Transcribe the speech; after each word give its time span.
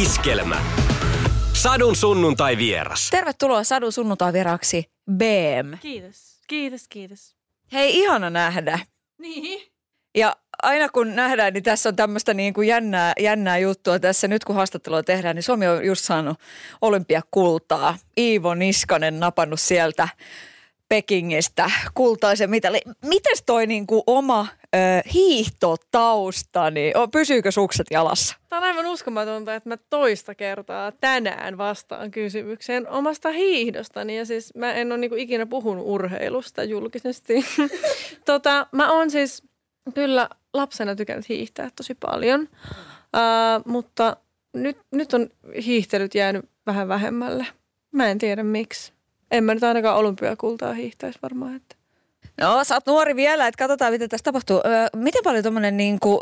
Iskelmä. 0.00 0.62
Sadun 1.52 1.96
sunnuntai 1.96 2.56
vieras. 2.56 3.10
Tervetuloa 3.10 3.64
Sadun 3.64 3.92
sunnuntai 3.92 4.32
vieraaksi 4.32 4.90
BM. 5.12 5.78
Kiitos, 5.80 6.40
kiitos, 6.48 6.88
kiitos. 6.88 7.36
Hei, 7.72 7.98
ihana 7.98 8.30
nähdä. 8.30 8.78
Niin. 9.18 9.72
Ja 10.14 10.36
aina 10.62 10.88
kun 10.88 11.16
nähdään, 11.16 11.52
niin 11.52 11.62
tässä 11.62 11.88
on 11.88 11.96
tämmöistä 11.96 12.34
niin 12.34 12.54
kuin 12.54 12.68
jännää, 12.68 13.12
jännää 13.20 13.58
juttua 13.58 13.98
tässä. 13.98 14.28
Nyt 14.28 14.44
kun 14.44 14.56
haastattelua 14.56 15.02
tehdään, 15.02 15.36
niin 15.36 15.42
Suomi 15.42 15.68
on 15.68 15.84
just 15.86 16.04
saanut 16.04 16.38
olympiakultaa. 16.82 17.98
Iivo 18.18 18.54
Niskanen 18.54 19.20
napannut 19.20 19.60
sieltä 19.60 20.08
Pekingistä 20.88 21.70
kultaisen 21.94 22.50
mitali. 22.50 22.80
Mites 23.04 23.42
toi 23.46 23.66
niin 23.66 23.86
kuin 23.86 24.02
oma 24.06 24.46
ö, 24.76 24.78
hiihtotausta, 25.14 26.70
niin 26.70 26.96
o, 26.96 27.08
pysyykö 27.08 27.50
sukset 27.50 27.86
jalassa? 27.90 28.36
Tämä 28.48 28.60
on 28.60 28.64
aivan 28.64 28.86
uskomatonta, 28.86 29.54
että 29.54 29.68
mä 29.68 29.76
toista 29.90 30.34
kertaa 30.34 30.92
tänään 30.92 31.58
vastaan 31.58 32.10
kysymykseen 32.10 32.88
omasta 32.88 33.30
hiihdostani. 33.30 34.18
Ja 34.18 34.26
siis 34.26 34.54
mä 34.54 34.72
en 34.72 34.92
ole 34.92 34.98
niinku 34.98 35.16
ikinä 35.16 35.46
puhunut 35.46 35.84
urheilusta 35.86 36.64
julkisesti. 36.64 37.44
tota, 38.24 38.66
mä 38.72 38.92
oon 38.92 39.10
siis 39.10 39.42
kyllä 39.94 40.28
lapsena 40.54 40.96
tykännyt 40.96 41.28
hiihtää 41.28 41.70
tosi 41.76 41.94
paljon, 41.94 42.40
uh, 42.42 43.62
mutta 43.64 44.16
nyt, 44.52 44.78
nyt 44.90 45.14
on 45.14 45.30
hiihtelyt 45.64 46.14
jäänyt 46.14 46.44
vähän 46.66 46.88
vähemmälle. 46.88 47.46
Mä 47.92 48.08
en 48.08 48.18
tiedä 48.18 48.42
miksi. 48.42 48.92
En 49.30 49.44
mä 49.44 49.54
nyt 49.54 49.64
ainakaan 49.64 49.96
olympiakultaa 49.96 50.72
hiihtäisi 50.72 51.18
varmaan. 51.22 51.56
Että. 51.56 51.81
No, 52.40 52.64
sä 52.64 52.74
oot 52.74 52.86
nuori 52.86 53.16
vielä, 53.16 53.46
että 53.46 53.58
katsotaan, 53.58 53.92
mitä 53.92 54.08
tässä 54.08 54.24
tapahtuu. 54.24 54.60
Öö, 54.66 54.86
miten 54.96 55.20
paljon 55.24 55.44
tommonen, 55.44 55.76
niinku, 55.76 56.20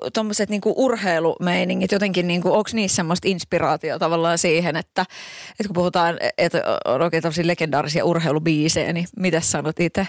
niinku 0.48 0.74
urheilumeiningit, 0.76 1.92
jotenkin, 1.92 2.26
niinku, 2.26 2.48
onko 2.48 2.70
niissä 2.72 2.96
semmoista 2.96 3.28
inspiraatio 3.28 3.98
tavallaan 3.98 4.38
siihen, 4.38 4.76
että, 4.76 5.02
että 5.50 5.64
kun 5.66 5.74
puhutaan, 5.74 6.18
että 6.38 6.62
on 6.84 7.02
oikein 7.02 7.22
tämmöisiä 7.22 7.46
legendaarisia 7.46 8.04
urheilubiisejä, 8.04 8.92
niin 8.92 9.06
mitä 9.16 9.40
sanot 9.40 9.80
itse? 9.80 10.06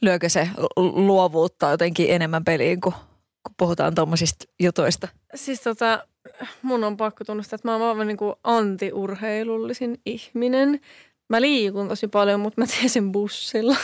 Lyökö 0.00 0.28
se 0.28 0.48
luovuutta 0.76 1.70
jotenkin 1.70 2.10
enemmän 2.10 2.44
peliin, 2.44 2.80
kun, 2.80 2.92
kun 3.42 3.54
puhutaan 3.56 3.94
tommosista 3.94 4.44
jutuista? 4.60 5.08
Siis 5.34 5.60
tota, 5.60 6.04
mun 6.62 6.84
on 6.84 6.96
pakko 6.96 7.24
tunnustaa, 7.24 7.54
että 7.54 7.68
mä 7.68 7.76
oon 7.76 7.96
vaan 7.96 8.06
niin 8.06 8.18
anti-urheilullisin 8.44 10.00
ihminen 10.06 10.80
mä 11.30 11.40
liikun 11.40 11.88
tosi 11.88 12.08
paljon, 12.08 12.40
mutta 12.40 12.60
mä 12.60 12.66
teen 12.66 12.88
sen 12.88 13.12
bussilla. 13.12 13.76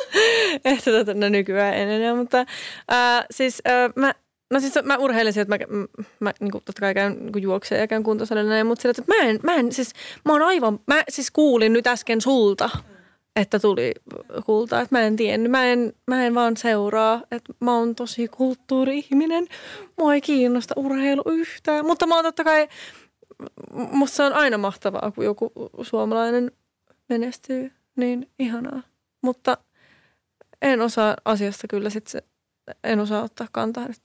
että 0.64 0.90
tota, 0.90 1.14
no 1.14 1.28
nykyään 1.28 1.74
en 1.74 1.88
enää, 1.88 2.14
mutta 2.14 2.46
ää, 2.88 3.26
siis 3.30 3.62
ää, 3.64 3.90
mä, 3.96 4.14
no 4.50 4.60
siis 4.60 4.74
mä 4.84 4.96
urheilisin, 4.96 5.40
että 5.42 5.58
mä, 5.58 5.78
mä, 6.20 6.32
niin 6.40 6.50
kuin, 6.50 6.64
totta 6.64 6.80
kai 6.80 6.94
käyn 6.94 7.26
niin 7.26 7.42
juoksemaan 7.42 7.80
ja 7.80 7.86
käyn 7.86 8.02
kuntosalilla 8.02 8.50
näin, 8.50 8.66
mutta 8.66 8.82
sillä, 8.82 8.94
että 8.98 9.14
mä 9.14 9.22
en, 9.22 9.38
mä 9.42 9.54
en, 9.54 9.72
siis 9.72 9.92
mä 10.24 10.32
oon 10.32 10.42
aivan, 10.42 10.80
mä 10.86 11.02
siis 11.08 11.30
kuulin 11.30 11.72
nyt 11.72 11.86
äsken 11.86 12.20
sulta, 12.20 12.70
että 13.36 13.58
tuli 13.58 13.92
kulta, 14.46 14.80
että 14.80 14.98
mä 14.98 15.02
en 15.02 15.16
tiennyt, 15.16 15.50
mä 15.50 15.64
en, 15.64 15.92
mä 16.06 16.26
en 16.26 16.34
vaan 16.34 16.56
seuraa, 16.56 17.22
että 17.30 17.52
mä 17.60 17.76
oon 17.76 17.94
tosi 17.94 18.28
kulttuuri-ihminen, 18.28 19.46
mua 19.98 20.14
ei 20.14 20.20
kiinnosta 20.20 20.74
urheilu 20.76 21.22
yhtään, 21.26 21.86
mutta 21.86 22.06
mä 22.06 22.14
oon 22.14 22.24
totta 22.24 22.44
kai, 22.44 22.68
musta 23.72 24.16
se 24.16 24.22
on 24.22 24.32
aina 24.32 24.58
mahtavaa, 24.58 25.12
kun 25.14 25.24
joku 25.24 25.52
suomalainen 25.82 26.50
menestyy, 27.10 27.72
niin 27.96 28.30
ihanaa. 28.38 28.82
Mutta 29.22 29.58
en 30.62 30.80
osaa 30.80 31.16
asiasta 31.24 31.68
kyllä 31.68 31.90
sit 31.90 32.06
se, 32.06 32.22
en 32.84 33.00
osaa 33.00 33.22
ottaa 33.22 33.48
kantaa 33.52 33.88
nyt 33.88 34.00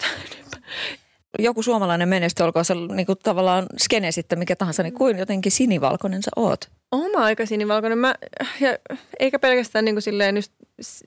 joku 1.40 1.64
suomalainen 1.64 2.10
menestyy, 2.10 2.44
olkoon 2.44 2.66
se 2.66 2.76
niin 2.76 3.06
kuin 3.06 3.18
tavallaan 3.24 3.66
skene 3.78 4.12
sitten 4.12 4.40
mikä 4.40 4.56
tahansa, 4.56 4.84
niin 4.84 4.94
kuin 4.94 5.18
jotenkin 5.18 5.52
sinivalkoinen 5.52 6.24
sä 6.24 6.32
oot? 6.36 6.70
Oma 6.92 7.24
aika 7.24 7.46
sinivalkoinen. 7.46 7.98
Mä, 7.98 8.16
ja, 8.60 8.78
eikä 9.20 9.40
pelkästään 9.40 9.86
niin 9.86 9.96
kuin 9.96 10.02
silleen 10.02 10.36
just 10.36 10.52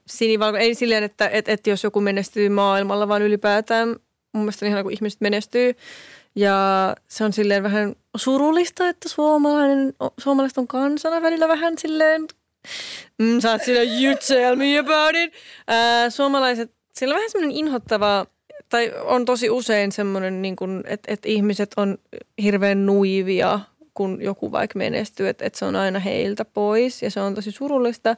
sinivalkoinen. 0.07 0.67
Ei 0.67 0.75
silleen, 0.75 1.05
että 1.05 1.29
et, 1.29 1.49
et 1.49 1.67
jos 1.67 1.85
joku 1.85 2.01
menestyy 2.01 2.49
maailmalla, 2.49 3.09
vaan 3.09 3.23
ylipäätään 3.23 3.89
mun 4.33 4.45
mielestä 4.45 4.67
ihan 4.67 4.83
kun 4.83 4.93
ihmiset 4.93 5.21
menestyy. 5.21 5.75
Ja 6.39 6.97
se 7.09 7.25
on 7.25 7.33
silleen 7.33 7.63
vähän 7.63 7.97
surullista, 8.17 8.89
että 8.89 9.09
suomalainen, 9.09 9.95
suomalaiset 10.19 10.59
on 10.59 10.69
kansana 10.69 11.23
välillä 11.23 11.49
vähän 11.49 11.79
silleen, 11.79 12.27
mm, 13.19 13.41
sä 13.41 13.51
oot 13.51 13.63
silleen, 13.63 14.05
you 14.05 14.15
tell 14.29 14.57
me 14.57 14.79
about 14.79 15.15
it. 15.15 15.33
Ää, 15.67 16.11
suomalaiset, 16.11 16.71
sillä 16.95 17.13
on 17.13 17.17
vähän 17.17 17.31
semmoinen 17.31 17.57
inhottava, 17.57 18.27
tai 18.69 18.93
on 19.05 19.25
tosi 19.25 19.51
usein 19.51 19.93
semmoinen, 19.93 20.43
niin 20.43 20.57
että, 20.85 21.13
että 21.13 21.29
ihmiset 21.29 21.71
on 21.77 21.99
hirveän 22.43 22.87
nuivia, 22.87 23.61
kun 23.95 24.23
joku 24.23 24.53
vaikka 24.53 24.79
menestyy, 24.79 25.29
että, 25.29 25.45
että 25.45 25.59
se 25.59 25.65
on 25.65 25.77
aina 25.77 25.99
heiltä 25.99 26.45
pois 26.45 27.03
ja 27.03 27.11
se 27.11 27.21
on 27.21 27.35
tosi 27.35 27.51
surullista. 27.51 28.17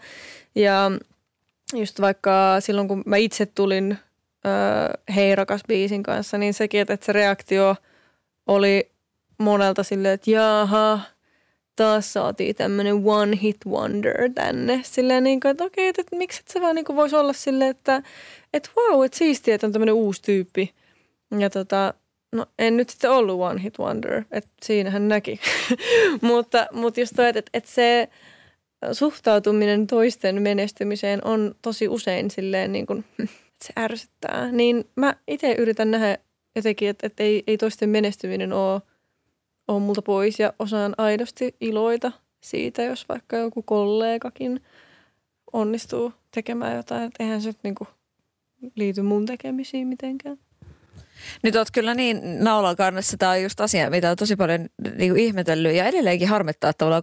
Ja 0.54 0.90
just 1.74 2.00
vaikka 2.00 2.56
silloin, 2.60 2.88
kun 2.88 3.02
mä 3.06 3.16
itse 3.16 3.46
tulin 3.46 3.98
äh, 4.46 5.14
Hei 5.14 5.36
rakas 5.36 5.60
biisin 5.68 6.02
kanssa, 6.02 6.38
niin 6.38 6.54
sekin, 6.54 6.80
että, 6.80 6.94
että 6.94 7.06
se 7.06 7.12
reaktio– 7.12 7.76
oli 8.50 8.90
monelta 9.38 9.82
silleen, 9.82 10.14
että 10.14 10.30
jaha, 10.30 11.00
taas 11.76 12.12
saatiin 12.12 12.56
tämmöinen 12.56 13.02
one 13.04 13.38
hit 13.42 13.56
wonder 13.66 14.30
tänne. 14.34 14.80
Silleen 14.84 15.24
niin 15.24 15.40
kuin, 15.40 15.50
että 15.50 15.64
okei, 15.64 15.88
että, 15.88 16.02
että 16.02 16.16
miksi 16.16 16.42
se 16.48 16.60
vaan 16.60 16.74
niin 16.74 16.84
kuin 16.84 16.96
voisi 16.96 17.16
olla 17.16 17.32
silleen, 17.32 17.70
että, 17.70 18.02
että 18.52 18.70
wow, 18.76 19.04
että 19.04 19.18
siistiä, 19.18 19.54
että 19.54 19.66
on 19.66 19.72
tämmöinen 19.72 19.94
uusi 19.94 20.22
tyyppi. 20.22 20.74
Ja 21.38 21.50
tota, 21.50 21.94
no 22.32 22.46
en 22.58 22.76
nyt 22.76 22.90
sitten 22.90 23.10
ollut 23.10 23.40
one 23.40 23.62
hit 23.62 23.78
wonder, 23.78 24.22
että 24.30 24.50
siinähän 24.62 25.08
näki. 25.08 25.40
mutta, 26.20 26.66
mutta 26.72 27.00
just 27.00 27.12
toi, 27.16 27.28
että, 27.28 27.42
että 27.54 27.70
se 27.70 28.08
suhtautuminen 28.92 29.86
toisten 29.86 30.42
menestymiseen 30.42 31.26
on 31.26 31.54
tosi 31.62 31.88
usein 31.88 32.30
silleen 32.30 32.72
niin 32.72 32.86
kuin, 32.86 33.04
että 33.22 33.64
se 33.64 33.72
ärsyttää. 33.78 34.52
Niin 34.52 34.84
mä 34.96 35.14
itse 35.28 35.52
yritän 35.52 35.90
nähdä 35.90 36.18
jotenkin, 36.60 36.88
että, 36.88 37.06
että 37.06 37.22
ei, 37.22 37.42
ei 37.46 37.58
toisten 37.58 37.88
menestyminen 37.90 38.52
ole, 38.52 38.82
ole 39.68 39.80
multa 39.80 40.02
pois 40.02 40.38
ja 40.38 40.52
osaan 40.58 40.94
aidosti 40.98 41.56
iloita 41.60 42.12
siitä, 42.40 42.82
jos 42.82 43.08
vaikka 43.08 43.36
joku 43.36 43.62
kollegakin 43.62 44.60
onnistuu 45.52 46.12
tekemään 46.30 46.76
jotain. 46.76 47.02
Että 47.02 47.24
eihän 47.24 47.42
se 47.42 47.52
niin 47.62 47.74
kuin 47.74 47.88
liity 48.76 49.02
mun 49.02 49.26
tekemisiin 49.26 49.88
mitenkään. 49.88 50.38
Nyt 51.42 51.56
oot 51.56 51.70
kyllä 51.70 51.94
niin 51.94 52.44
naulan 52.44 52.76
kannessa. 52.76 53.16
Tämä 53.16 53.32
on 53.32 53.42
just 53.42 53.60
asia, 53.60 53.90
mitä 53.90 54.10
on 54.10 54.16
tosi 54.16 54.36
paljon 54.36 54.68
niin 54.96 55.12
kuin 55.12 55.22
ihmetellyt 55.22 55.74
ja 55.74 55.84
edelleenkin 55.84 56.28
harmittaa, 56.28 56.70
että 56.70 56.78
tavallaan 56.78 57.02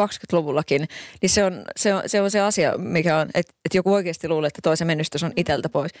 2020-luvullakin, 0.00 0.88
niin 1.22 1.30
se 1.30 1.44
on 1.44 1.64
se, 1.76 1.94
on, 1.94 2.02
se, 2.06 2.20
on 2.20 2.30
se 2.30 2.40
asia, 2.40 2.78
mikä 2.78 3.18
on, 3.18 3.28
että, 3.34 3.54
että 3.64 3.78
joku 3.78 3.92
oikeasti 3.92 4.28
luulee, 4.28 4.48
että 4.48 4.60
toisen 4.62 4.86
menestys 4.86 5.22
on 5.22 5.32
iteltä 5.36 5.68
pois. 5.68 5.92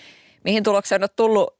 Mihin 0.44 0.62
tulokseen 0.62 1.02
on 1.02 1.08
tullut 1.16 1.54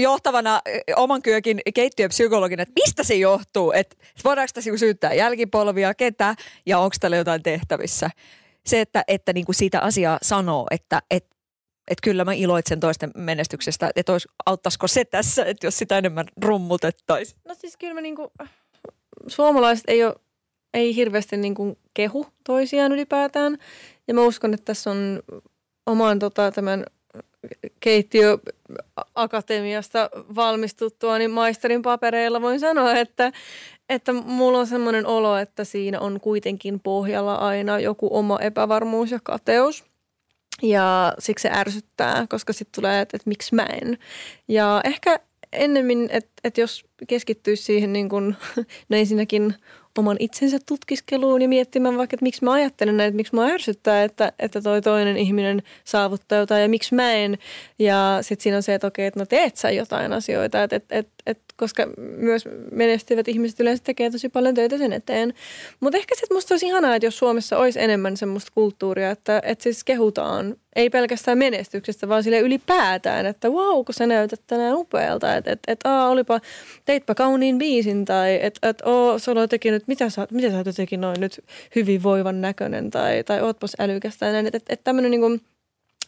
johtavana 0.00 0.62
oman 0.96 1.22
kyökin 1.22 1.60
keittiöpsykologina, 1.74 2.62
että 2.62 2.80
mistä 2.86 3.04
se 3.04 3.14
johtuu, 3.14 3.72
että 3.72 3.96
voidaanko 4.24 4.50
tässä 4.54 4.76
syyttää 4.76 5.14
jälkipolvia, 5.14 5.94
ketä 5.94 6.34
ja 6.66 6.78
onko 6.78 6.96
tällä 7.00 7.16
jotain 7.16 7.42
tehtävissä. 7.42 8.10
Se, 8.66 8.80
että, 8.80 9.04
että 9.08 9.32
niin 9.32 9.46
kuin 9.46 9.56
siitä 9.56 9.80
asiaa 9.80 10.18
sanoo, 10.22 10.66
että, 10.70 11.02
että 11.10 11.40
että 11.90 12.02
kyllä 12.02 12.24
mä 12.24 12.32
iloitsen 12.32 12.80
toisten 12.80 13.10
menestyksestä, 13.16 13.90
että 13.96 14.12
olisi, 14.12 14.28
auttaisiko 14.46 14.88
se 14.88 15.04
tässä, 15.04 15.44
että 15.44 15.66
jos 15.66 15.78
sitä 15.78 15.98
enemmän 15.98 16.26
rummutettaisiin? 16.42 17.40
No 17.48 17.54
siis 17.54 17.76
kyllä 17.76 17.94
mä 17.94 18.00
niinku, 18.00 18.32
suomalaiset 19.26 19.84
ei 19.88 20.04
ole, 20.04 20.14
ei 20.74 20.96
hirveästi 20.96 21.36
niinku 21.36 21.78
kehu 21.94 22.26
toisiaan 22.44 22.92
ylipäätään. 22.92 23.58
Ja 24.08 24.14
mä 24.14 24.22
uskon, 24.22 24.54
että 24.54 24.64
tässä 24.64 24.90
on 24.90 25.22
oman 25.86 26.18
tota, 26.18 26.52
tämän 26.52 26.84
keittiöakatemiasta 27.80 30.10
valmistuttua, 30.34 31.18
niin 31.18 31.30
maisterin 31.30 31.82
papereilla 31.82 32.42
voin 32.42 32.60
sanoa, 32.60 32.94
että, 32.94 33.32
että 33.88 34.12
mulla 34.12 34.58
on 34.58 34.66
semmoinen 34.66 35.06
olo, 35.06 35.36
että 35.36 35.64
siinä 35.64 36.00
on 36.00 36.20
kuitenkin 36.20 36.80
pohjalla 36.80 37.34
aina 37.34 37.80
joku 37.80 38.08
oma 38.10 38.38
epävarmuus 38.38 39.10
ja 39.10 39.18
kateus. 39.22 39.84
Ja 40.62 41.14
siksi 41.18 41.42
se 41.42 41.50
ärsyttää, 41.54 42.26
koska 42.28 42.52
sitten 42.52 42.82
tulee, 42.82 43.00
että, 43.00 43.16
että 43.16 43.28
miksi 43.28 43.54
mä 43.54 43.66
en. 43.82 43.98
Ja 44.48 44.80
ehkä 44.84 45.20
ennemmin, 45.52 46.08
että, 46.12 46.30
että 46.44 46.60
jos 46.60 46.84
keskittyisi 47.08 47.62
siihen 47.62 47.92
niin 47.92 48.08
kuin, 48.08 48.36
no 48.88 48.96
ensinnäkin 48.96 49.54
oman 49.98 50.16
itsensä 50.20 50.58
tutkiskeluun 50.68 51.42
ja 51.42 51.48
miettimään 51.48 51.98
vaikka, 51.98 52.14
että 52.14 52.24
miksi 52.24 52.44
mä 52.44 52.52
ajattelen 52.52 52.96
näin, 52.96 53.08
että 53.08 53.16
miksi 53.16 53.34
mä 53.34 53.46
ärsyttää, 53.46 54.04
että, 54.04 54.32
että 54.38 54.60
toi 54.60 54.82
toinen 54.82 55.16
ihminen 55.16 55.62
saavuttaa 55.84 56.38
jotain 56.38 56.62
ja 56.62 56.68
miksi 56.68 56.94
mä 56.94 57.12
en. 57.12 57.38
Ja 57.78 58.18
sitten 58.20 58.42
siinä 58.42 58.56
on 58.56 58.62
se, 58.62 58.74
että 58.74 58.86
okei, 58.86 59.06
että 59.06 59.20
no 59.20 59.26
teet 59.26 59.56
sä 59.56 59.70
jotain 59.70 60.12
asioita, 60.12 60.62
että, 60.62 60.76
että, 60.76 60.98
että 60.98 61.19
et, 61.26 61.38
koska 61.56 61.86
myös 62.16 62.44
menestyvät 62.72 63.28
ihmiset 63.28 63.60
yleensä 63.60 63.84
tekee 63.84 64.10
tosi 64.10 64.28
paljon 64.28 64.54
töitä 64.54 64.78
sen 64.78 64.92
eteen. 64.92 65.34
Mutta 65.80 65.98
ehkä 65.98 66.14
että 66.22 66.34
musta 66.34 66.54
olisi 66.54 66.66
ihanaa, 66.66 66.94
että 66.94 67.06
jos 67.06 67.18
Suomessa 67.18 67.58
olisi 67.58 67.80
enemmän 67.80 68.16
semmoista 68.16 68.52
kulttuuria, 68.54 69.10
että, 69.10 69.42
että 69.44 69.62
siis 69.62 69.84
kehutaan, 69.84 70.56
ei 70.76 70.90
pelkästään 70.90 71.38
menestyksestä, 71.38 72.08
vaan 72.08 72.22
sille 72.22 72.40
ylipäätään, 72.40 73.26
että 73.26 73.48
wow, 73.48 73.84
kun 73.84 73.94
sä 73.94 74.06
näytät 74.06 74.40
tänään 74.46 74.76
upealta, 74.76 75.36
että 75.36 75.52
et, 75.52 75.58
et, 75.68 75.80
aa, 75.84 76.08
olipa, 76.08 76.40
teitpä 76.84 77.14
kauniin 77.14 77.58
biisin, 77.58 78.04
tai 78.04 78.38
että 78.42 78.68
et, 78.68 78.82
oo, 78.84 79.18
sä 79.18 79.30
olet 79.30 79.50
tekinyt, 79.50 79.88
mitä 79.88 80.10
sä, 80.10 80.26
mitä 80.30 80.50
sä 80.50 80.56
oot 80.56 80.66
jotenkin 80.66 81.00
noin 81.00 81.20
nyt 81.20 81.44
hyvinvoivan 81.76 82.40
näköinen, 82.40 82.90
tai, 82.90 83.24
tai 83.24 83.40
ootpas 83.40 83.76
älykästä, 83.78 84.26
ja 84.26 84.32
näin, 84.32 84.46
että 84.46 84.56
et, 84.56 84.64
et 84.68 84.84
tämmöinen 84.84 85.10
niin 85.10 85.20
kuin, 85.20 85.40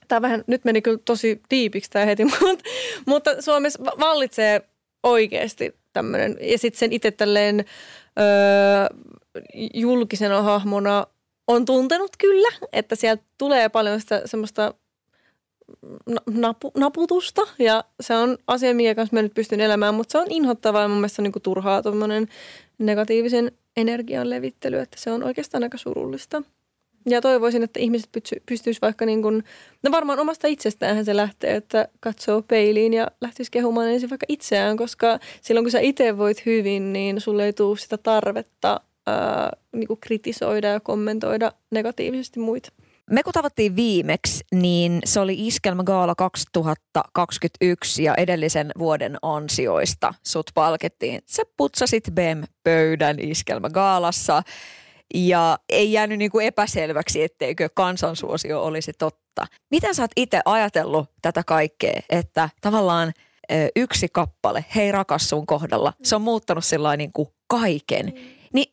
tämä 0.09 0.23
vähän, 0.23 0.45
nyt 0.47 0.65
meni 0.65 0.83
kyllä 0.83 0.99
tosi 1.05 1.41
diipiksi 1.51 1.91
tämä 1.91 2.05
heti, 2.05 2.25
mutta, 2.41 2.65
mutta 3.07 3.43
Suomessa 3.43 3.85
vallitsee 3.85 4.63
oikeasti 5.03 5.75
tämmöinen, 5.93 6.37
ja 6.41 6.59
sitten 6.59 6.79
sen 6.79 6.93
itse 6.93 7.11
tälleen 7.11 7.65
öö, 8.19 8.99
julkisena 9.75 10.43
hahmona 10.43 11.07
on 11.47 11.65
tuntenut 11.65 12.11
kyllä, 12.19 12.49
että 12.73 12.97
sieltä 12.97 13.23
tulee 13.39 13.69
paljon 13.69 14.01
sitä 14.01 14.23
semmoista 14.25 14.75
napu, 16.31 16.73
naputusta 16.77 17.43
ja 17.59 17.85
se 18.01 18.15
on 18.15 18.39
asia, 18.47 18.75
minkä 18.75 18.95
kanssa 18.95 19.17
mä 19.17 19.23
nyt 19.23 19.35
pystyn 19.35 19.61
elämään, 19.61 19.95
mutta 19.95 20.13
se 20.13 20.19
on 20.19 20.31
inhottavaa 20.31 20.83
ja 20.83 20.89
mun 20.89 20.97
mielestä 20.97 21.23
on 21.23 21.25
niin 21.25 21.43
turhaa 21.43 21.83
tuommoinen 21.83 22.29
negatiivisen 22.79 23.53
energian 23.77 24.31
levittely, 24.31 24.79
että 24.79 24.97
se 25.01 25.11
on 25.11 25.23
oikeastaan 25.23 25.63
aika 25.63 25.79
surullista. 25.79 26.43
Ja 27.07 27.21
toivoisin, 27.21 27.63
että 27.63 27.81
ihmiset 27.81 28.11
pystyisivät 28.47 28.83
vaikka 28.83 29.07
niin 29.07 29.23
kuin, 29.23 29.45
no 29.83 29.91
varmaan 29.91 30.19
omasta 30.19 30.49
itsestään 30.49 31.05
se 31.05 31.17
lähtee, 31.17 31.57
että 31.57 31.89
katsoo 32.01 32.43
peiliin 32.43 32.95
ja 32.95 33.09
lähtisi 33.21 33.51
kehumaan 33.51 33.89
ensin 33.89 34.11
vaikka 34.11 34.27
itseään, 34.29 34.77
koska 34.77 35.19
silloin 35.41 35.65
kun 35.65 35.71
sä 35.71 35.81
itse 35.81 36.19
voit 36.19 36.47
hyvin, 36.47 36.93
niin 36.93 37.21
sulle 37.21 37.45
ei 37.45 37.53
tule 37.53 37.79
sitä 37.79 37.99
tarvetta 37.99 38.81
ää, 39.07 39.51
niin 39.73 39.87
kuin 39.87 40.01
kritisoida 40.01 40.69
ja 40.69 40.81
kommentoida 40.81 41.53
negatiivisesti 41.71 42.41
muita. 42.41 42.73
Me 43.11 43.23
kun 43.23 43.33
tavattiin 43.33 43.77
viimeksi, 43.77 44.45
niin 44.53 44.99
se 45.05 45.21
oli 45.21 45.47
Iskelmä 45.47 45.85
Gaala 45.85 46.15
2021 46.15 48.05
ja 48.05 48.15
edellisen 48.15 48.71
vuoden 48.79 49.17
ansioista 49.23 50.15
sut 50.27 50.51
palkettiin. 50.55 51.21
Sä 51.27 51.43
putsasit 51.57 52.05
BEM-pöydän 52.15 53.17
Iskelmä 53.21 53.71
Gaalassa 53.71 54.43
ja 55.15 55.59
ei 55.69 55.93
jäänyt 55.93 56.19
niin 56.19 56.31
kuin 56.31 56.47
epäselväksi, 56.47 57.23
etteikö 57.23 57.69
kansansuosio 57.75 58.65
olisi 58.65 58.93
totta. 58.99 59.47
Miten 59.71 59.95
sä 59.95 60.03
oot 60.03 60.11
itse 60.17 60.41
ajatellut 60.45 61.11
tätä 61.23 61.43
kaikkea, 61.47 62.01
että 62.11 62.49
tavallaan 62.61 63.13
yksi 63.77 64.09
kappale, 64.13 64.65
hei 64.75 64.93
rakas 64.93 65.29
sun 65.29 65.47
kohdalla, 65.47 65.93
se 66.03 66.17
on 66.17 66.23
muuttanut 66.23 66.65
sellainen 66.65 66.99
niin 66.99 67.13
kuin 67.13 67.29
kaiken. 67.47 68.07
Mm. 68.07 68.21
Niin 68.53 68.71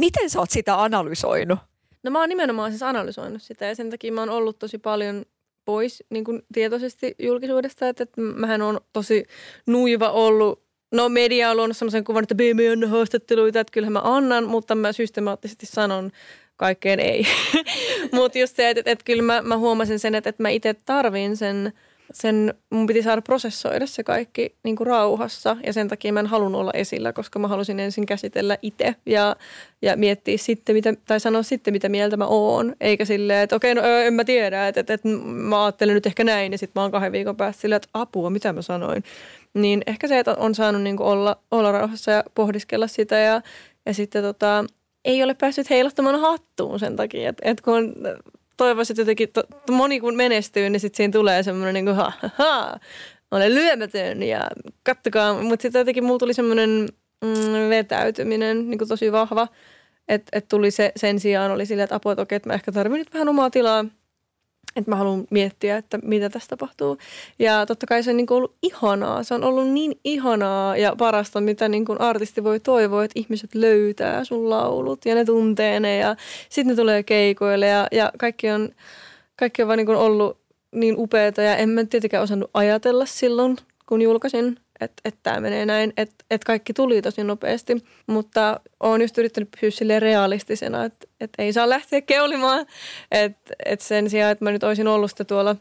miten 0.00 0.30
sä 0.30 0.38
oot 0.38 0.50
sitä 0.50 0.82
analysoinut? 0.82 1.58
No 2.02 2.10
mä 2.10 2.18
oon 2.20 2.28
nimenomaan 2.28 2.70
siis 2.70 2.82
analysoinut 2.82 3.42
sitä 3.42 3.66
ja 3.66 3.74
sen 3.74 3.90
takia 3.90 4.12
mä 4.12 4.20
oon 4.20 4.30
ollut 4.30 4.58
tosi 4.58 4.78
paljon 4.78 5.24
pois 5.64 6.04
niin 6.10 6.24
kuin 6.24 6.42
tietoisesti 6.54 7.14
julkisuudesta, 7.18 7.88
että, 7.88 8.02
että 8.02 8.20
mähän 8.20 8.62
on 8.62 8.80
tosi 8.92 9.24
nuiva 9.66 10.10
ollut 10.10 10.62
No 10.92 11.08
media 11.08 11.50
on 11.50 11.56
luonut 11.56 11.76
sellaisen 11.76 12.04
kuvan, 12.04 12.22
että 12.22 12.34
on 12.72 12.90
haastatteluita, 12.90 13.60
että 13.60 13.72
kyllähän 13.72 13.92
mä 13.92 14.00
annan, 14.04 14.44
mutta 14.44 14.74
mä 14.74 14.92
systemaattisesti 14.92 15.66
sanon 15.66 16.10
kaikkeen 16.56 17.00
ei. 17.00 17.26
mutta 18.12 18.38
just 18.38 18.56
se, 18.56 18.70
että, 18.70 18.80
että, 18.80 18.90
että 18.90 19.04
kyllä 19.04 19.22
mä, 19.22 19.42
mä 19.42 19.58
huomasin 19.58 19.98
sen, 19.98 20.14
että, 20.14 20.30
että 20.30 20.42
mä 20.42 20.48
itse 20.48 20.74
tarvin 20.74 21.36
sen, 21.36 21.72
sen, 22.12 22.54
mun 22.70 22.86
piti 22.86 23.02
saada 23.02 23.22
prosessoida 23.22 23.86
se 23.86 24.04
kaikki 24.04 24.54
niin 24.62 24.76
kuin 24.76 24.86
rauhassa 24.86 25.56
ja 25.66 25.72
sen 25.72 25.88
takia 25.88 26.12
mä 26.12 26.20
en 26.20 26.26
halunnut 26.26 26.60
olla 26.60 26.70
esillä, 26.74 27.12
koska 27.12 27.38
mä 27.38 27.48
halusin 27.48 27.80
ensin 27.80 28.06
käsitellä 28.06 28.58
itse 28.62 28.94
ja, 29.06 29.36
ja 29.82 29.96
miettiä 29.96 30.38
sitten, 30.38 30.76
mitä, 30.76 30.94
tai 31.06 31.20
sanoa 31.20 31.42
sitten, 31.42 31.74
mitä 31.74 31.88
mieltä 31.88 32.16
mä 32.16 32.26
oon, 32.26 32.74
eikä 32.80 33.04
silleen, 33.04 33.42
että 33.42 33.56
okei, 33.56 33.74
no 33.74 33.82
en 33.84 34.14
mä 34.14 34.24
tiedä, 34.24 34.68
että, 34.68 34.80
että, 34.80 34.94
että 34.94 35.08
mä 35.08 35.64
ajattelen 35.64 35.94
nyt 35.94 36.06
ehkä 36.06 36.24
näin 36.24 36.52
ja 36.52 36.58
sitten 36.58 36.80
mä 36.80 36.82
oon 36.82 36.92
kahden 36.92 37.12
viikon 37.12 37.36
päästä 37.36 37.62
silleen, 37.62 37.76
että 37.76 37.88
apua, 37.94 38.30
mitä 38.30 38.52
mä 38.52 38.62
sanoin. 38.62 39.04
Niin 39.54 39.82
ehkä 39.86 40.08
se, 40.08 40.18
että 40.18 40.34
on 40.34 40.54
saanut 40.54 40.82
niin 40.82 41.02
olla, 41.02 41.36
olla 41.50 41.72
rauhassa 41.72 42.10
ja 42.10 42.24
pohdiskella 42.34 42.86
sitä 42.86 43.18
ja, 43.18 43.42
ja 43.86 43.94
sitten 43.94 44.22
tota, 44.22 44.64
ei 45.04 45.22
ole 45.22 45.34
päässyt 45.34 45.70
heilattamaan 45.70 46.20
hattuun 46.20 46.78
sen 46.78 46.96
takia, 46.96 47.28
että, 47.28 47.50
että 47.50 47.62
kun 47.64 47.94
toivoisin, 48.62 48.94
että 48.94 49.02
jotenkin 49.02 49.28
to, 49.32 49.42
moni 49.70 50.00
kun 50.00 50.16
menestyy, 50.16 50.70
niin 50.70 50.80
sitten 50.80 50.96
siinä 50.96 51.12
tulee 51.12 51.42
semmoinen 51.42 51.74
niin 51.74 51.84
kuin 51.84 51.96
ha, 51.96 52.12
ha, 52.22 52.30
ha, 52.38 52.78
olen 53.30 53.54
lyömätön 53.54 54.22
ja 54.22 54.40
kattokaa. 54.82 55.42
Mutta 55.42 55.62
sitten 55.62 55.80
jotenkin 55.80 56.04
mulla 56.04 56.18
tuli 56.18 56.34
semmoinen 56.34 56.88
mm, 57.24 57.68
vetäytyminen 57.68 58.70
niin 58.70 58.78
kuin 58.78 58.88
tosi 58.88 59.12
vahva, 59.12 59.48
että 60.08 60.38
et 60.38 60.48
tuli 60.48 60.70
se 60.70 60.92
sen 60.96 61.20
sijaan 61.20 61.50
oli 61.50 61.66
silleen, 61.66 61.84
että 61.84 61.96
apua, 61.96 62.12
että 62.12 62.22
okei, 62.22 62.36
että 62.36 62.48
mä 62.48 62.54
ehkä 62.54 62.72
tarvitsen 62.72 62.98
nyt 62.98 63.14
vähän 63.14 63.28
omaa 63.28 63.50
tilaa– 63.50 63.84
että 64.76 64.90
mä 64.90 64.96
haluan 64.96 65.24
miettiä, 65.30 65.76
että 65.76 65.98
mitä 66.02 66.30
tässä 66.30 66.48
tapahtuu. 66.48 66.98
Ja 67.38 67.66
totta 67.66 67.86
kai 67.86 68.02
se 68.02 68.10
on 68.10 68.16
niin 68.16 68.26
kuin 68.26 68.36
ollut 68.36 68.54
ihanaa. 68.62 69.22
Se 69.22 69.34
on 69.34 69.44
ollut 69.44 69.68
niin 69.68 70.00
ihanaa 70.04 70.76
ja 70.76 70.96
parasta, 70.98 71.40
mitä 71.40 71.68
niin 71.68 71.84
kuin 71.84 72.00
artisti 72.00 72.44
voi 72.44 72.60
toivoa, 72.60 73.04
että 73.04 73.20
ihmiset 73.20 73.54
löytää 73.54 74.24
sun 74.24 74.50
laulut 74.50 75.04
ja 75.04 75.14
ne 75.14 75.24
tuntee 75.24 75.80
ne 75.80 75.96
ja 75.96 76.16
sitten 76.48 76.76
ne 76.76 76.82
tulee 76.82 77.02
keikoille 77.02 77.66
ja, 77.66 77.86
ja 77.92 78.12
kaikki 78.18 78.50
on, 78.50 78.68
kaikki 79.36 79.62
on 79.62 79.68
vaan 79.68 79.78
niin 79.78 79.86
kuin 79.86 79.98
ollut 79.98 80.38
niin 80.74 80.94
upeata 80.98 81.42
ja 81.42 81.56
en 81.56 81.68
mä 81.68 81.84
tietenkään 81.84 82.22
osannut 82.22 82.50
ajatella 82.54 83.06
silloin, 83.06 83.56
kun 83.86 84.02
julkaisin 84.02 84.56
että, 84.82 85.00
että 85.04 85.20
tämä 85.22 85.40
menee 85.40 85.66
näin, 85.66 85.92
että, 85.96 86.24
että 86.30 86.46
kaikki 86.46 86.72
tuli 86.72 87.02
tosi 87.02 87.24
nopeasti. 87.24 87.84
Mutta 88.06 88.60
olen 88.80 89.00
just 89.00 89.18
yrittänyt 89.18 89.50
pysyä 89.50 89.70
sille 89.70 90.00
realistisena, 90.00 90.84
että, 90.84 91.06
että 91.20 91.42
ei 91.42 91.52
saa 91.52 91.68
lähteä 91.68 92.00
keulimaan. 92.00 92.66
Että, 93.10 93.54
että 93.64 93.84
sen 93.84 94.10
sijaan, 94.10 94.32
että 94.32 94.44
mä 94.44 94.52
nyt 94.52 94.64
olisin 94.64 94.88
ollut 94.88 95.10
sitä 95.10 95.24
tuolla 95.24 95.56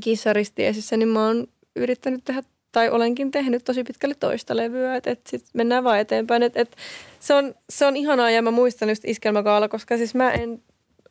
kissaristiesissä, 0.00 0.96
niin 0.96 1.08
mä 1.08 1.26
oon 1.26 1.46
yrittänyt 1.76 2.24
tehdä 2.24 2.42
tai 2.72 2.90
olenkin 2.90 3.30
tehnyt 3.30 3.64
tosi 3.64 3.84
pitkälle 3.84 4.14
toista 4.14 4.56
levyä, 4.56 4.96
että, 4.96 5.10
että 5.10 5.30
sitten 5.30 5.50
mennään 5.54 5.84
vaan 5.84 5.98
eteenpäin. 5.98 6.42
Että, 6.42 6.60
että 6.60 6.76
se, 7.20 7.34
on, 7.34 7.54
se 7.70 7.86
on 7.86 7.96
ihanaa 7.96 8.30
ja 8.30 8.42
mä 8.42 8.50
muistan 8.50 8.88
just 8.88 9.04
Iskelmäkaala, 9.04 9.68
koska 9.68 9.96
siis 9.96 10.14
mä 10.14 10.32
en, 10.32 10.62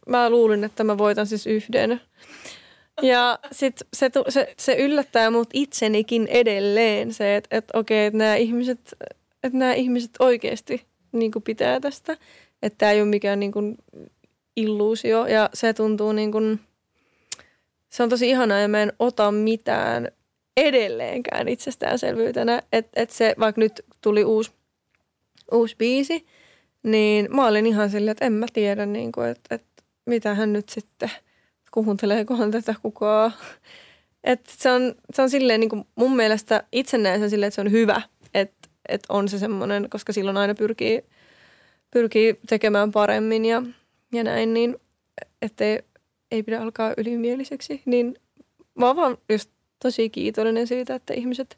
mä 0.07 0.29
luulin, 0.29 0.63
että 0.63 0.83
mä 0.83 0.97
voitan 0.97 1.27
siis 1.27 1.47
yhden. 1.47 2.01
Ja 3.01 3.39
sitten 3.51 3.87
se, 3.93 4.11
se, 4.29 4.53
se 4.57 4.75
yllättää 4.75 5.31
mut 5.31 5.49
itsenikin 5.53 6.27
edelleen 6.27 7.13
se, 7.13 7.35
että 7.35 7.57
et, 7.57 7.65
okei, 7.73 8.05
että 8.05 8.17
nämä 8.17 8.35
ihmiset, 8.35 8.79
että 9.43 9.57
nämä 9.57 9.73
ihmiset 9.73 10.11
oikeasti 10.19 10.85
niin 11.11 11.31
pitää 11.43 11.79
tästä. 11.79 12.17
Että 12.63 12.77
tämä 12.77 12.91
ei 12.91 13.01
ole 13.01 13.09
mikään 13.09 13.39
niin 13.39 13.51
kuin, 13.51 13.77
illuusio 14.55 15.25
ja 15.25 15.49
se 15.53 15.73
tuntuu 15.73 16.11
niin 16.11 16.31
kuin, 16.31 16.59
se 17.89 18.03
on 18.03 18.09
tosi 18.09 18.29
ihanaa 18.29 18.59
ja 18.59 18.67
mä 18.67 18.81
en 18.81 18.93
ota 18.99 19.31
mitään 19.31 20.07
edelleenkään 20.57 21.47
itsestäänselvyytenä. 21.47 22.61
Että 22.71 23.01
et 23.01 23.09
se, 23.09 23.35
vaikka 23.39 23.61
nyt 23.61 23.85
tuli 24.01 24.23
uusi, 24.23 24.51
uusi 25.51 25.75
biisi, 25.77 26.25
niin 26.83 27.27
mä 27.35 27.47
olin 27.47 27.65
ihan 27.65 27.89
silleen, 27.89 28.11
että 28.11 28.25
en 28.25 28.33
mä 28.33 28.45
tiedä, 28.53 28.85
niin 28.85 29.11
kuin, 29.11 29.27
että, 29.27 29.55
että 29.55 29.83
mitä 30.05 30.35
hän 30.35 30.53
nyt 30.53 30.69
sitten– 30.69 31.11
kuunteleekohan 31.71 32.51
tätä 32.51 32.75
kukaan. 32.81 33.33
Et 34.23 34.45
se, 34.45 34.71
on, 34.71 34.95
se 35.13 35.21
on 35.21 35.29
silleen 35.29 35.59
niin 35.59 35.69
kuin 35.69 35.85
mun 35.95 36.15
mielestä 36.15 36.63
itse 36.71 36.97
näen 36.97 37.19
sen 37.19 37.29
silleen, 37.29 37.47
että 37.47 37.55
se 37.55 37.61
on 37.61 37.71
hyvä, 37.71 38.01
että 38.33 38.69
et 38.89 39.03
on 39.09 39.29
se 39.29 39.39
semmoinen, 39.39 39.89
koska 39.89 40.13
silloin 40.13 40.37
aina 40.37 40.55
pyrkii, 40.55 41.03
pyrkii 41.91 42.39
tekemään 42.47 42.91
paremmin 42.91 43.45
ja, 43.45 43.63
ja 44.13 44.23
näin, 44.23 44.53
niin 44.53 44.77
ettei 45.41 45.79
ei 46.31 46.43
pidä 46.43 46.61
alkaa 46.61 46.93
ylimieliseksi. 46.97 47.81
Niin 47.85 48.15
mä 48.75 48.87
oon 48.87 48.95
vaan 48.95 49.17
just 49.29 49.49
tosi 49.83 50.09
kiitollinen 50.09 50.67
siitä, 50.67 50.95
että 50.95 51.13
ihmiset, 51.13 51.57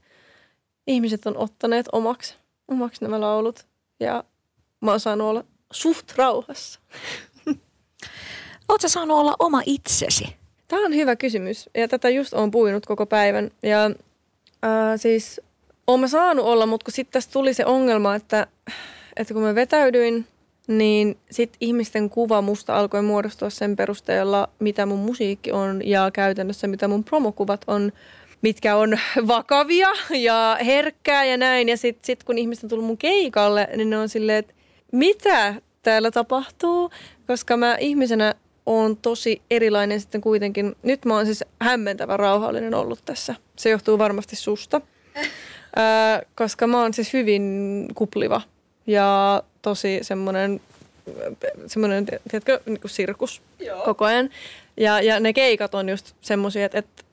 ihmiset 0.87 1.25
on 1.25 1.37
ottaneet 1.37 1.85
omaksi, 1.91 2.35
omaksi 2.67 3.03
nämä 3.03 3.21
laulut 3.21 3.65
ja 3.99 4.23
mä 4.81 4.91
oon 4.91 4.99
saanut 4.99 5.27
olla 5.27 5.43
suht 5.71 6.17
rauhassa. 6.17 6.79
Oletko 8.71 8.87
saanut 8.87 9.17
olla 9.17 9.35
oma 9.39 9.61
itsesi? 9.65 10.35
Tämä 10.67 10.85
on 10.85 10.95
hyvä 10.95 11.15
kysymys 11.15 11.69
ja 11.77 11.87
tätä 11.87 12.09
just 12.09 12.33
on 12.33 12.51
puinut 12.51 12.85
koko 12.85 13.05
päivän. 13.05 13.51
Ja 13.63 13.85
äh, 13.85 13.91
siis 14.95 15.41
olen 15.87 16.09
saanut 16.09 16.45
olla, 16.45 16.65
mutta 16.65 16.85
kun 16.85 16.93
sitten 16.93 17.13
tässä 17.13 17.31
tuli 17.31 17.53
se 17.53 17.65
ongelma, 17.65 18.15
että, 18.15 18.47
että 19.17 19.33
kun 19.33 19.43
mä 19.43 19.55
vetäydyin, 19.55 20.27
niin 20.67 21.17
sitten 21.31 21.57
ihmisten 21.61 22.09
kuva 22.09 22.41
musta 22.41 22.79
alkoi 22.79 23.01
muodostua 23.01 23.49
sen 23.49 23.75
perusteella, 23.75 24.49
mitä 24.59 24.85
mun 24.85 24.99
musiikki 24.99 25.51
on 25.51 25.81
ja 25.87 26.11
käytännössä 26.13 26.67
mitä 26.67 26.87
mun 26.87 27.03
promokuvat 27.03 27.61
on, 27.67 27.91
mitkä 28.41 28.75
on 28.75 28.97
vakavia 29.27 29.89
ja 30.09 30.57
herkkää 30.65 31.25
ja 31.25 31.37
näin. 31.37 31.69
Ja 31.69 31.77
sitten 31.77 32.05
sit 32.05 32.23
kun 32.23 32.37
ihmiset 32.37 32.63
on 32.63 32.69
tullut 32.69 32.85
mun 32.85 32.97
keikalle, 32.97 33.67
niin 33.77 33.89
ne 33.89 33.97
on 33.97 34.09
silleen, 34.09 34.37
että 34.37 34.53
mitä 34.91 35.55
täällä 35.83 36.11
tapahtuu, 36.11 36.89
koska 37.27 37.57
mä 37.57 37.75
ihmisenä 37.79 38.35
on 38.65 38.97
tosi 38.97 39.41
erilainen 39.51 40.01
sitten 40.01 40.21
kuitenkin. 40.21 40.75
Nyt 40.83 41.05
mä 41.05 41.15
oon 41.15 41.25
siis 41.25 41.43
hämmentävän 41.59 42.19
rauhallinen 42.19 42.73
ollut 42.73 42.99
tässä. 43.05 43.35
Se 43.55 43.69
johtuu 43.69 43.97
varmasti 43.97 44.35
susta. 44.35 44.81
Öö, 45.77 46.25
koska 46.35 46.67
mä 46.67 46.81
oon 46.81 46.93
siis 46.93 47.13
hyvin 47.13 47.87
kupliva 47.95 48.41
ja 48.87 49.43
tosi 49.61 49.99
semmoinen, 50.01 50.61
semmoinen 51.67 52.05
tiedätkö, 52.05 52.59
niin 52.65 52.81
kuin 52.81 52.91
sirkus 52.91 53.41
Joo. 53.59 53.83
koko 53.85 54.05
ajan. 54.05 54.29
Ja, 54.77 55.01
ja 55.01 55.19
ne 55.19 55.33
keikat 55.33 55.75
on 55.75 55.89
just 55.89 56.13
semmoisia, 56.21 56.65
että, 56.65 56.77
että, 56.77 57.03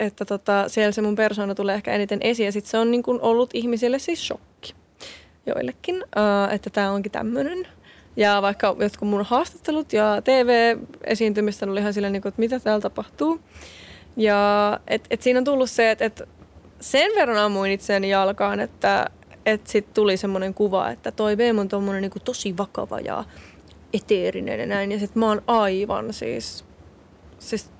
että 0.00 0.24
tota, 0.24 0.68
siellä 0.68 0.92
se 0.92 1.02
mun 1.02 1.16
persoona 1.16 1.54
tulee 1.54 1.74
ehkä 1.74 1.92
eniten 1.92 2.18
esiin. 2.22 2.46
Ja 2.46 2.52
sitten 2.52 2.70
se 2.70 2.78
on 2.78 2.90
niin 2.90 3.02
kuin 3.02 3.20
ollut 3.20 3.50
ihmisille 3.54 3.98
siis 3.98 4.26
shokki 4.26 4.74
joillekin, 5.46 5.96
öö, 5.96 6.54
että 6.54 6.70
tämä 6.70 6.90
onkin 6.90 7.12
tämmöinen. 7.12 7.68
Ja 8.18 8.42
vaikka 8.42 8.76
jotkut 8.78 9.08
mun 9.08 9.24
haastattelut 9.24 9.92
ja 9.92 10.22
TV-esiintymistä 10.24 11.66
oli 11.66 11.80
ihan 11.80 11.94
silleen, 11.94 12.12
niin 12.12 12.28
että 12.28 12.40
mitä 12.40 12.60
täällä 12.60 12.80
tapahtuu. 12.80 13.40
Ja 14.16 14.80
et, 14.86 15.06
et 15.10 15.22
siinä 15.22 15.38
on 15.38 15.44
tullut 15.44 15.70
se, 15.70 15.90
että 15.90 16.04
et 16.04 16.22
sen 16.80 17.10
verran 17.16 17.38
ammuin 17.38 17.72
itseäni 17.72 18.10
jalkaan, 18.10 18.60
että 18.60 19.10
et 19.46 19.66
sitten 19.66 19.94
tuli 19.94 20.16
semmoinen 20.16 20.54
kuva, 20.54 20.90
että 20.90 21.12
toi 21.12 21.36
Beem 21.36 21.58
on 21.58 21.68
tommonen 21.68 22.02
niinku 22.02 22.18
tosi 22.20 22.56
vakava 22.56 23.00
ja 23.00 23.24
eteerinen 23.92 24.60
ja 24.60 24.66
näin. 24.66 24.92
Ja 24.92 24.98
sitten 24.98 25.20
mä 25.20 25.26
oon 25.26 25.42
aivan 25.46 26.12
siis, 26.12 26.64
siis 27.38 27.70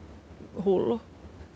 hullu. 0.64 1.00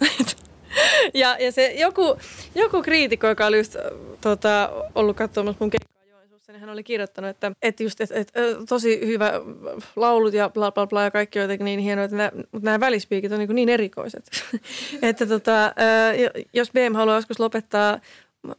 ja, 1.15 1.37
ja 1.41 1.53
se 1.53 1.73
joku, 1.73 2.17
joku 2.55 2.83
kriitikko, 2.83 3.27
joka 3.27 3.47
oli 3.47 3.59
just 3.59 3.77
tota, 4.21 4.71
ollut 4.95 5.17
katsomassa 5.17 5.65
mun 5.65 5.71
hän 6.59 6.71
oli 6.71 6.83
kirjoittanut, 6.83 7.31
että, 7.31 7.53
että 7.63 7.83
just, 7.83 8.01
että, 8.01 8.15
että, 8.15 8.41
tosi 8.69 9.07
hyvä 9.07 9.33
laulut 9.97 10.35
ja 10.35 10.49
bla 10.49 10.73
bla 10.73 10.87
bla 10.87 11.03
ja 11.03 11.11
kaikki 11.11 11.39
on 11.39 11.43
jotenkin 11.43 11.65
niin 11.65 11.81
hienoa, 11.81 12.05
että 12.05 12.17
nämä, 12.17 12.31
mutta 12.35 12.65
nämä 12.65 12.81
välispiikit 12.81 13.33
on 13.33 13.39
niin, 13.39 13.55
niin 13.55 13.69
erikoiset. 13.69 14.31
että 15.03 15.27
tota, 15.27 15.75
jos 16.53 16.71
BM 16.71 16.95
haluaa 16.95 17.17
joskus 17.17 17.41
lopettaa 17.41 18.01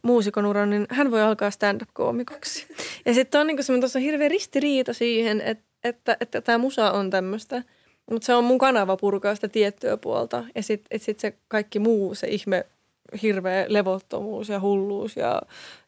muusikon 0.01 0.45
uran, 0.45 0.69
niin 0.69 0.85
hän 0.89 1.11
voi 1.11 1.21
alkaa 1.21 1.51
stand-up-koomikoksi. 1.51 2.67
Ja 3.05 3.13
sitten 3.13 3.41
on 3.41 3.47
niin 3.47 3.63
semmoinen 3.63 4.01
hirveä 4.01 4.29
ristiriita 4.29 4.93
siihen, 4.93 5.41
että, 5.41 5.63
että, 5.83 6.17
että 6.21 6.41
tämä 6.41 6.57
musa 6.57 6.91
on 6.91 7.09
tämmöistä. 7.09 7.63
Mutta 8.11 8.25
se 8.25 8.35
on 8.35 8.43
mun 8.43 8.57
kanava 8.57 8.97
purkaa 8.97 9.35
sitä 9.35 9.47
tiettyä 9.47 9.97
puolta. 9.97 10.43
Ja 10.55 10.63
sitten 10.63 10.99
sit 10.99 11.19
se 11.19 11.33
kaikki 11.47 11.79
muu, 11.79 12.15
se 12.15 12.27
ihme 12.27 12.65
hirveä 13.21 13.65
levottomuus 13.67 14.49
ja 14.49 14.59
hulluus 14.59 15.17
ja, 15.17 15.41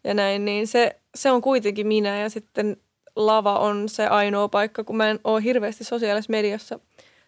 ja 0.03 0.13
näin, 0.13 0.45
niin 0.45 0.67
se, 0.67 0.95
se 1.15 1.31
on 1.31 1.41
kuitenkin 1.41 1.87
minä 1.87 2.19
ja 2.19 2.29
sitten 2.29 2.77
lava 3.15 3.59
on 3.59 3.89
se 3.89 4.07
ainoa 4.07 4.47
paikka, 4.47 4.83
kun 4.83 4.97
mä 4.97 5.09
en 5.09 5.19
ole 5.23 5.43
hirveästi 5.43 5.83
sosiaalisessa 5.83 6.31
mediassa 6.31 6.79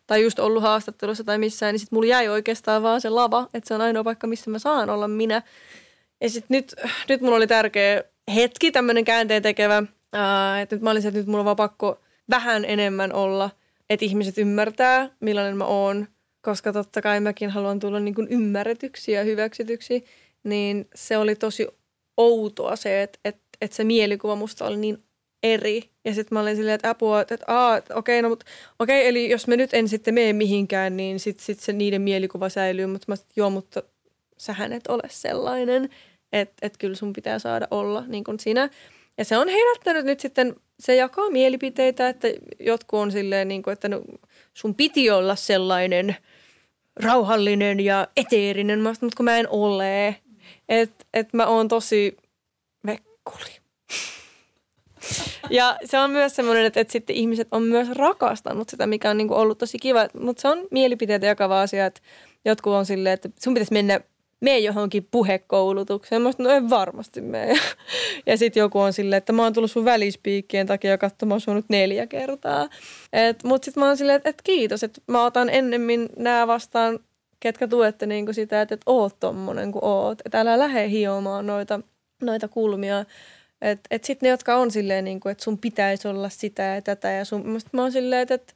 tai 0.08 0.24
just 0.24 0.40
ollut 0.40 0.64
haastattelussa 0.64 1.24
tai 1.24 1.38
missään, 1.38 1.74
niin 1.74 1.80
sitten 1.80 1.98
mulla 1.98 2.08
jäi 2.08 2.28
oikeastaan 2.28 2.84
vaan 2.84 3.02
se 3.02 3.10
lava, 3.10 3.48
että 3.54 3.68
se 3.68 3.74
on 3.74 3.82
ainoa 3.82 4.04
paikka, 4.04 4.28
missä 4.28 4.52
mä 4.52 4.60
saan 4.60 4.90
olla 4.90 5.08
minä. 5.08 5.42
Ja 6.22 6.30
sitten 6.30 6.58
nyt, 6.58 6.76
nyt 7.10 7.22
mulla 7.22 7.36
oli 7.36 7.48
tärkeä 7.48 8.04
hetki, 8.36 8.72
tämmöinen 8.72 9.06
käänteen 9.06 9.44
tekevä, 9.44 9.84
että 10.62 10.76
nyt 10.76 10.84
mä 10.84 10.92
olisin, 10.92 11.08
että 11.08 11.20
nyt 11.20 11.28
mulla 11.28 11.40
on 11.40 11.46
vaan 11.46 11.56
pakko 11.56 12.00
vähän 12.30 12.66
enemmän 12.66 13.14
olla, 13.14 13.50
että 13.90 14.06
ihmiset 14.06 14.38
ymmärtää, 14.38 15.10
millainen 15.20 15.58
mä 15.58 15.66
oon– 15.66 16.08
koska 16.48 16.74
totta 16.74 17.02
kai 17.02 17.20
mäkin 17.20 17.50
haluan 17.50 17.80
tulla 17.80 18.00
niin 18.00 18.16
kuin 18.16 18.28
ymmärretyksi 18.30 19.12
ja 19.12 19.24
hyväksytyksi, 19.24 20.06
niin 20.44 20.88
se 20.96 21.18
oli 21.18 21.36
tosi 21.36 21.68
outoa 22.18 22.76
se, 22.76 23.04
että, 23.04 23.20
että, 23.26 23.42
että 23.62 23.76
se 23.76 23.84
mielikuva 23.84 24.36
musta 24.36 24.66
oli 24.66 24.78
niin 24.78 25.04
eri. 25.44 25.90
Ja 26.06 26.14
sitten 26.14 26.36
mä 26.36 26.40
olin 26.40 26.56
silleen, 26.56 26.76
että 26.76 26.90
apua, 26.90 27.22
että, 27.22 27.36
että 27.36 27.46
okei, 27.96 28.20
okay, 28.20 28.22
no 28.22 28.30
mutta 28.30 28.46
okei, 28.80 29.00
okay, 29.00 29.10
eli 29.10 29.30
jos 29.30 29.48
me 29.48 29.58
nyt 29.58 29.74
en 29.74 29.88
sitten 29.88 30.14
mene 30.14 30.34
mihinkään, 30.34 30.98
niin 30.98 31.20
sitten 31.20 31.46
sit 31.46 31.60
se 31.60 31.74
niiden 31.74 32.02
mielikuva 32.02 32.50
säilyy. 32.50 32.86
Mutta 32.86 33.06
mä 33.08 33.16
sit, 33.16 33.28
joo, 33.36 33.50
mutta 33.50 33.84
sähän 34.38 34.74
et 34.74 34.88
ole 34.88 35.04
sellainen, 35.10 35.90
että, 36.34 36.56
että 36.62 36.80
kyllä 36.80 36.96
sun 36.96 37.14
pitää 37.14 37.40
saada 37.40 37.68
olla 37.72 38.04
niin 38.08 38.24
kuin 38.24 38.40
sinä. 38.40 38.70
Ja 39.18 39.26
se 39.26 39.38
on 39.38 39.50
herättänyt 39.50 40.06
nyt 40.06 40.20
sitten, 40.20 40.56
se 40.80 40.96
jakaa 40.96 41.30
mielipiteitä, 41.30 42.10
että 42.10 42.28
jotkut 42.60 43.00
on 43.00 43.12
silleen, 43.12 43.48
niin 43.48 43.64
kuin, 43.64 43.72
että 43.74 43.90
no, 43.90 44.02
sun 44.54 44.76
piti 44.76 45.10
olla 45.10 45.36
sellainen– 45.36 46.16
rauhallinen 47.04 47.80
ja 47.80 48.08
eteerinen, 48.18 48.80
mä 48.80 48.90
mutta 48.90 49.18
kun 49.18 49.24
mä 49.24 49.38
en 49.38 49.50
ole. 49.50 50.16
Että 50.70 51.06
et 51.14 51.34
mä 51.34 51.48
oon 51.48 51.68
tosi 51.68 52.18
vekkuli. 52.86 53.58
Ja 55.50 55.78
se 55.86 56.00
on 56.00 56.12
myös 56.12 56.36
semmoinen, 56.36 56.66
että, 56.66 56.80
että 56.80 56.92
sitten 56.92 57.16
ihmiset 57.16 57.48
on 57.52 57.64
myös 57.64 57.90
rakastanut 57.90 58.70
sitä, 58.70 58.88
mikä 58.88 59.10
on 59.10 59.18
niin 59.18 59.28
kuin 59.28 59.38
ollut 59.38 59.58
tosi 59.58 59.78
kiva. 59.80 60.08
Mutta 60.20 60.42
se 60.42 60.48
on 60.48 60.68
mielipiteitä 60.72 61.26
jakava 61.26 61.62
asia, 61.62 61.86
että 61.86 62.02
jotkut 62.46 62.74
on 62.74 62.86
silleen, 62.86 63.14
että 63.14 63.30
sun 63.40 63.54
pitäisi 63.54 63.74
mennä 63.74 64.02
mene 64.42 64.60
johonkin 64.60 65.08
puhekoulutukseen. 65.12 66.22
Mä 66.22 66.32
no 66.38 66.50
en 66.50 66.70
varmasti 66.70 67.22
mene. 67.22 67.60
Ja 68.26 68.38
sitten 68.38 68.62
joku 68.62 68.80
on 68.80 68.94
silleen, 68.94 69.18
että 69.18 69.34
mä 69.34 69.44
oon 69.44 69.54
tullut 69.54 69.72
sun 69.72 69.86
välispiikkien 69.86 70.68
takia 70.68 70.98
katsomaan 70.98 71.42
sun 71.42 71.56
nyt 71.56 71.66
neljä 71.70 72.08
kertaa. 72.08 72.70
Mutta 73.44 73.66
sitten 73.66 73.82
mä 73.82 73.88
oon 73.88 73.98
silleen, 73.98 74.16
että 74.16 74.30
et 74.30 74.42
kiitos, 74.44 74.84
että 74.84 75.02
mä 75.08 75.26
otan 75.26 75.50
ennemmin 75.50 76.10
nämä 76.18 76.48
vastaan, 76.48 77.00
ketkä 77.40 77.68
tuette 77.68 78.06
niinku 78.06 78.34
sitä, 78.34 78.62
että 78.62 78.76
et 78.76 78.82
oot 78.86 79.20
tommonen 79.20 79.72
kuin 79.72 79.86
oot. 79.86 80.22
Että 80.26 80.40
älä 80.40 80.60
lähde 80.60 80.90
hiomaan 80.90 81.48
noita, 81.48 81.80
noita 82.22 82.48
kulmia. 82.48 83.06
Että 83.62 83.88
et 83.92 84.04
sitten 84.04 84.28
ne, 84.28 84.32
jotka 84.32 84.56
on 84.56 84.72
silleen, 84.72 85.04
niinku, 85.04 85.30
että 85.30 85.44
sun 85.44 85.58
pitäisi 85.58 86.08
olla 86.08 86.30
sitä 86.30 86.64
ja 86.64 86.82
tätä. 86.82 87.12
Ja 87.12 87.26
sun, 87.26 87.60
mä 87.72 87.82
oon 87.82 87.92
silleen, 87.92 88.22
että 88.22 88.36
et, 88.36 88.54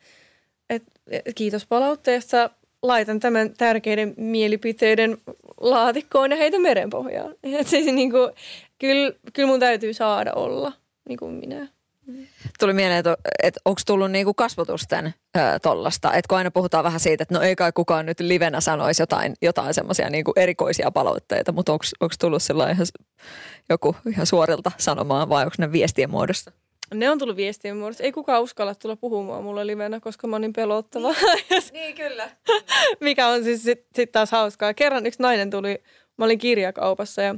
et, 0.69 0.85
kiitos 1.35 1.65
palautteesta 1.65 2.49
laitan 2.83 3.19
tämän 3.19 3.53
tärkeiden 3.57 4.13
mielipiteiden 4.17 5.17
laatikkoon 5.59 6.31
ja 6.31 6.37
heitä 6.37 6.59
merenpohjaan. 6.59 7.35
Et 7.59 7.67
siis 7.67 7.85
niin 7.85 8.11
kuin, 8.11 8.31
kyllä, 8.79 9.13
kyllä 9.33 9.47
mun 9.47 9.59
täytyy 9.59 9.93
saada 9.93 10.33
olla 10.33 10.73
niin 11.09 11.17
kuin 11.17 11.33
minä. 11.33 11.67
Tuli 12.59 12.73
mieleen, 12.73 12.99
että, 12.99 13.17
että 13.43 13.59
onko 13.65 13.81
tullut 13.85 14.11
niinku 14.11 14.33
kasvotusten 14.33 15.13
tollasta, 15.61 16.13
että 16.13 16.29
kun 16.29 16.37
aina 16.37 16.51
puhutaan 16.51 16.83
vähän 16.83 16.99
siitä, 16.99 17.23
että 17.23 17.35
no 17.35 17.41
ei 17.41 17.55
kai 17.55 17.71
kukaan 17.71 18.05
nyt 18.05 18.19
livenä 18.19 18.61
sanoisi 18.61 19.01
jotain, 19.01 19.33
jotain 19.41 19.73
semmoisia 19.73 20.09
niinku 20.09 20.33
erikoisia 20.35 20.91
palautteita, 20.91 21.51
mutta 21.51 21.71
onko 21.71 22.15
tullut 22.19 22.43
sellainen 22.43 22.75
ihan, 22.75 22.87
joku 23.69 23.95
ihan 24.09 24.25
suorilta 24.25 24.71
sanomaan 24.77 25.29
vai 25.29 25.43
onko 25.43 25.55
ne 25.57 25.71
viestien 25.71 26.09
muodossa? 26.09 26.51
Ne 26.93 27.09
on 27.09 27.17
tullut 27.17 27.35
viestien 27.35 27.77
muodossa. 27.77 28.03
Ei 28.03 28.11
kukaan 28.11 28.41
uskalla 28.43 28.75
tulla 28.75 28.95
puhumaan 28.95 29.43
mulle 29.43 29.67
livenä, 29.67 29.99
koska 29.99 30.27
mä 30.27 30.35
oon 30.35 30.41
niin 30.41 30.53
pelottava. 30.53 31.11
Niin, 31.11 31.63
niin 31.73 31.95
kyllä. 31.95 32.29
Mikä 32.99 33.27
on 33.27 33.43
siis 33.43 33.63
sitten 33.63 33.87
sit 33.95 34.11
taas 34.11 34.31
hauskaa. 34.31 34.73
Kerran 34.73 35.05
yksi 35.05 35.21
nainen 35.21 35.49
tuli, 35.49 35.83
mä 36.17 36.25
olin 36.25 36.39
kirjakaupassa 36.39 37.21
ja 37.21 37.35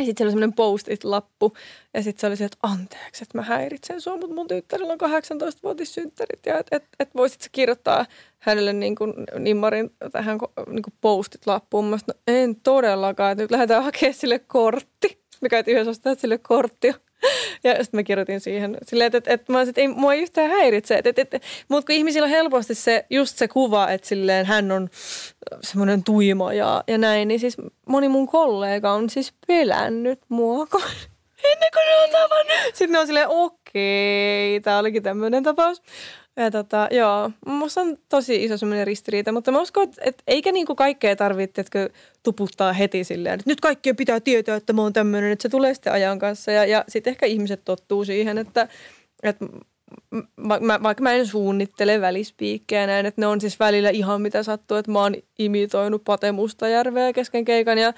ja 0.00 0.04
sitten 0.04 0.18
siellä 0.18 0.28
oli 0.28 0.32
semmoinen 0.32 0.56
post-it-lappu. 0.56 1.52
Ja 1.94 2.02
sitten 2.02 2.20
se 2.20 2.26
oli 2.26 2.36
se, 2.36 2.44
että 2.44 2.58
anteeksi, 2.62 3.24
että 3.24 3.38
mä 3.38 3.42
häiritsen 3.42 4.00
sua, 4.00 4.16
mutta 4.16 4.34
mun 4.34 4.48
tyttärellä 4.48 4.92
on 4.92 4.98
18-vuotissynttärit. 5.00 6.46
Ja 6.46 6.58
että 6.58 6.76
et, 6.76 6.84
et 7.00 7.14
voisit 7.14 7.48
kirjoittaa 7.52 8.06
hänelle 8.38 8.72
niin 8.72 8.94
kuin 8.94 9.14
nimmarin 9.38 9.90
tähän 10.12 10.38
niin 10.66 10.82
kuin 10.82 10.94
post-it-lappuun. 11.00 11.84
Mä 11.84 11.98
sanoin, 11.98 12.20
no 12.26 12.34
en 12.34 12.56
todellakaan, 12.56 13.32
että 13.32 13.44
nyt 13.44 13.50
lähdetään 13.50 13.84
hakemaan 13.84 14.14
sille 14.14 14.38
kortti. 14.38 15.22
Me 15.40 15.48
käytiin 15.48 15.74
yhdessä 15.74 15.90
ostaa 15.90 16.14
sille 16.14 16.38
korttia. 16.38 16.94
Ja 17.64 17.74
sitten 17.84 17.98
mä 17.98 18.02
kirjoitin 18.02 18.40
siihen 18.40 18.78
silleen, 18.82 19.06
että, 19.06 19.18
että, 19.18 19.32
että, 19.32 19.52
mä 19.52 19.62
että 19.62 19.80
ei, 19.80 19.88
mua 19.88 20.14
ei 20.14 20.22
yhtään 20.22 20.50
häiritse. 20.50 20.94
Että, 20.94 21.10
että, 21.10 21.22
että, 21.22 21.40
mutta 21.68 21.86
kun 21.86 21.94
ihmisillä 21.94 22.24
on 22.24 22.30
helposti 22.30 22.74
se, 22.74 23.04
just 23.10 23.38
se 23.38 23.48
kuva, 23.48 23.90
että 23.90 24.08
silleen 24.08 24.46
hän 24.46 24.72
on 24.72 24.90
semmoinen 25.62 26.04
tuima 26.04 26.52
ja, 26.52 26.84
ja 26.86 26.98
näin, 26.98 27.28
niin 27.28 27.40
siis 27.40 27.56
moni 27.86 28.08
mun 28.08 28.26
kollega 28.26 28.92
on 28.92 29.10
siis 29.10 29.32
pelännyt 29.46 30.20
mua, 30.28 30.66
ennen 31.52 31.70
kuin 31.72 31.86
ne 31.86 31.96
on 32.04 32.10
tavannut. 32.10 32.56
Sitten 32.64 32.92
ne 32.92 32.98
on 32.98 33.06
silleen, 33.06 33.28
okei, 33.28 34.60
tämä 34.60 34.78
olikin 34.78 35.02
tämmöinen 35.02 35.42
tapaus. 35.42 35.82
Ja 36.40 36.50
tota, 36.50 36.88
joo, 36.90 37.30
musta 37.46 37.80
on 37.80 37.96
tosi 38.08 38.44
iso 38.44 38.56
semmoinen 38.56 38.86
ristiriita, 38.86 39.32
mutta 39.32 39.52
mä 39.52 39.60
uskon, 39.60 39.84
että, 39.84 40.02
että 40.04 40.22
eikä 40.26 40.52
niinku 40.52 40.74
kaikkea 40.74 41.16
tarvitse 41.16 41.64
tuputtaa 42.22 42.72
heti 42.72 43.04
silleen, 43.04 43.34
että 43.34 43.50
nyt 43.50 43.60
kaikkien 43.60 43.96
pitää 43.96 44.20
tietää, 44.20 44.56
että 44.56 44.72
mä 44.72 44.82
oon 44.82 44.92
tämmöinen, 44.92 45.32
että 45.32 45.42
se 45.42 45.48
tulee 45.48 45.74
sitten 45.74 45.92
ajan 45.92 46.18
kanssa. 46.18 46.52
Ja, 46.52 46.64
ja 46.64 46.84
sitten 46.88 47.10
ehkä 47.10 47.26
ihmiset 47.26 47.60
tottuu 47.64 48.04
siihen, 48.04 48.38
että, 48.38 48.68
että 49.22 49.46
mä, 50.36 50.82
vaikka 50.82 51.02
mä 51.02 51.12
en 51.12 51.26
suunnittele 51.26 52.00
välispiikkejä 52.00 52.86
näin, 52.86 53.06
että 53.06 53.20
ne 53.20 53.26
on 53.26 53.40
siis 53.40 53.60
välillä 53.60 53.90
ihan 53.90 54.22
mitä 54.22 54.42
sattuu, 54.42 54.76
että 54.76 54.92
mä 54.92 54.98
oon 54.98 55.14
imitoinut 55.38 56.04
Pate 56.04 56.32
Mustajärveä 56.32 57.12
kesken 57.12 57.44
keikan 57.44 57.78
ja 57.78 57.92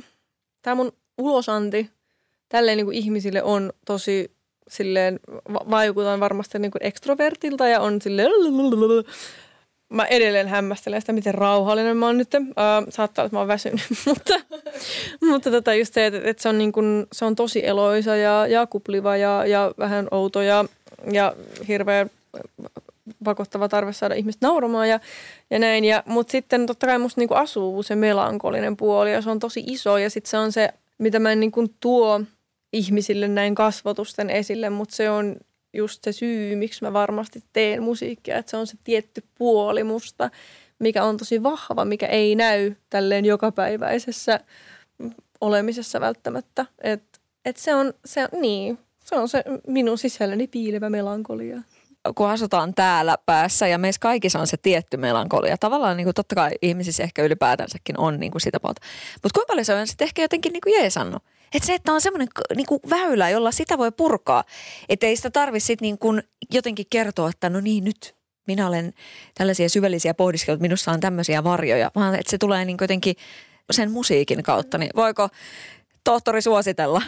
tämä 0.62 0.74
mun 0.74 0.92
ulosanti 1.18 1.90
tälleen 2.48 2.76
niin 2.76 2.86
kuin 2.86 2.96
ihmisille 2.96 3.42
on 3.42 3.72
tosi 3.86 4.36
silleen, 4.68 5.20
vaikutan 5.48 6.20
varmasti 6.20 6.58
niin 6.58 6.72
kuin 6.72 6.86
ekstrovertilta 6.86 7.68
ja 7.68 7.80
on 7.80 8.02
silleen 8.02 8.30
mä 9.92 10.04
edelleen 10.04 10.48
hämmästelen 10.48 11.00
sitä, 11.00 11.12
miten 11.12 11.34
rauhallinen 11.34 11.96
mä 11.96 12.06
oon 12.06 12.18
nyt. 12.18 12.34
Uh, 12.34 12.42
saattaa 12.88 13.22
olla, 13.22 13.26
että 13.26 13.36
mä 13.36 13.40
oon 13.40 13.48
väsynyt, 13.48 13.80
mutta, 14.06 14.34
mutta 15.20 15.50
tota 15.50 15.74
just 15.74 15.94
se, 15.94 16.06
että, 16.06 16.20
että 16.24 16.42
se, 16.42 16.48
on 16.48 16.58
niin 16.58 16.72
kuin, 16.72 17.06
se 17.12 17.24
on 17.24 17.36
tosi 17.36 17.66
eloisa 17.66 18.16
ja, 18.16 18.46
ja 18.46 18.66
kupliva 18.66 19.16
ja, 19.16 19.46
ja 19.46 19.74
vähän 19.78 20.08
outo 20.10 20.42
ja, 20.42 20.64
ja 21.12 21.34
hirveän 21.68 22.10
pakottava 23.24 23.68
tarve 23.68 23.92
saada 23.92 24.14
ihmistä 24.14 24.46
nauramaan 24.46 24.88
ja, 24.88 25.00
ja 25.50 25.58
näin. 25.58 25.84
Ja, 25.84 26.02
mutta 26.06 26.30
sitten 26.30 26.66
totta 26.66 26.86
kai 26.86 26.98
musta 26.98 27.20
niinku 27.20 27.34
asuu 27.34 27.82
se 27.82 27.96
melankolinen 27.96 28.76
puoli 28.76 29.12
ja 29.12 29.22
se 29.22 29.30
on 29.30 29.38
tosi 29.38 29.64
iso 29.66 29.98
ja 29.98 30.10
sitten 30.10 30.30
se 30.30 30.38
on 30.38 30.52
se, 30.52 30.68
mitä 30.98 31.18
mä 31.18 31.32
en 31.32 31.40
niinku 31.40 31.68
tuo 31.80 32.20
ihmisille 32.72 33.28
näin 33.28 33.54
kasvotusten 33.54 34.30
esille, 34.30 34.70
mutta 34.70 34.96
se 34.96 35.10
on 35.10 35.36
just 35.72 36.04
se 36.04 36.12
syy, 36.12 36.56
miksi 36.56 36.84
mä 36.84 36.92
varmasti 36.92 37.44
teen 37.52 37.82
musiikkia, 37.82 38.36
että 38.36 38.50
se 38.50 38.56
on 38.56 38.66
se 38.66 38.76
tietty 38.84 39.24
puoli 39.38 39.84
musta, 39.84 40.30
mikä 40.78 41.04
on 41.04 41.16
tosi 41.16 41.42
vahva, 41.42 41.84
mikä 41.84 42.06
ei 42.06 42.34
näy 42.34 42.74
tälleen 42.90 43.24
jokapäiväisessä 43.24 44.40
olemisessa 45.40 46.00
välttämättä. 46.00 46.66
Että 46.82 47.18
et 47.44 47.56
se 47.56 47.74
on, 47.74 47.94
se 48.04 48.22
on, 48.22 48.40
niin, 48.40 48.78
se 49.04 49.16
on 49.16 49.28
se 49.28 49.44
minun 49.66 49.98
sisälläni 49.98 50.46
piilevä 50.46 50.90
melankolia 50.90 51.62
kun 52.14 52.28
asutaan 52.28 52.74
täällä 52.74 53.18
päässä 53.26 53.66
ja 53.66 53.78
meissä 53.78 53.98
kaikissa 54.00 54.38
on 54.38 54.46
se 54.46 54.56
tietty 54.56 54.96
melankolia. 54.96 55.58
Tavallaan 55.58 55.96
niin 55.96 56.04
kuin 56.04 56.14
totta 56.14 56.34
kai 56.34 56.50
ihmisissä 56.62 57.02
ehkä 57.02 57.22
ylipäätänsäkin 57.22 57.98
on 57.98 58.20
niin 58.20 58.32
kuin 58.32 58.42
sitä 58.42 58.60
puolta. 58.60 58.80
Mutta 59.22 59.38
kuinka 59.38 59.52
paljon 59.52 59.64
se 59.64 59.74
on 59.74 59.86
sitten 59.86 60.04
ehkä 60.04 60.22
jotenkin 60.22 60.52
niin 60.52 60.60
kuin 60.60 60.80
jeesannut? 60.80 61.22
Että 61.54 61.66
se, 61.66 61.74
että 61.74 61.92
on 61.92 62.00
semmoinen 62.00 62.28
niin 62.56 62.66
kuin 62.66 62.80
väylä, 62.90 63.30
jolla 63.30 63.52
sitä 63.52 63.78
voi 63.78 63.92
purkaa. 63.92 64.44
Että 64.88 65.06
ei 65.06 65.16
sitä 65.16 65.30
tarvitse 65.30 65.74
niin 65.80 65.98
kuin 65.98 66.22
jotenkin 66.52 66.86
kertoa, 66.90 67.30
että 67.30 67.50
no 67.50 67.60
niin 67.60 67.84
nyt 67.84 68.14
minä 68.46 68.66
olen 68.66 68.92
tällaisia 69.34 69.68
syvällisiä 69.68 70.14
pohdiskeluja, 70.14 70.60
minussa 70.60 70.92
on 70.92 71.00
tämmöisiä 71.00 71.44
varjoja. 71.44 71.90
Vaan 71.94 72.14
että 72.14 72.30
se 72.30 72.38
tulee 72.38 72.64
niin 72.64 72.76
jotenkin 72.80 73.16
sen 73.70 73.90
musiikin 73.90 74.42
kautta. 74.42 74.78
Niin 74.78 74.90
voiko 74.96 75.28
tohtori 76.04 76.42
suositella? 76.42 77.02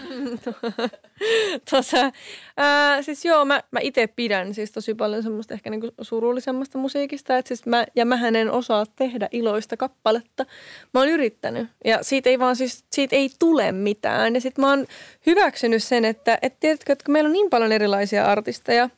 Tuossa, 1.70 2.10
ää, 2.56 3.02
siis 3.02 3.24
joo, 3.24 3.44
mä, 3.44 3.62
mä 3.70 3.80
itse 3.82 4.06
pidän 4.06 4.54
siis 4.54 4.72
tosi 4.72 4.94
paljon 4.94 5.22
semmoista 5.22 5.54
ehkä 5.54 5.70
niinku 5.70 5.90
surullisemmasta 6.00 6.78
musiikista. 6.78 7.36
Et 7.36 7.46
siis 7.46 7.66
mä, 7.66 7.86
ja 7.96 8.06
mähän 8.06 8.36
en 8.36 8.50
osaa 8.50 8.86
tehdä 8.96 9.28
iloista 9.32 9.76
kappaletta. 9.76 10.46
Mä 10.94 11.00
oon 11.00 11.08
yrittänyt 11.08 11.68
ja 11.84 11.98
siitä 12.02 12.30
ei 12.30 12.38
vaan 12.38 12.56
siis, 12.56 12.84
siitä 12.92 13.16
ei 13.16 13.30
tule 13.38 13.72
mitään. 13.72 14.34
Ja 14.34 14.40
sit 14.40 14.58
mä 14.58 14.70
oon 14.70 14.86
hyväksynyt 15.26 15.82
sen, 15.82 16.04
että 16.04 16.38
et 16.42 16.60
tiedätkö, 16.60 16.92
että 16.92 17.04
kun 17.04 17.12
meillä 17.12 17.28
on 17.28 17.32
niin 17.32 17.50
paljon 17.50 17.72
erilaisia 17.72 18.26
artisteja 18.26 18.90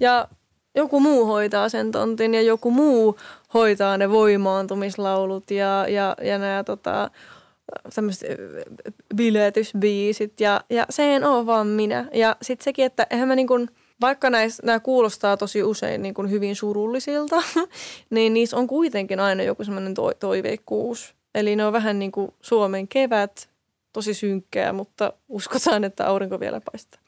ja 0.00 0.28
joku 0.74 1.00
muu 1.00 1.26
hoitaa 1.26 1.68
sen 1.68 1.90
tontin 1.90 2.34
ja 2.34 2.42
joku 2.42 2.70
muu 2.70 3.18
hoitaa 3.54 3.98
ne 3.98 4.10
voimaantumislaulut 4.10 5.50
ja, 5.50 5.86
ja, 5.88 6.16
ja 6.22 6.38
nämä 6.38 6.64
tota, 6.64 7.10
tämmöiset 7.94 8.28
biletysbiisit 9.16 10.40
ja, 10.40 10.60
ja 10.70 10.86
se 10.90 11.14
en 11.14 11.24
ole 11.24 11.46
vaan 11.46 11.66
minä. 11.66 12.08
Ja 12.12 12.36
sitten 12.42 12.64
sekin, 12.64 12.84
että 12.84 13.06
eihän 13.10 13.28
mä 13.28 13.36
niin 13.36 13.46
kuin, 13.46 13.70
vaikka 14.00 14.30
nämä 14.30 14.80
kuulostaa 14.80 15.36
tosi 15.36 15.62
usein 15.62 16.02
niin 16.02 16.14
kuin 16.14 16.30
hyvin 16.30 16.56
surullisilta, 16.56 17.42
niin 18.10 18.34
niissä 18.34 18.56
on 18.56 18.66
kuitenkin 18.66 19.20
aina 19.20 19.42
joku 19.42 19.64
semmoinen 19.64 19.94
to, 19.94 20.12
toiveikkuus. 20.14 21.14
Eli 21.34 21.56
ne 21.56 21.66
on 21.66 21.72
vähän 21.72 21.98
niin 21.98 22.12
kuin 22.12 22.34
Suomen 22.40 22.88
kevät, 22.88 23.48
tosi 23.92 24.14
synkkää, 24.14 24.72
mutta 24.72 25.12
uskotaan, 25.28 25.84
että 25.84 26.06
aurinko 26.06 26.40
vielä 26.40 26.60
paistaa. 26.72 27.00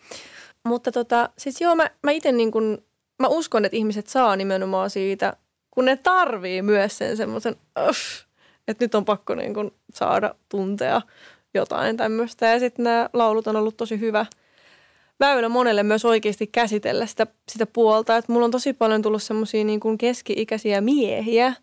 Mutta 0.65 0.93
tota, 0.93 1.31
siis 1.39 1.61
joo, 1.61 1.75
mä, 1.75 1.91
mä 2.03 2.11
itse 2.11 2.33
niin 2.33 2.51
kuin, 2.51 2.79
mä 3.19 3.29
uskon, 3.29 3.65
että 3.65 3.77
ihmiset 3.77 4.07
saa 4.07 4.37
nimenomaan 4.37 4.91
siitä, 4.91 5.37
kun 5.71 5.85
ne 5.85 5.97
tarvii 5.97 6.63
myös 6.63 6.99
sen 6.99 7.17
semmoisen, 7.17 7.57
että 8.69 8.85
nyt 8.85 8.95
on 8.95 9.05
pakko 9.05 9.35
niin 9.35 9.55
kuin 9.55 9.71
saada 9.95 10.35
tuntea 10.49 11.03
jotain 11.55 11.97
tämmöistä. 11.97 12.47
Ja 12.47 12.59
sitten 12.59 12.85
nämä 12.85 13.11
laulut 13.13 13.47
on 13.47 13.57
ollut 13.57 13.77
tosi 13.77 14.01
hyvä 14.01 14.27
väylä 15.21 15.49
monelle 15.49 15.83
myös 15.83 16.05
oikeasti 16.05 16.47
käsitellä 16.47 17.07
sitä, 17.07 17.27
sitä 17.49 17.67
puolta. 17.67 18.17
Että 18.17 18.33
mulla 18.33 18.45
on 18.45 18.51
tosi 18.51 18.73
paljon 18.73 19.03
tullut 19.03 19.23
semmoisia 19.23 19.65
niin 19.65 19.81
kuin 19.81 19.99
keski-ikäisiä 19.99 20.81
miehiä. 20.81 21.55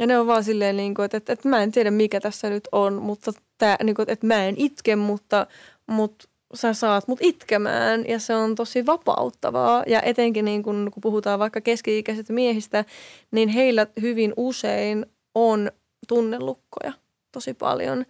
Ja 0.00 0.06
ne 0.06 0.18
on 0.18 0.26
vaan 0.26 0.44
silleen, 0.44 0.76
niin 0.76 0.94
kuin, 0.94 1.04
että, 1.04 1.16
että, 1.16 1.32
että 1.32 1.48
mä 1.48 1.62
en 1.62 1.72
tiedä 1.72 1.90
mikä 1.90 2.20
tässä 2.20 2.50
nyt 2.50 2.68
on, 2.72 2.94
mutta 2.94 3.32
tää, 3.58 3.76
niin 3.84 3.96
kuin, 3.96 4.10
että 4.10 4.26
mä 4.26 4.44
en 4.44 4.54
itke, 4.58 4.96
mutta, 4.96 5.46
mutta 5.86 6.28
sä 6.54 6.72
saat 6.72 7.08
mut 7.08 7.18
itkemään 7.22 8.04
ja 8.08 8.18
se 8.18 8.34
on 8.34 8.54
tosi 8.54 8.86
vapauttavaa. 8.86 9.84
Ja 9.86 10.02
etenkin 10.02 10.44
niin 10.44 10.62
kun, 10.62 10.90
kun 10.94 11.00
puhutaan 11.00 11.38
vaikka 11.38 11.60
keski-ikäisistä 11.60 12.32
miehistä, 12.32 12.84
niin 13.30 13.48
heillä 13.48 13.86
hyvin 14.00 14.32
usein 14.36 15.06
on 15.34 15.70
tunnelukkoja 16.06 16.92
tosi 17.32 17.54
paljon. 17.54 18.06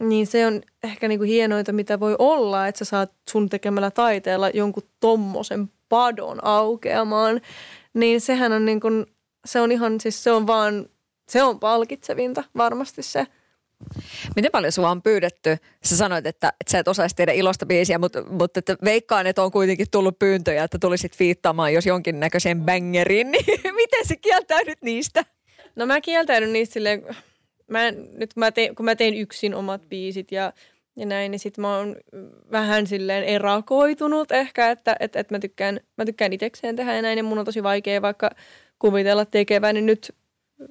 Niin 0.00 0.26
se 0.26 0.46
on 0.46 0.62
ehkä 0.82 1.08
niinku 1.08 1.24
hienointa, 1.24 1.72
mitä 1.72 2.00
voi 2.00 2.16
olla, 2.18 2.66
että 2.68 2.78
sä 2.78 2.84
saat 2.84 3.12
sun 3.30 3.48
tekemällä 3.48 3.90
taiteella 3.90 4.50
jonkun 4.50 4.82
tommosen 5.00 5.68
padon 5.88 6.44
aukeamaan. 6.44 7.40
Niin 7.94 8.20
sehän 8.20 8.52
on 8.52 8.64
niinku, 8.64 8.88
se 9.44 9.60
on 9.60 9.72
ihan, 9.72 10.00
siis 10.00 10.24
se 10.24 10.32
on 10.32 10.46
vaan, 10.46 10.86
se 11.28 11.42
on 11.42 11.60
palkitsevinta 11.60 12.44
varmasti 12.56 13.02
se. 13.02 13.26
Miten 14.36 14.50
paljon 14.50 14.72
sua 14.72 14.90
on 14.90 15.02
pyydetty? 15.02 15.56
Sä 15.84 15.96
sanoit, 15.96 16.26
että, 16.26 16.52
että 16.60 16.70
sä 16.70 16.78
et 16.78 16.88
osaisi 16.88 17.16
tehdä 17.16 17.32
ilosta 17.32 17.66
biisiä, 17.66 17.98
mutta, 17.98 18.22
mutta 18.22 18.58
että 18.58 18.76
veikkaan, 18.84 19.26
että 19.26 19.42
on 19.42 19.50
kuitenkin 19.50 19.86
tullut 19.90 20.18
pyyntöjä, 20.18 20.64
että 20.64 20.78
tulisit 20.78 21.16
fiittaamaan 21.16 21.72
jos 21.74 21.86
jonkinnäköisen 21.86 22.60
bangerin. 22.60 23.30
Niin 23.30 23.74
miten 23.74 24.06
se 24.06 24.16
kieltäydyt 24.16 24.78
niistä? 24.82 25.24
No 25.76 25.86
mä 25.86 26.00
kieltäydyn 26.00 26.52
niistä 26.52 26.72
silleen, 26.72 27.02
mä, 27.70 27.90
nyt 27.90 28.34
kun 28.34 28.40
mä, 28.40 28.52
tein, 28.52 28.74
kun 28.74 28.84
mä 28.84 28.96
tein 28.96 29.14
yksin 29.14 29.54
omat 29.54 29.88
biisit 29.88 30.32
ja, 30.32 30.52
ja 30.96 31.06
näin, 31.06 31.30
niin 31.30 31.38
sit 31.38 31.58
mä 31.58 31.76
oon 31.76 31.96
vähän 32.50 32.86
silleen 32.86 33.24
erakoitunut 33.24 34.32
ehkä, 34.32 34.70
että 34.70 34.96
et, 35.00 35.16
et 35.16 35.30
mä 35.30 35.38
tykkään, 35.38 35.80
mä 35.96 36.04
tykkään 36.04 36.32
itekseen 36.32 36.76
tehdä 36.76 36.96
ja 36.96 37.02
näin, 37.02 37.18
ja 37.18 37.24
mun 37.24 37.38
on 37.38 37.44
tosi 37.44 37.62
vaikea 37.62 38.02
vaikka 38.02 38.30
kuvitella 38.78 39.24
tekeväni 39.24 39.80
nyt 39.80 40.14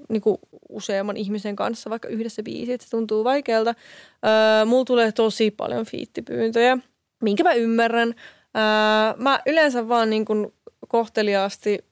niin 0.09 0.21
useamman 0.69 1.17
ihmisen 1.17 1.55
kanssa 1.55 1.89
vaikka 1.89 2.07
yhdessä 2.07 2.43
biisi, 2.43 2.73
että 2.73 2.85
se 2.85 2.91
tuntuu 2.91 3.23
vaikealta. 3.23 3.75
Öö, 4.25 4.65
mulla 4.65 4.85
tulee 4.85 5.12
tosi 5.12 5.51
paljon 5.51 5.85
fiittipyyntöjä, 5.85 6.77
minkä 7.23 7.43
mä 7.43 7.53
ymmärrän. 7.53 8.07
Öö, 8.09 9.17
mä 9.17 9.39
yleensä 9.45 9.88
vaan 9.88 10.09
niin 10.09 10.25
kohteliaasti 10.88 11.88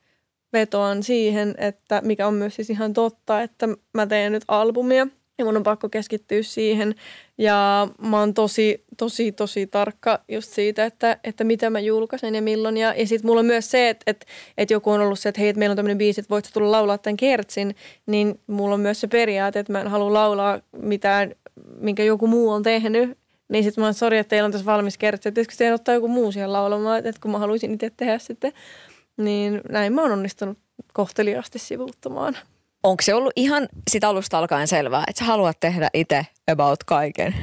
vetoan 0.53 1.03
siihen, 1.03 1.55
että 1.57 2.01
mikä 2.05 2.27
on 2.27 2.33
myös 2.33 2.55
siis 2.55 2.69
ihan 2.69 2.93
totta, 2.93 3.41
että 3.41 3.67
mä 3.93 4.07
teen 4.07 4.31
nyt 4.31 4.43
albumia 4.47 5.07
ja 5.37 5.45
mun 5.45 5.57
on 5.57 5.63
pakko 5.63 5.89
keskittyä 5.89 6.43
siihen. 6.43 6.95
Ja 7.37 7.87
mä 8.01 8.19
oon 8.19 8.33
tosi, 8.33 8.85
tosi, 8.97 9.31
tosi 9.31 9.67
tarkka 9.67 10.19
just 10.27 10.53
siitä, 10.53 10.85
että, 10.85 11.17
että 11.23 11.43
mitä 11.43 11.69
mä 11.69 11.79
julkaisen 11.79 12.35
ja 12.35 12.41
milloin. 12.41 12.77
Ja, 12.77 12.93
ja 12.93 13.07
sitten 13.07 13.29
mulla 13.29 13.39
on 13.39 13.45
myös 13.45 13.71
se, 13.71 13.89
että, 13.89 14.03
että, 14.07 14.25
että 14.57 14.73
joku 14.73 14.91
on 14.91 15.01
ollut 15.01 15.19
se, 15.19 15.29
että 15.29 15.41
hei, 15.41 15.49
että 15.49 15.59
meillä 15.59 15.71
on 15.71 15.77
tämmöinen 15.77 15.97
biisi, 15.97 16.21
että 16.21 16.29
voit 16.29 16.49
tulla 16.53 16.71
laulaa 16.71 16.97
tämän 16.97 17.17
kertsin. 17.17 17.75
Niin 18.05 18.39
mulla 18.47 18.73
on 18.73 18.79
myös 18.79 19.01
se 19.01 19.07
periaate, 19.07 19.59
että 19.59 19.73
mä 19.73 19.81
en 19.81 19.87
halua 19.87 20.13
laulaa 20.13 20.59
mitään, 20.77 21.35
minkä 21.79 22.03
joku 22.03 22.27
muu 22.27 22.49
on 22.49 22.63
tehnyt. 22.63 23.17
Niin 23.49 23.63
sitten 23.63 23.81
mä 23.81 23.85
oon, 23.85 23.93
sori, 23.93 24.17
että 24.17 24.29
teillä 24.29 24.45
on 24.45 24.51
tässä 24.51 24.65
valmis 24.65 24.97
kertsi. 24.97 25.29
Että 25.29 25.41
teidän 25.57 25.75
ottaa 25.75 25.93
joku 25.93 26.07
muu 26.07 26.31
siihen 26.31 26.53
laulamaan, 26.53 26.97
että 26.97 27.21
kun 27.21 27.31
mä 27.31 27.39
haluaisin 27.39 27.73
itse 27.73 27.91
tehdä 27.97 28.17
sitten– 28.17 28.53
niin 29.17 29.61
näin 29.69 29.93
mä 29.93 30.01
oon 30.01 30.11
onnistunut 30.11 30.57
kohteliaasti 30.93 31.59
sivuuttamaan. 31.59 32.37
onko 32.83 33.01
se 33.03 33.13
ollut 33.13 33.33
ihan 33.35 33.69
sit 33.91 34.03
alusta 34.03 34.37
alkaen 34.37 34.67
selvää, 34.67 35.03
että 35.07 35.19
sä 35.19 35.25
haluat 35.25 35.59
tehdä 35.59 35.89
itse 35.93 36.25
about 36.51 36.83
kaiken? 36.83 37.35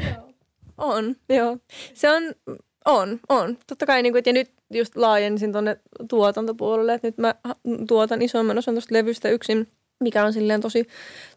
On, 0.78 1.16
joo. 1.28 1.58
Se 1.94 2.10
on, 2.10 2.22
on, 2.84 3.20
on. 3.28 3.58
Totta 3.66 3.86
kai, 3.86 4.02
niin 4.02 4.12
kuin, 4.12 4.22
ja 4.26 4.32
nyt 4.32 4.52
just 4.74 4.96
laajensin 4.96 5.52
tuonne 5.52 5.76
tuotantopuolelle, 6.08 6.94
että 6.94 7.08
nyt 7.08 7.18
mä 7.18 7.34
tuotan 7.88 8.22
isomman 8.22 8.58
osan 8.58 8.74
tuosta 8.74 8.94
levystä 8.94 9.28
yksin, 9.28 9.68
mikä 10.00 10.24
on 10.24 10.32
silleen 10.32 10.60
tosi, 10.60 10.88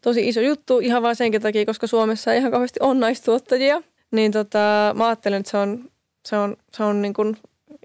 tosi 0.01 0.27
iso 0.27 0.41
juttu 0.41 0.79
ihan 0.79 1.03
vain 1.03 1.15
senkin 1.15 1.41
takia, 1.41 1.65
koska 1.65 1.87
Suomessa 1.87 2.33
ei 2.33 2.39
ihan 2.39 2.51
kauheasti 2.51 2.79
ole 2.81 2.93
naistuottajia. 2.93 3.81
Niin 4.11 4.31
tota, 4.31 4.93
mä 4.95 5.07
ajattelen, 5.07 5.39
että 5.39 5.51
se 5.51 5.57
on, 5.57 5.91
se 6.27 6.37
on, 6.37 6.57
se 6.73 6.83
on 6.83 7.01
niin 7.01 7.13
kuin 7.13 7.37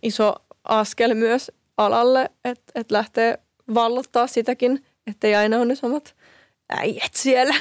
iso 0.02 0.34
askel 0.64 1.14
myös 1.14 1.52
alalle, 1.76 2.30
että, 2.44 2.72
että 2.74 2.94
lähtee 2.94 3.38
vallottaa 3.74 4.26
sitäkin, 4.26 4.84
ettei 5.06 5.34
aina 5.34 5.56
ole 5.56 5.64
ne 5.64 5.74
samat 5.74 6.14
äijät 6.68 7.14
siellä 7.14 7.54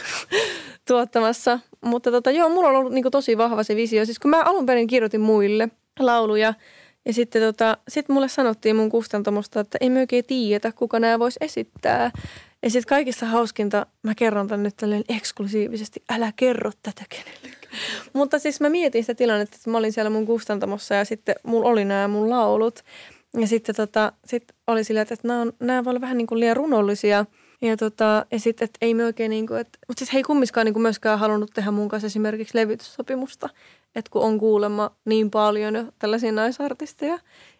tuottamassa. 0.88 1.60
Mutta 1.82 2.12
tota, 2.12 2.32
joo, 2.32 2.50
mulla 2.50 2.70
on 2.70 2.76
ollut 2.76 2.94
niin 2.94 3.12
tosi 3.12 3.38
vahva 3.38 3.64
se 3.64 3.76
visio. 3.76 4.06
Siis 4.06 4.20
kun 4.20 4.32
mä 4.32 4.44
alun 4.44 4.66
perin 4.66 4.88
kirjoitin 4.88 5.22
muille 5.22 5.70
lauluja, 6.00 6.54
ja 7.06 7.14
sitten 7.14 7.42
tota, 7.42 7.78
sit 7.88 8.10
mulle 8.10 8.28
sanottiin 8.28 8.76
mun 8.76 8.90
kustantamosta, 8.90 9.60
että 9.60 9.78
ei 9.82 9.90
me 9.90 10.00
oikein 10.00 10.26
tiedetä, 10.26 10.72
kuka 10.72 11.00
nämä 11.00 11.20
voisi 11.20 11.40
esittää. 11.42 12.12
Ja 12.64 12.70
sitten 12.70 12.90
kaikista 12.90 13.26
hauskinta, 13.26 13.86
mä 14.04 14.16
kerron 14.16 14.48
tämän 14.48 14.64
nyt 14.64 14.78
tälleen 14.78 15.04
eksklusiivisesti, 15.10 16.04
älä 16.10 16.32
kerro 16.36 16.72
tätä 16.84 17.04
kenellekään. 17.10 17.74
Mutta 18.14 18.40
siis 18.40 18.62
mä 18.62 18.70
mietin 18.70 19.04
sitä 19.04 19.16
tilannetta, 19.16 19.56
että 19.56 19.70
mä 19.70 19.78
olin 19.78 19.94
siellä 19.94 20.10
mun 20.10 20.26
kustantamossa 20.26 20.96
ja 20.96 21.06
sitten 21.06 21.36
mulla 21.44 21.70
oli 21.70 21.86
nämä 21.86 22.08
mun 22.08 22.30
laulut. 22.30 22.84
Ja 23.38 23.48
sitten 23.48 23.76
tota, 23.76 24.14
sit 24.26 24.44
oli 24.68 24.84
silleen, 24.84 25.08
että 25.10 25.28
nämä, 25.28 25.42
on, 25.42 25.54
nämä 25.60 25.84
voi 25.84 25.92
olla 25.92 26.02
vähän 26.02 26.18
niin 26.18 26.28
kuin 26.28 26.40
liian 26.40 26.58
runollisia. 26.58 27.26
Ja, 27.62 27.78
tota, 27.78 28.26
ja 28.32 28.40
sitten, 28.40 28.66
että 28.66 28.78
ei 28.82 28.94
me 28.94 29.06
oikein 29.06 29.30
niin 29.30 29.48
kuin, 29.48 29.60
että, 29.60 29.80
mutta 29.88 30.00
siis 30.00 30.14
he 30.14 30.20
ei 30.20 30.24
kummiskaan 30.24 30.66
niin 30.66 30.74
kuin 30.74 30.82
myöskään 30.82 31.20
halunnut 31.20 31.52
tehdä 31.54 31.72
mun 31.72 31.90
kanssa 31.90 32.08
esimerkiksi 32.08 32.58
levytyssopimusta. 32.58 33.50
Että 33.96 34.12
kun 34.12 34.22
on 34.22 34.40
kuulemma 34.40 34.96
niin 35.06 35.32
paljon 35.32 35.76
jo 35.76 35.84
tällaisia 36.00 36.32
naisartisteja. 36.32 37.20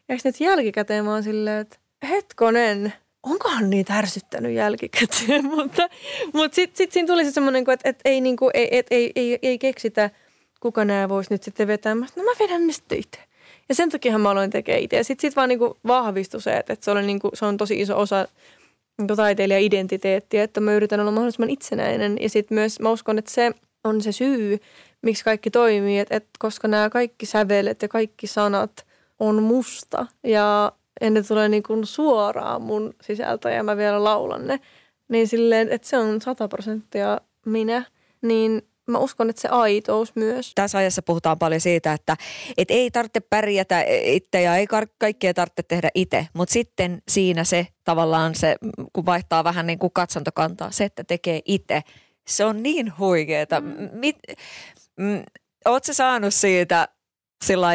Ja 0.10 0.18
sitten 0.18 0.46
jälkikäteen 0.46 1.06
mä 1.06 1.12
oon 1.12 1.24
silleen, 1.24 1.62
että 1.62 1.78
hetkonen, 2.10 2.94
onkohan 3.24 3.70
niitä 3.70 3.98
ärsyttänyt 3.98 4.56
jälkikäteen, 4.56 5.46
mutta, 5.56 5.90
mutta 6.34 6.56
sitten 6.56 6.78
sit 6.78 6.92
siinä 6.92 7.08
tuli 7.08 7.26
se 7.26 7.32
semmoinen, 7.32 7.64
että, 7.74 7.90
että 7.90 8.02
ei, 8.10 8.22
niin 8.22 8.38
kuin, 8.38 8.52
ei, 8.54 8.68
et, 8.72 8.88
ei, 8.92 9.12
ei, 9.16 9.40
ei 9.42 9.60
keksitä, 9.60 10.10
kuka 10.60 10.86
nämä 10.86 11.10
voisi 11.10 11.34
nyt 11.34 11.44
sitten 11.44 11.68
vetää. 11.68 11.96
Mä, 11.96 12.06
no 12.16 12.24
mä 12.24 12.32
vedän 12.40 12.68
ne 12.68 12.74
sitten 12.74 13.00
itse. 13.00 13.20
Ja 13.70 13.76
sen 13.76 13.90
takia 13.90 14.18
mä 14.18 14.30
aloin 14.30 14.50
tekemään 14.50 14.84
itse. 14.84 14.98
Ja 14.98 15.04
sitten 15.04 15.30
sit 15.30 15.36
vaan 15.36 15.50
niin 15.50 15.60
kuin 15.60 15.74
vahvistui 15.88 16.42
se, 16.42 16.58
että, 16.58 16.74
että 16.74 16.86
se, 16.86 16.92
oli 16.92 17.02
niin 17.02 17.20
kuin, 17.20 17.32
se 17.34 17.46
on 17.46 17.58
tosi 17.58 17.82
iso 17.82 18.00
osa 18.00 18.28
niin 18.98 19.18
taiteilija-identiteettiä, 19.18 20.44
että 20.44 20.62
mä 20.62 20.74
yritän 20.74 21.00
olla 21.00 21.12
mahdollisimman 21.12 21.50
itsenäinen. 21.50 22.18
Ja 22.22 22.30
sitten 22.30 22.56
myös 22.56 22.80
mä 22.80 22.92
uskon, 22.92 23.18
että 23.18 23.32
se 23.32 23.52
on 23.84 24.02
se 24.02 24.12
syy, 24.12 24.60
miksi 25.02 25.24
kaikki 25.24 25.52
toimii, 25.52 26.00
että, 26.00 26.16
että 26.16 26.30
koska 26.40 26.68
nämä 26.68 26.90
kaikki 26.90 27.26
sävelet 27.26 27.82
ja 27.82 27.88
kaikki 27.88 28.28
sanat 28.28 28.86
on 29.20 29.44
musta 29.44 30.06
ja 30.24 30.72
ja 31.02 31.10
ne 31.10 31.24
tulee 31.24 31.50
niin 31.50 31.64
kuin 31.64 31.86
suoraan 31.86 32.62
mun 32.62 32.94
sisältä 33.02 33.50
ja 33.50 33.64
mä 33.64 33.78
vielä 33.78 34.04
laulan 34.04 34.48
ne, 34.48 34.60
niin 35.08 35.28
silleen, 35.28 35.70
että 35.70 35.88
se 35.88 35.98
on 35.98 36.22
sata 36.22 36.48
prosenttia 36.48 37.22
minä, 37.46 37.84
niin 38.22 38.62
mä 38.92 38.98
uskon, 38.98 39.30
että 39.30 39.42
se 39.42 39.48
aitous 39.48 40.16
myös. 40.16 40.52
Tässä 40.56 40.78
ajassa 40.78 41.02
puhutaan 41.02 41.40
paljon 41.40 41.62
siitä, 41.62 41.94
että 41.94 42.18
et 42.58 42.72
ei 42.72 42.92
tarvitse 42.92 43.20
pärjätä 43.20 43.84
itse 44.04 44.42
ja 44.42 44.56
ei 44.56 44.68
kaikkea 44.98 45.34
tarvitse 45.34 45.64
tehdä 45.64 45.90
itse, 45.96 46.28
mutta 46.34 46.54
sitten 46.54 47.02
siinä 47.08 47.44
se 47.44 47.68
tavallaan 47.84 48.36
se, 48.36 48.56
kun 48.94 49.06
vaihtaa 49.06 49.44
vähän 49.44 49.68
niin 49.68 49.80
kuin 49.80 49.94
katsontokantaa, 49.94 50.72
se, 50.72 50.84
että 50.86 51.04
tekee 51.04 51.42
itse, 51.46 51.82
se 52.28 52.46
on 52.46 52.64
niin 52.64 52.94
huikeeta. 52.98 53.62
Mm. 53.62 53.90
Mit, 53.94 54.18
mm, 54.98 55.24
Oletko 55.66 55.94
saanut 55.94 56.34
siitä 56.34 56.88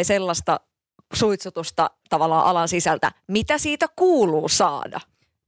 sellaista 0.03 0.61
suitsutusta 1.15 1.91
tavallaan 2.09 2.45
alan 2.45 2.69
sisältä. 2.69 3.13
Mitä 3.29 3.59
siitä 3.59 3.87
kuuluu 3.97 4.49
saada? 4.49 5.01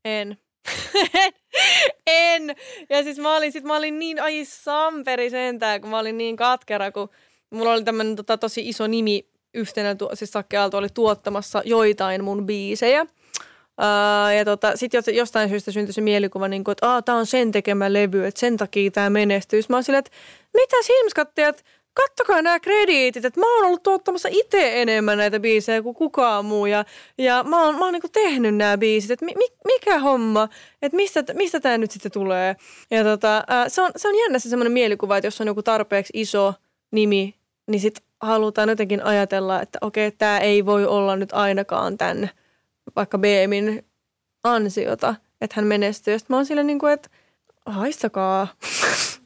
En. 0.05 0.39
en. 2.07 2.57
Ja 2.91 3.03
siis 3.03 3.19
mä 3.19 3.37
olin, 3.37 3.53
sit 3.53 3.65
mä 3.65 3.77
olin 3.77 3.99
niin, 3.99 4.23
ai 4.23 4.45
samperi 4.45 5.31
sentään, 5.31 5.81
kun 5.81 5.91
mä 5.91 5.99
olin 5.99 6.19
niin 6.19 6.37
katkera, 6.37 6.93
kun 6.93 7.09
mulla 7.51 7.73
oli 7.73 7.85
tämmöinen 7.85 8.17
tota, 8.17 8.39
tosi 8.39 8.69
iso 8.69 8.87
nimi 8.87 9.29
yhtenä, 9.55 9.97
siis 10.15 10.31
Sakke 10.31 10.57
Aalto 10.57 10.79
oli 10.79 10.89
tuottamassa 10.95 11.63
joitain 11.65 12.25
mun 12.25 12.47
biisejä. 12.47 13.03
Uh, 13.03 14.37
ja 14.37 14.45
tota, 14.45 14.77
sitten 14.77 15.03
jostain 15.15 15.49
syystä 15.49 15.71
syntyi 15.71 15.93
se 15.93 16.01
mielikuva, 16.01 16.49
niin 16.49 16.65
kuin, 16.65 16.73
että 16.73 17.03
tämä 17.05 17.19
on 17.19 17.27
sen 17.27 17.53
tekemä 17.53 17.93
levy, 17.93 18.27
että 18.27 18.41
sen 18.41 18.57
takia 18.57 18.91
tämä 18.91 19.11
menestyy. 19.11 19.61
Mä 19.69 19.77
oon 19.77 19.85
silleen, 19.85 19.99
että 19.99 20.11
mitä 20.55 20.77
silmäskattajat, 20.83 21.65
kattokaa 22.03 22.43
nämä 22.43 22.61
krediitit, 22.61 23.25
että 23.25 23.41
mä 23.41 23.57
oon 23.57 23.67
ollut 23.67 23.83
tuottamassa 23.83 24.29
itse 24.33 24.83
enemmän 24.83 25.19
näitä 25.19 25.41
biisejä 25.41 25.83
kuin 25.83 25.95
kukaan 25.95 26.45
muu 26.45 26.67
ja, 26.67 26.85
ja 27.19 27.45
mä 27.45 27.65
oon, 27.65 27.79
mä 27.79 27.85
oon 27.85 27.93
niinku 27.93 28.09
tehnyt 28.09 28.57
nämä 28.57 28.79
biisit, 28.79 29.11
että 29.11 29.25
mi, 29.25 29.35
mikä 29.65 29.99
homma, 29.99 30.49
että 30.83 30.97
mistä, 30.97 31.25
mistä 31.35 31.61
tämä 31.61 31.79
nyt 31.79 31.91
sitten 31.91 32.13
tulee. 32.13 32.57
Ja 32.91 33.05
tota, 33.05 33.45
ää, 33.47 33.69
se, 33.69 33.83
on, 33.83 33.91
se 33.97 34.09
on 34.09 34.19
jännä 34.19 34.39
se 34.39 34.49
semmoinen 34.49 34.73
mielikuva, 34.73 35.17
että 35.17 35.27
jos 35.27 35.41
on 35.41 35.47
joku 35.47 35.63
tarpeeksi 35.63 36.13
iso 36.17 36.55
nimi, 36.91 37.35
niin 37.67 37.81
sitten 37.81 38.05
halutaan 38.21 38.69
jotenkin 38.69 39.03
ajatella, 39.03 39.63
että 39.63 39.79
okei, 39.83 40.11
tämä 40.11 40.39
ei 40.39 40.67
voi 40.67 40.87
olla 40.87 41.17
nyt 41.17 41.33
ainakaan 41.33 41.99
tämän 41.99 42.31
vaikka 42.97 43.19
BMin 43.19 43.85
ansiota, 44.45 45.15
että 45.41 45.57
hän 45.57 45.67
menestyy. 45.67 46.19
Sitten 46.19 46.35
mä 46.35 46.39
oon 46.39 46.47
sillä 46.47 46.63
niin 46.63 46.79
kuin, 46.79 46.93
että 46.93 47.09
haistakaa. 47.67 48.49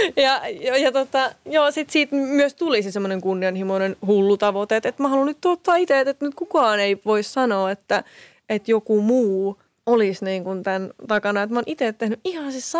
ja, 0.16 0.48
ja, 0.48 0.78
ja 0.78 0.92
tota, 0.92 1.34
joo, 1.46 1.70
sit 1.70 1.90
siitä 1.90 2.16
myös 2.16 2.54
tuli 2.54 2.82
se 2.82 2.90
semmoinen 2.90 3.20
kunnianhimoinen 3.20 3.96
hullu 4.06 4.36
tavoite, 4.36 4.76
että, 4.76 4.88
että 4.88 5.02
mä 5.02 5.08
haluan 5.08 5.26
nyt 5.26 5.40
tuottaa 5.40 5.76
itse, 5.76 6.00
että 6.00 6.24
nyt 6.24 6.34
kukaan 6.34 6.80
ei 6.80 7.00
voi 7.04 7.22
sanoa, 7.22 7.70
että, 7.70 8.04
että 8.48 8.70
joku 8.70 9.00
muu 9.00 9.58
olisi 9.86 10.24
niin 10.24 10.44
kuin 10.44 10.62
tämän 10.62 10.90
takana. 11.08 11.42
Että 11.42 11.54
mä 11.54 11.58
oon 11.58 11.64
itse 11.66 11.92
tehnyt 11.92 12.20
ihan 12.24 12.52
siis, 12.52 12.76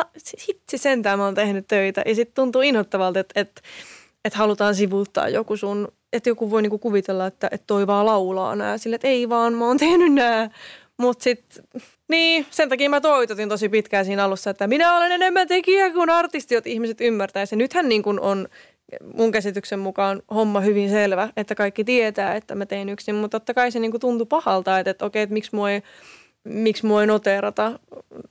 hitsi 0.49 0.79
sentään 0.79 1.19
mä 1.19 1.25
oon 1.25 1.35
tehnyt 1.35 1.69
töitä. 1.69 2.03
Ja 2.07 2.15
sitten 2.15 2.35
tuntuu 2.35 2.63
inhottavalta, 2.63 3.21
että, 3.21 3.41
että, 3.41 3.63
että 4.25 4.39
halutaan 4.39 4.75
sivuuttaa 4.75 5.29
joku 5.29 5.57
sun, 5.57 5.89
että 6.13 6.31
joku 6.31 6.51
voi 6.51 6.63
niinku 6.63 6.79
kuvitella, 6.79 7.27
että, 7.27 7.49
että 7.53 7.67
toi 7.67 7.87
vaan 7.87 8.07
laulaa 8.07 8.57
nää. 8.57 8.79
Sille, 8.79 8.95
että 8.97 9.09
ei 9.09 9.29
vaan, 9.29 9.55
mä 9.55 9.67
oon 9.67 9.77
tehnyt 9.79 10.13
nää. 10.13 10.51
Mutta 11.01 11.25
sitten, 11.25 11.65
niin, 12.09 12.47
sen 12.51 12.69
takia 12.69 12.91
mä 12.91 13.01
toitotin 13.01 13.49
tosi 13.49 13.69
pitkään 13.69 14.05
siinä 14.05 14.25
alussa, 14.25 14.51
että 14.51 14.67
minä 14.67 14.97
olen 14.97 15.13
enemmän 15.13 15.49
tekijä 15.49 15.91
kuin 15.91 16.11
artisti, 16.11 16.55
että 16.55 16.71
ihmiset 16.71 17.01
ymmärtää. 17.01 17.45
Ja 17.51 17.57
nythän 17.57 17.89
niin 17.89 18.03
kuin 18.03 18.21
on 18.21 18.49
mun 19.15 19.33
käsityksen 19.33 19.79
mukaan 19.79 20.23
homma 20.35 20.61
hyvin 20.61 20.91
selvä, 20.91 21.29
että 21.37 21.55
kaikki 21.55 21.85
tietää, 21.85 22.35
että 22.35 22.55
mä 22.55 22.67
tein 22.67 22.89
yksin. 22.89 23.15
Mutta 23.15 23.41
totta 23.41 23.55
kai 23.55 23.71
se 23.71 23.79
niin 23.79 24.01
tuntui 24.01 24.27
pahalta, 24.27 24.79
että, 24.79 24.91
että 24.91 25.05
okei, 25.05 25.23
että 25.23 25.33
miksi 25.33 25.55
mua 25.55 25.71
ei, 25.71 25.83
miksi 26.45 26.87
mua 26.87 27.01
ei 27.01 27.07
noteerata 27.07 27.81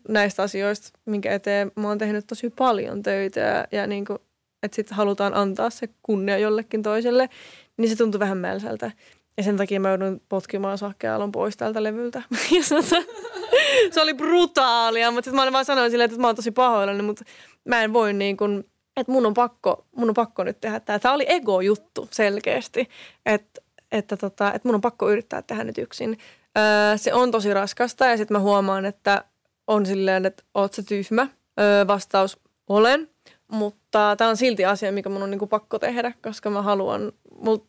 näistä 0.08 0.44
asioista, 0.44 1.00
minkä 1.06 1.34
eteen 1.34 1.72
mä 1.76 1.88
oon 1.88 1.98
tehnyt 1.98 2.28
tosi 2.28 2.50
paljon 2.50 3.04
töitä 3.04 3.40
ja, 3.40 3.68
ja 3.72 3.88
niin 3.88 4.06
kuin, 4.06 4.20
että 4.64 4.76
sitten 4.76 4.98
halutaan 4.98 5.34
antaa 5.34 5.70
se 5.70 5.90
kunnia 6.04 6.38
jollekin 6.38 6.84
toiselle, 6.84 7.30
niin 7.78 7.90
se 7.90 7.96
tuntui 7.96 8.20
vähän 8.20 8.38
mälsältä. 8.38 8.92
Ja 9.40 9.44
sen 9.44 9.58
takia 9.58 9.80
mä 9.80 9.90
joudun 9.90 10.22
potkimaan 10.30 10.78
Sakkealon 10.78 11.32
pois 11.32 11.58
tältä 11.58 11.84
levyltä. 11.84 12.22
se 13.92 14.02
oli 14.02 14.14
brutaalia, 14.14 15.12
mutta 15.12 15.26
sitten 15.32 15.46
mä 15.46 15.52
vaan 15.52 15.66
sanoin 15.66 15.92
silleen, 15.92 16.10
että 16.10 16.22
mä 16.22 16.28
oon 16.28 16.36
tosi 16.36 16.52
pahoillani, 16.52 17.02
mutta 17.02 17.26
mä 17.66 17.84
en 17.84 17.94
voi 17.94 18.14
niin 18.14 18.38
kuin, 18.38 18.64
että 18.98 19.12
mun 19.12 19.26
on 19.26 19.34
pakko, 19.34 19.86
mun 19.96 20.10
on 20.10 20.14
pakko 20.14 20.44
nyt 20.44 20.62
tehdä 20.62 20.80
tämä. 20.80 21.00
Tämä 21.00 21.14
oli 21.14 21.26
ego-juttu 21.28 22.08
selkeästi, 22.12 22.90
että, 23.26 23.62
että, 23.92 24.18
tota, 24.18 24.54
että 24.54 24.68
mun 24.68 24.76
on 24.76 24.82
pakko 24.82 25.12
yrittää 25.12 25.42
tehdä 25.42 25.64
nyt 25.64 25.78
yksin. 25.78 26.18
Öö, 26.58 26.98
se 26.98 27.14
on 27.14 27.32
tosi 27.32 27.54
raskasta 27.54 28.06
ja 28.06 28.18
sitten 28.18 28.36
mä 28.38 28.42
huomaan, 28.42 28.86
että 28.86 29.24
on 29.68 29.86
silleen, 29.86 30.26
että 30.26 30.44
oot 30.54 30.74
sä 30.74 30.84
tyhmä. 30.84 31.28
Öö, 31.60 31.88
vastaus 31.88 32.40
olen. 32.68 33.10
Mutta 33.52 34.16
tämä 34.18 34.30
on 34.30 34.38
silti 34.38 34.66
asia, 34.66 34.92
mikä 34.92 35.10
mun 35.10 35.24
on 35.24 35.32
niin 35.32 35.40
kuin 35.40 35.50
pakko 35.50 35.80
tehdä, 35.80 36.14
koska 36.24 36.50
mä 36.50 36.62
haluan, 36.62 37.12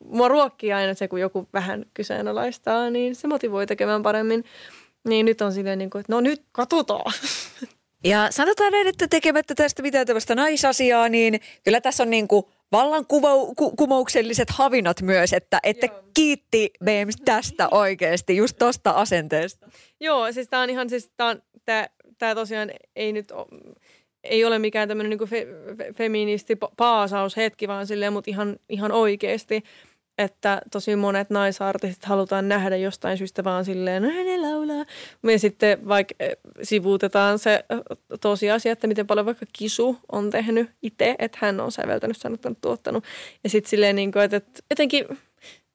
mua 0.04 0.28
ruokkii 0.28 0.72
aina 0.72 0.94
se, 0.94 1.08
kun 1.08 1.20
joku 1.20 1.48
vähän 1.52 1.84
kyseenalaistaa, 1.94 2.90
niin 2.90 3.14
se 3.14 3.28
motivoi 3.28 3.66
tekemään 3.66 4.02
paremmin. 4.02 4.44
Niin 5.08 5.26
nyt 5.26 5.40
on 5.40 5.52
silleen, 5.52 5.78
niin 5.78 5.90
kuin, 5.90 6.00
että 6.00 6.12
no 6.12 6.20
nyt 6.20 6.42
katsotaan. 6.52 7.12
Ja 8.04 8.28
sanotaan 8.30 8.72
näin, 8.72 8.86
että 8.86 9.08
tekemättä 9.08 9.54
tästä 9.54 9.82
mitään 9.82 10.06
tämmöistä 10.06 10.34
naisasiaa, 10.34 11.08
niin 11.08 11.40
kyllä 11.64 11.80
tässä 11.80 12.02
on 12.02 12.10
niin 12.10 12.28
kuin 12.28 12.44
vallankumoukselliset 12.72 14.50
havinat 14.50 15.02
myös, 15.02 15.32
että, 15.32 15.60
että 15.62 15.88
kiitti 16.14 16.70
Beams 16.84 17.16
tästä 17.24 17.68
oikeasti, 17.70 18.36
just 18.36 18.56
tosta 18.58 18.90
asenteesta. 18.90 19.70
Joo, 20.00 20.32
siis 20.32 20.48
tämä 20.48 20.62
on 20.62 20.70
ihan, 20.70 20.90
siis 20.90 21.10
tämä, 21.16 21.30
on, 21.30 21.42
tämä, 21.64 21.86
tämä 22.18 22.34
tosiaan 22.34 22.70
ei 22.96 23.12
nyt 23.12 23.30
ole, 23.30 23.46
ei 24.24 24.44
ole 24.44 24.58
mikään 24.58 24.88
tämmöinen 24.88 25.18
niin 25.18 25.28
fe, 25.28 25.46
fe, 25.78 25.92
feministi 25.92 26.56
paasaushetki, 26.76 27.68
vaan 27.68 27.86
silleen, 27.86 28.12
mutta 28.12 28.30
ihan, 28.30 28.56
ihan 28.68 28.92
oikeasti, 28.92 29.62
että 30.18 30.62
tosi 30.72 30.96
monet 30.96 31.30
naisartistit 31.30 32.04
halutaan 32.04 32.48
nähdä 32.48 32.76
jostain 32.76 33.18
syystä 33.18 33.44
vaan 33.44 33.64
silleen, 33.64 34.02
no 34.02 34.08
ne 34.08 34.38
laulaa 34.38 34.84
Ja 35.32 35.38
sitten 35.38 35.88
vaikka 35.88 36.14
eh, 36.20 36.36
sivuutetaan 36.62 37.38
se 37.38 37.54
eh, 37.54 37.78
tosiasia, 38.20 38.72
että 38.72 38.86
miten 38.86 39.06
paljon 39.06 39.26
vaikka 39.26 39.46
Kisu 39.52 39.98
on 40.12 40.30
tehnyt 40.30 40.70
itse, 40.82 41.14
että 41.18 41.38
hän 41.40 41.60
on 41.60 41.72
säveltänyt, 41.72 42.16
sanottanut, 42.16 42.60
tuottanut. 42.60 43.04
Ja 43.44 43.50
sitten 43.50 43.70
silleen 43.70 43.96
niin 43.96 44.12
kuin, 44.12 44.22
että, 44.22 44.36
että 44.36 44.62
jotenkin 44.70 45.04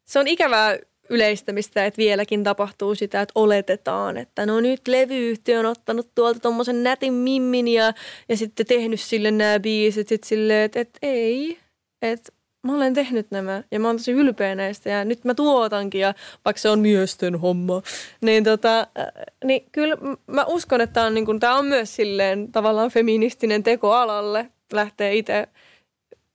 se 0.05 0.19
on 0.19 0.27
ikävää 0.27 0.77
yleistämistä, 1.09 1.85
että 1.85 1.97
vieläkin 1.97 2.43
tapahtuu 2.43 2.95
sitä, 2.95 3.21
että 3.21 3.31
oletetaan, 3.35 4.17
että 4.17 4.45
no 4.45 4.59
nyt 4.59 4.87
levyyhtiö 4.87 5.59
on 5.59 5.65
ottanut 5.65 6.09
tuolta 6.15 6.39
tuommoisen 6.39 6.83
nätin 6.83 7.13
mimmin 7.13 7.67
ja, 7.67 7.93
ja 8.29 8.37
sitten 8.37 8.65
tehnyt 8.65 8.99
sille 8.99 9.31
nämä 9.31 9.59
biisit, 9.59 10.07
sitten 10.07 10.27
silleen, 10.27 10.65
että, 10.65 10.79
että 10.79 10.99
ei, 11.01 11.57
että 12.01 12.31
mä 12.65 12.75
olen 12.75 12.93
tehnyt 12.93 13.31
nämä 13.31 13.63
ja 13.71 13.79
mä 13.79 13.87
oon 13.87 13.97
tosi 13.97 14.11
ylpeä 14.11 14.55
näistä 14.55 14.89
ja 14.89 15.05
nyt 15.05 15.23
mä 15.23 15.33
tuotankin 15.33 16.01
ja 16.01 16.13
vaikka 16.45 16.61
se 16.61 16.69
on 16.69 16.79
miesten 16.79 17.35
homma, 17.39 17.81
niin, 18.21 18.43
tota, 18.43 18.79
äh, 18.79 19.07
niin 19.43 19.65
kyllä 19.71 19.97
mä 20.27 20.45
uskon, 20.45 20.81
että 20.81 20.93
tämä 20.93 21.05
on, 21.05 21.13
niin 21.13 21.25
kun, 21.25 21.39
on 21.57 21.65
myös 21.65 21.95
silleen 21.95 22.51
tavallaan 22.51 22.91
feministinen 22.91 23.63
teko 23.63 23.93
alalle 23.93 24.49
lähtee 24.73 25.15
itse 25.15 25.47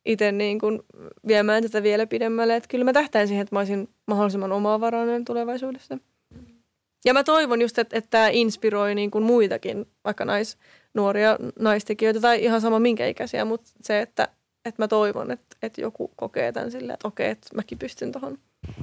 itse 0.04 0.32
niin 0.32 0.58
kuin 0.58 0.82
viemään 1.26 1.62
tätä 1.62 1.82
vielä 1.82 2.06
pidemmälle. 2.06 2.56
Että 2.56 2.68
kyllä 2.68 2.84
mä 2.84 2.92
tähtäin 2.92 3.28
siihen, 3.28 3.42
että 3.42 3.54
mä 3.54 3.60
olisin 3.60 3.88
mahdollisimman 4.06 4.52
omavarainen 4.52 5.24
tulevaisuudessa. 5.24 5.98
Ja 7.04 7.14
mä 7.14 7.24
toivon 7.24 7.62
just, 7.62 7.78
että, 7.78 7.98
että 7.98 8.10
tämä 8.10 8.28
inspiroi 8.28 8.94
niin 8.94 9.10
kuin 9.10 9.24
muitakin, 9.24 9.86
vaikka 10.04 10.24
nais, 10.24 10.58
nuoria 10.94 11.38
naistekijöitä 11.58 12.20
tai 12.20 12.44
ihan 12.44 12.60
sama 12.60 12.78
minkä 12.78 13.06
ikäisiä, 13.06 13.44
mutta 13.44 13.70
se, 13.80 14.00
että, 14.00 14.28
että 14.64 14.82
mä 14.82 14.88
toivon, 14.88 15.30
että, 15.30 15.56
että 15.62 15.80
joku 15.80 16.12
kokee 16.16 16.52
tämän 16.52 16.70
silleen, 16.70 16.94
että 16.94 17.08
okei, 17.08 17.30
että 17.30 17.48
mäkin 17.54 17.78
pystyn 17.78 18.12
tuohon. 18.12 18.38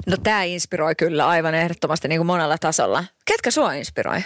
No 0.08 0.18
tämä 0.24 0.44
inspiroi 0.44 0.96
kyllä 0.96 1.28
aivan 1.28 1.56
ehdottomasti 1.56 2.08
niin 2.08 2.20
kuin 2.20 2.28
monella 2.28 2.58
tasolla. 2.58 3.04
Ketkä 3.26 3.52
sua 3.52 3.74
inspiroi? 3.74 4.20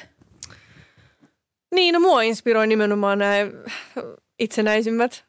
Niin, 1.76 1.94
no 1.94 2.00
mua 2.00 2.22
inspiroi 2.22 2.68
nimenomaan 2.68 3.20
nämä 3.20 3.36
itsenäisimmät 4.40 5.24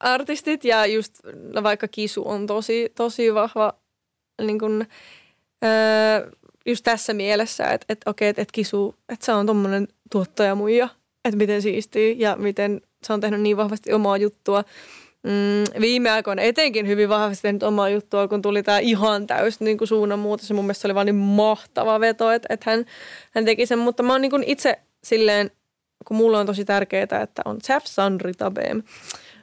artistit 0.00 0.64
ja 0.64 0.86
just 0.86 1.14
no 1.52 1.62
vaikka 1.62 1.88
Kisu 1.88 2.28
on 2.28 2.46
tosi, 2.46 2.92
tosi 2.94 3.34
vahva 3.34 3.72
niin 4.42 4.58
kun, 4.58 4.86
öö, 5.64 6.30
just 6.66 6.84
tässä 6.84 7.14
mielessä, 7.14 7.70
että, 7.70 7.86
että 7.88 8.10
okei, 8.10 8.28
että, 8.28 8.42
että 8.42 8.52
Kisu, 8.52 8.94
että 9.08 9.26
se 9.26 9.32
on 9.32 9.46
tommonen 9.46 9.88
tuottaja 10.10 10.54
muija, 10.54 10.88
että 11.24 11.36
miten 11.36 11.62
siistii 11.62 12.16
ja 12.18 12.36
miten 12.36 12.80
se 13.02 13.12
on 13.12 13.20
tehnyt 13.20 13.40
niin 13.40 13.56
vahvasti 13.56 13.92
omaa 13.92 14.16
juttua. 14.16 14.64
Mm, 15.22 15.80
viime 15.80 16.10
aikoina 16.10 16.42
etenkin 16.42 16.86
hyvin 16.86 17.08
vahvasti 17.08 17.42
tehnyt 17.42 17.62
omaa 17.62 17.88
juttua, 17.88 18.28
kun 18.28 18.42
tuli 18.42 18.62
tämä 18.62 18.78
ihan 18.78 19.26
täys 19.26 19.60
niin 19.60 19.78
kuin 19.78 19.88
suunnanmuutos. 19.88 20.50
Mun 20.50 20.64
mielestä 20.64 20.82
se 20.82 20.86
oli 20.86 20.94
vaan 20.94 21.06
niin 21.06 21.14
mahtava 21.14 22.00
veto, 22.00 22.30
että, 22.30 22.54
että 22.54 22.70
hän, 22.70 22.84
hän 23.30 23.44
teki 23.44 23.66
sen. 23.66 23.78
Mutta 23.78 24.02
mä 24.02 24.12
oon 24.12 24.22
niin 24.22 24.44
itse 24.46 24.78
silleen, 25.04 25.50
kun 26.04 26.16
mulla 26.16 26.38
on 26.38 26.46
tosi 26.46 26.64
tärkeää, 26.64 27.02
että 27.02 27.42
on 27.44 27.58
Jeff 27.68 27.86
Sandri 27.86 28.34
Tabeem. 28.34 28.82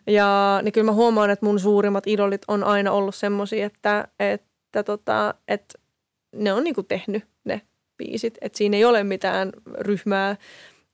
Ja 0.07 0.59
niin 0.63 0.71
kyllä 0.71 0.85
mä 0.85 0.91
huomaan, 0.91 1.29
että 1.29 1.45
mun 1.45 1.59
suurimmat 1.59 2.07
idolit 2.07 2.41
on 2.47 2.63
aina 2.63 2.91
ollut 2.91 3.15
semmoisia, 3.15 3.65
että, 3.65 4.07
että, 4.19 4.83
tota, 4.83 5.33
että 5.47 5.79
ne 6.35 6.53
on 6.53 6.63
niinku 6.63 6.83
tehnyt 6.83 7.23
ne 7.43 7.61
biisit. 7.97 8.37
Että 8.41 8.57
siinä 8.57 8.77
ei 8.77 8.85
ole 8.85 9.03
mitään 9.03 9.51
ryhmää, 9.79 10.35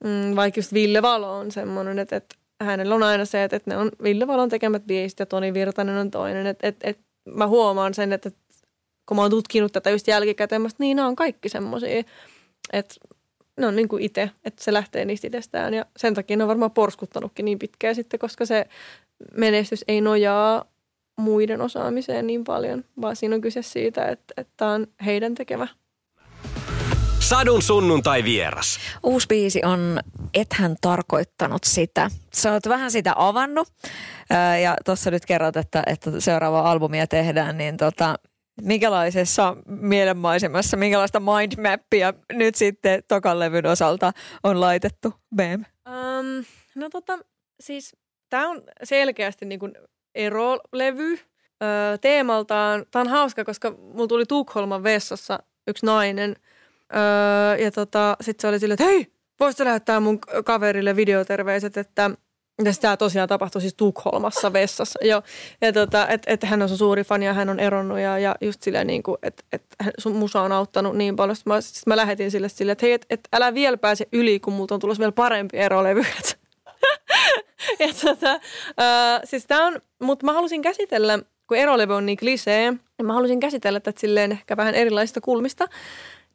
mm, 0.04 0.36
vaikka 0.36 0.58
just 0.60 0.74
Ville 0.74 1.02
Valo 1.02 1.38
on 1.38 1.52
semmoinen, 1.52 2.00
että, 2.00 2.16
että 2.16 2.36
hänellä 2.64 2.96
on 2.96 3.04
aina 3.04 3.26
se, 3.26 3.44
että, 3.44 3.56
että 3.56 3.72
ne 3.72 3.78
on 3.78 3.92
Ville 4.04 4.28
Valon 4.28 4.50
tekemät 4.50 4.84
biisit 4.88 5.20
ja 5.20 5.26
Toni 5.26 5.54
Virtanen 5.54 5.98
on 5.98 6.12
toinen. 6.12 6.48
Että, 6.48 6.68
että, 6.68 6.90
että 6.90 7.04
mä 7.26 7.48
huomaan 7.48 7.94
sen, 7.94 8.14
että, 8.14 8.30
että 8.30 8.42
kun 9.06 9.18
mä 9.18 9.22
oon 9.22 9.32
tutkinut 9.32 9.72
tätä 9.72 9.90
just 9.90 10.08
jälkikäteen, 10.08 10.62
niin 10.78 10.96
nämä 10.96 11.08
on 11.08 11.16
kaikki 11.16 11.50
semmoisia, 11.50 12.04
että 12.74 12.96
ne 13.58 13.68
on 13.68 13.76
niin 13.76 13.88
kuin 13.88 14.04
itse, 14.04 14.32
että 14.46 14.64
se 14.64 14.74
lähtee 14.74 15.06
niistä 15.06 15.28
itsestään 15.28 15.74
ja 15.74 15.86
sen 15.98 16.14
takia 16.14 16.38
ne 16.38 16.44
on 16.44 16.48
varmaan 16.48 16.72
porskuttanutkin 16.72 17.46
niin 17.46 17.60
pitkään 17.60 17.96
sitten, 17.96 18.20
koska 18.20 18.46
se 18.46 18.66
menestys 19.38 19.86
ei 19.88 20.02
nojaa 20.02 20.66
muiden 21.18 21.62
osaamiseen 21.62 22.28
niin 22.28 22.44
paljon, 22.44 22.84
vaan 23.02 23.16
siinä 23.16 23.36
on 23.36 23.42
kyse 23.42 23.62
siitä, 23.62 24.06
että, 24.06 24.34
että 24.38 24.68
on 24.68 24.88
heidän 25.06 25.36
tekemä. 25.36 25.68
Sadun 27.20 27.62
sunnuntai 27.62 28.24
vieras. 28.24 28.80
Uusi 29.04 29.28
biisi 29.28 29.62
on 29.66 30.00
Ethän 30.34 30.76
tarkoittanut 30.82 31.64
sitä. 31.64 32.12
Sä 32.34 32.54
oot 32.54 32.70
vähän 32.70 32.92
sitä 32.92 33.14
avannut 33.16 33.68
ja 34.64 34.76
tuossa 34.86 35.12
nyt 35.12 35.26
kerrot, 35.26 35.58
että, 35.58 35.84
että 35.86 36.12
seuraava 36.20 36.72
albumia 36.72 37.08
tehdään, 37.08 37.58
niin 37.58 37.78
tota, 37.78 38.16
minkälaisessa 38.62 39.58
mielenmaisemassa, 39.66 40.78
minkälaista 40.78 41.20
mindmappia 41.20 42.14
nyt 42.34 42.56
sitten 42.56 43.04
tokan 43.08 43.40
levyn 43.40 43.66
osalta 43.66 44.12
on 44.44 44.62
laitettu, 44.62 45.14
BM? 45.36 45.64
Um, 45.90 46.46
no 46.76 46.90
tota, 46.90 47.20
siis 47.60 47.96
tämä 48.30 48.50
on 48.50 48.64
selkeästi 48.84 49.46
niin 49.46 49.60
kuin 49.60 49.74
erolevy 50.16 51.20
öö, 51.64 51.98
teemaltaan. 51.98 52.86
Tämä 52.92 53.02
on 53.02 53.08
hauska, 53.08 53.46
koska 53.46 53.72
mulla 53.72 54.08
tuli 54.08 54.26
Tukholman 54.26 54.84
vessassa 54.84 55.40
yksi 55.68 55.86
nainen 55.86 56.36
öö, 56.96 57.58
ja 57.58 57.72
tota, 57.72 58.18
sitten 58.22 58.42
se 58.42 58.48
oli 58.48 58.60
silleen, 58.60 58.74
että 58.82 58.94
hei, 58.94 59.08
voisitko 59.40 59.66
lähettää 59.66 60.00
mun 60.00 60.20
kaverille 60.46 60.96
videoterveiset, 60.96 61.78
että 61.78 62.12
ja 62.66 62.74
tämä 62.82 62.98
tosiaan 62.98 63.30
tapahtui 63.30 63.62
siis 63.62 63.74
Tukholmassa 63.74 64.54
vessassa. 64.54 65.00
Jo. 65.04 65.22
Ja 65.62 65.74
tota, 65.74 66.08
että 66.08 66.34
et 66.34 66.44
hän 66.44 66.62
on 66.62 66.70
sun 66.70 66.78
suuri 66.78 67.04
fani 67.04 67.26
ja 67.26 67.34
hän 67.34 67.50
on 67.50 67.60
eronnut 67.60 68.00
ja, 68.00 68.20
ja 68.20 68.36
just 68.42 68.64
silleen 68.64 68.88
niin 68.88 69.04
kuin, 69.04 69.18
että 69.24 69.44
et 69.52 69.64
sun 69.98 70.16
musa 70.16 70.42
on 70.42 70.52
auttanut 70.52 70.98
niin 70.98 71.16
paljon. 71.16 71.36
Sitten 71.36 71.54
mä, 71.54 71.62
sit 71.62 71.88
mä 71.88 71.98
lähetin 71.98 72.32
sille 72.32 72.50
silleen, 72.50 72.72
että 72.72 72.86
hei, 72.86 72.94
että 72.94 73.08
et 73.10 73.28
älä 73.34 73.54
vielä 73.54 73.78
pääse 73.78 74.08
yli, 74.12 74.40
kun 74.40 74.54
multa 74.54 74.74
on 74.74 74.80
tulossa 74.80 75.00
vielä 75.00 75.12
parempi 75.12 75.58
erolevy. 75.58 76.02
ja 77.80 77.88
tota, 78.06 78.34
uh, 78.36 79.22
siis 79.24 79.46
tää 79.48 79.66
on, 79.66 79.82
mutta 80.02 80.26
mä 80.26 80.34
halusin 80.34 80.62
käsitellä, 80.62 81.20
kun 81.48 81.58
erolevy 81.58 81.94
on 81.94 82.06
niin 82.06 82.18
klisee, 82.18 82.72
niin 82.72 83.06
mä 83.06 83.14
halusin 83.14 83.40
käsitellä 83.40 83.80
tätä 83.80 84.00
silleen 84.00 84.32
ehkä 84.32 84.58
vähän 84.58 84.76
erilaisista 84.76 85.22
kulmista. 85.22 85.68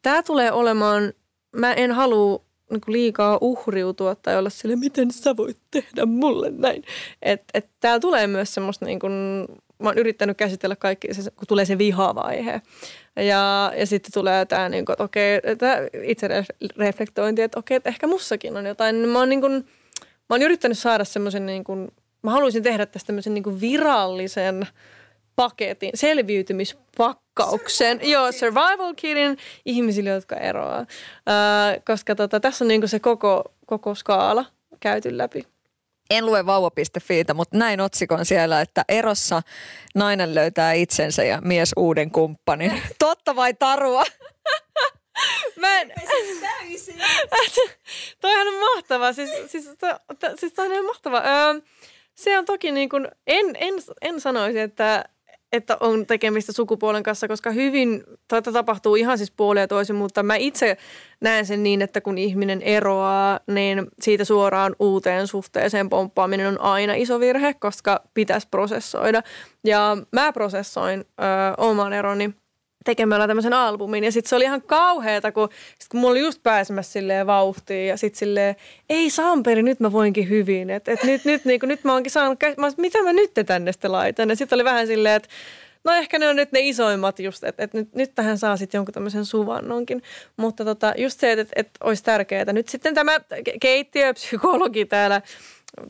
Tämä 0.02 0.22
tulee 0.22 0.52
olemaan, 0.52 1.12
mä 1.56 1.72
en 1.72 1.92
halua 1.92 2.45
niin 2.70 2.80
kuin 2.80 2.92
liikaa 2.92 3.38
uhriutua 3.40 4.14
tai 4.14 4.38
olla 4.38 4.50
sille, 4.50 4.76
miten 4.76 5.10
sä 5.10 5.36
voit 5.36 5.58
tehdä 5.70 6.06
mulle 6.06 6.50
näin. 6.50 6.84
Että 7.22 7.44
et 7.54 7.68
täällä 7.80 8.00
tulee 8.00 8.26
myös 8.26 8.54
semmoista, 8.54 8.84
niin 8.84 8.98
kuin, 8.98 9.12
mä 9.78 9.88
oon 9.88 9.98
yrittänyt 9.98 10.36
käsitellä 10.36 10.76
kaikki, 10.76 11.14
se, 11.14 11.30
kun 11.30 11.46
tulee 11.48 11.64
se 11.64 11.78
vihavaihe. 11.78 12.62
Ja, 13.16 13.72
ja 13.76 13.86
sitten 13.86 14.12
tulee 14.12 14.46
tämä, 14.46 14.68
niin 14.68 14.84
kuin, 14.84 15.02
okei, 15.02 15.40
tämä 15.58 15.76
itse 16.02 16.28
reflektointi, 16.76 17.42
että 17.42 17.58
okei, 17.58 17.76
että 17.76 17.88
ehkä 17.88 18.06
mussakin 18.06 18.56
on 18.56 18.66
jotain. 18.66 18.96
Mä 18.96 19.18
oon, 19.18 19.28
niin 19.28 19.40
kuin, 19.40 19.52
mä 20.02 20.34
oon 20.34 20.42
yrittänyt 20.42 20.78
saada 20.78 21.04
semmoisen, 21.04 21.46
niin 21.46 21.64
kuin, 21.64 21.88
mä 22.22 22.30
haluaisin 22.30 22.62
tehdä 22.62 22.86
tästä 22.86 23.06
tämmöisen 23.06 23.34
niin 23.34 23.44
kuin 23.44 23.60
virallisen 23.60 24.66
paketin, 25.36 25.90
selviytymispakkauksen, 27.36 28.00
joo, 28.02 28.32
survival 28.32 28.94
kitin 28.94 29.38
ihmisille, 29.64 30.10
jotka 30.10 30.36
eroaa. 30.36 30.78
Äh, 30.78 30.86
koska 31.86 32.14
tota, 32.14 32.40
tässä 32.40 32.64
on 32.64 32.68
niinku 32.68 32.86
se 32.86 33.00
koko, 33.00 33.44
koko 33.66 33.94
skaala 33.94 34.44
käyty 34.80 35.18
läpi. 35.18 35.46
En 36.10 36.26
lue 36.26 36.46
vauva.fiitä, 36.46 37.34
mutta 37.34 37.58
näin 37.58 37.80
otsikon 37.80 38.24
siellä, 38.24 38.60
että 38.60 38.84
erossa 38.88 39.42
nainen 39.94 40.34
löytää 40.34 40.72
itsensä 40.72 41.24
ja 41.24 41.40
mies 41.44 41.72
uuden 41.76 42.10
kumppanin. 42.10 42.82
Totta 42.98 43.36
vai 43.36 43.54
tarua? 43.54 44.04
Mä 45.60 45.80
en... 45.80 45.92
Toihan 48.20 48.48
on 48.48 48.54
mahtava. 48.54 49.12
Siis, 49.12 49.30
siis, 49.46 49.64
to, 49.64 49.86
to, 50.20 50.36
siis 50.36 50.58
on 50.58 50.84
mahtava. 50.84 51.18
Öö, 51.18 51.60
se 52.14 52.38
on 52.38 52.44
toki 52.44 52.72
niin 52.72 52.88
kuin, 52.88 53.08
en, 53.26 53.56
en, 53.58 53.74
en 54.02 54.20
sanoisi, 54.20 54.58
että 54.58 55.04
että 55.56 55.76
on 55.80 56.06
tekemistä 56.06 56.52
sukupuolen 56.52 57.02
kanssa, 57.02 57.28
koska 57.28 57.50
hyvin 57.50 58.04
tätä 58.28 58.52
tapahtuu 58.52 58.96
ihan 58.96 59.18
siis 59.18 59.30
puolia 59.30 59.62
ja 59.62 59.68
toisin, 59.68 59.96
mutta 59.96 60.22
mä 60.22 60.36
itse 60.36 60.76
näen 61.20 61.46
sen 61.46 61.62
niin, 61.62 61.82
että 61.82 62.00
kun 62.00 62.18
ihminen 62.18 62.62
eroaa, 62.62 63.40
niin 63.46 63.86
siitä 64.00 64.24
suoraan 64.24 64.76
uuteen 64.78 65.26
suhteeseen 65.26 65.88
pomppaaminen 65.88 66.46
on 66.48 66.60
aina 66.60 66.94
iso 66.94 67.20
virhe, 67.20 67.54
koska 67.54 68.02
pitäisi 68.14 68.48
prosessoida. 68.50 69.22
Ja 69.64 69.96
mä 70.12 70.32
prosessoin 70.32 71.00
ö, 71.00 71.24
oman 71.58 71.92
eroni 71.92 72.34
tekemällä 72.86 73.26
tämmöisen 73.26 73.52
albumin. 73.52 74.04
Ja 74.04 74.12
sitten 74.12 74.28
se 74.28 74.36
oli 74.36 74.44
ihan 74.44 74.62
kauheata, 74.62 75.32
kun, 75.32 75.48
sit 75.78 75.88
kun 75.90 76.00
mulla 76.00 76.10
oli 76.10 76.20
just 76.20 76.42
pääsemässä 76.42 76.92
silleen 76.92 77.26
vauhtiin 77.26 77.88
ja 77.88 77.96
sitten 77.96 78.18
silleen, 78.18 78.56
ei 78.90 79.10
Samperi, 79.10 79.62
nyt 79.62 79.80
mä 79.80 79.92
voinkin 79.92 80.28
hyvin. 80.28 80.70
Että 80.70 80.92
et 80.92 81.04
nyt, 81.04 81.24
nyt, 81.24 81.44
niin 81.44 81.60
nyt 81.62 81.84
mä 81.84 81.92
oonkin 81.92 82.12
saanut, 82.12 82.38
mä, 82.56 82.68
mitä 82.76 83.02
mä 83.02 83.12
nyt 83.12 83.30
tänne 83.46 83.72
sitten 83.72 83.92
laitan. 83.92 84.28
Ja 84.28 84.36
sitten 84.36 84.56
oli 84.56 84.64
vähän 84.64 84.86
silleen, 84.86 85.16
että 85.16 85.28
no 85.84 85.92
ehkä 85.92 86.18
ne 86.18 86.28
on 86.28 86.36
nyt 86.36 86.52
ne 86.52 86.60
isoimmat 86.60 87.18
just, 87.18 87.44
että 87.44 87.62
et 87.62 87.74
nyt, 87.74 87.94
nyt 87.94 88.14
tähän 88.14 88.38
saa 88.38 88.56
sitten 88.56 88.78
jonkun 88.78 88.94
tämmöisen 88.94 89.24
suvannonkin. 89.24 90.02
Mutta 90.36 90.64
tota, 90.64 90.94
just 90.96 91.20
se, 91.20 91.32
että 91.32 91.42
et, 91.42 91.66
et 91.66 91.70
olisi 91.80 92.04
tärkeää. 92.04 92.52
Nyt 92.52 92.68
sitten 92.68 92.94
tämä 92.94 93.12
keittiöpsykologi 93.60 94.84
täällä 94.84 95.22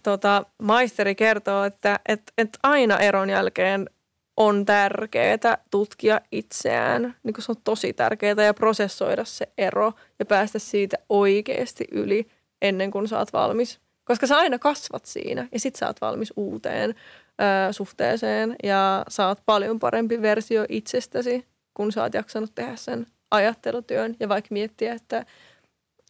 tota, 0.03 0.47
maisteri 0.63 1.15
kertoo, 1.15 1.65
että 1.65 2.01
et, 2.09 2.23
et 2.39 2.59
aina 2.63 2.99
eron 2.99 3.31
jälkeen 3.31 3.91
on 4.37 4.64
tärkeää 4.64 5.59
tutkia 5.70 6.20
itseään. 6.33 7.14
Niin 7.22 7.35
se 7.38 7.53
on 7.53 7.57
tosi 7.64 7.92
tärkeää 7.92 8.44
ja 8.44 8.55
prosessoida 8.55 9.25
se 9.25 9.49
ero 9.59 9.92
ja 10.18 10.27
päästä 10.27 10.59
siitä 10.59 10.96
oikeasti 11.09 11.85
yli 11.90 12.27
ennen 12.62 12.90
kuin 12.90 13.09
sä 13.09 13.18
oot 13.18 13.33
valmis. 13.33 13.81
Koska 14.05 14.27
sä 14.27 14.37
aina 14.37 14.59
kasvat 14.59 15.05
siinä 15.05 15.49
ja 15.53 15.61
sit 15.61 15.77
sä 15.77 15.87
oot 15.87 16.01
valmis 16.01 16.33
uuteen 16.37 16.90
ö, 16.90 17.72
suhteeseen 17.72 18.57
ja 18.62 19.05
sä 19.09 19.29
oot 19.29 19.38
paljon 19.46 19.79
parempi 19.79 20.22
versio 20.22 20.64
itsestäsi, 20.68 21.46
kun 21.75 21.92
sä 21.92 22.03
oot 22.03 22.14
jaksanut 22.14 22.55
tehdä 22.55 22.77
sen 22.77 23.07
ajattelutyön 23.31 24.16
ja 24.20 24.29
vaikka 24.29 24.49
miettiä, 24.51 24.92
että, 24.92 25.27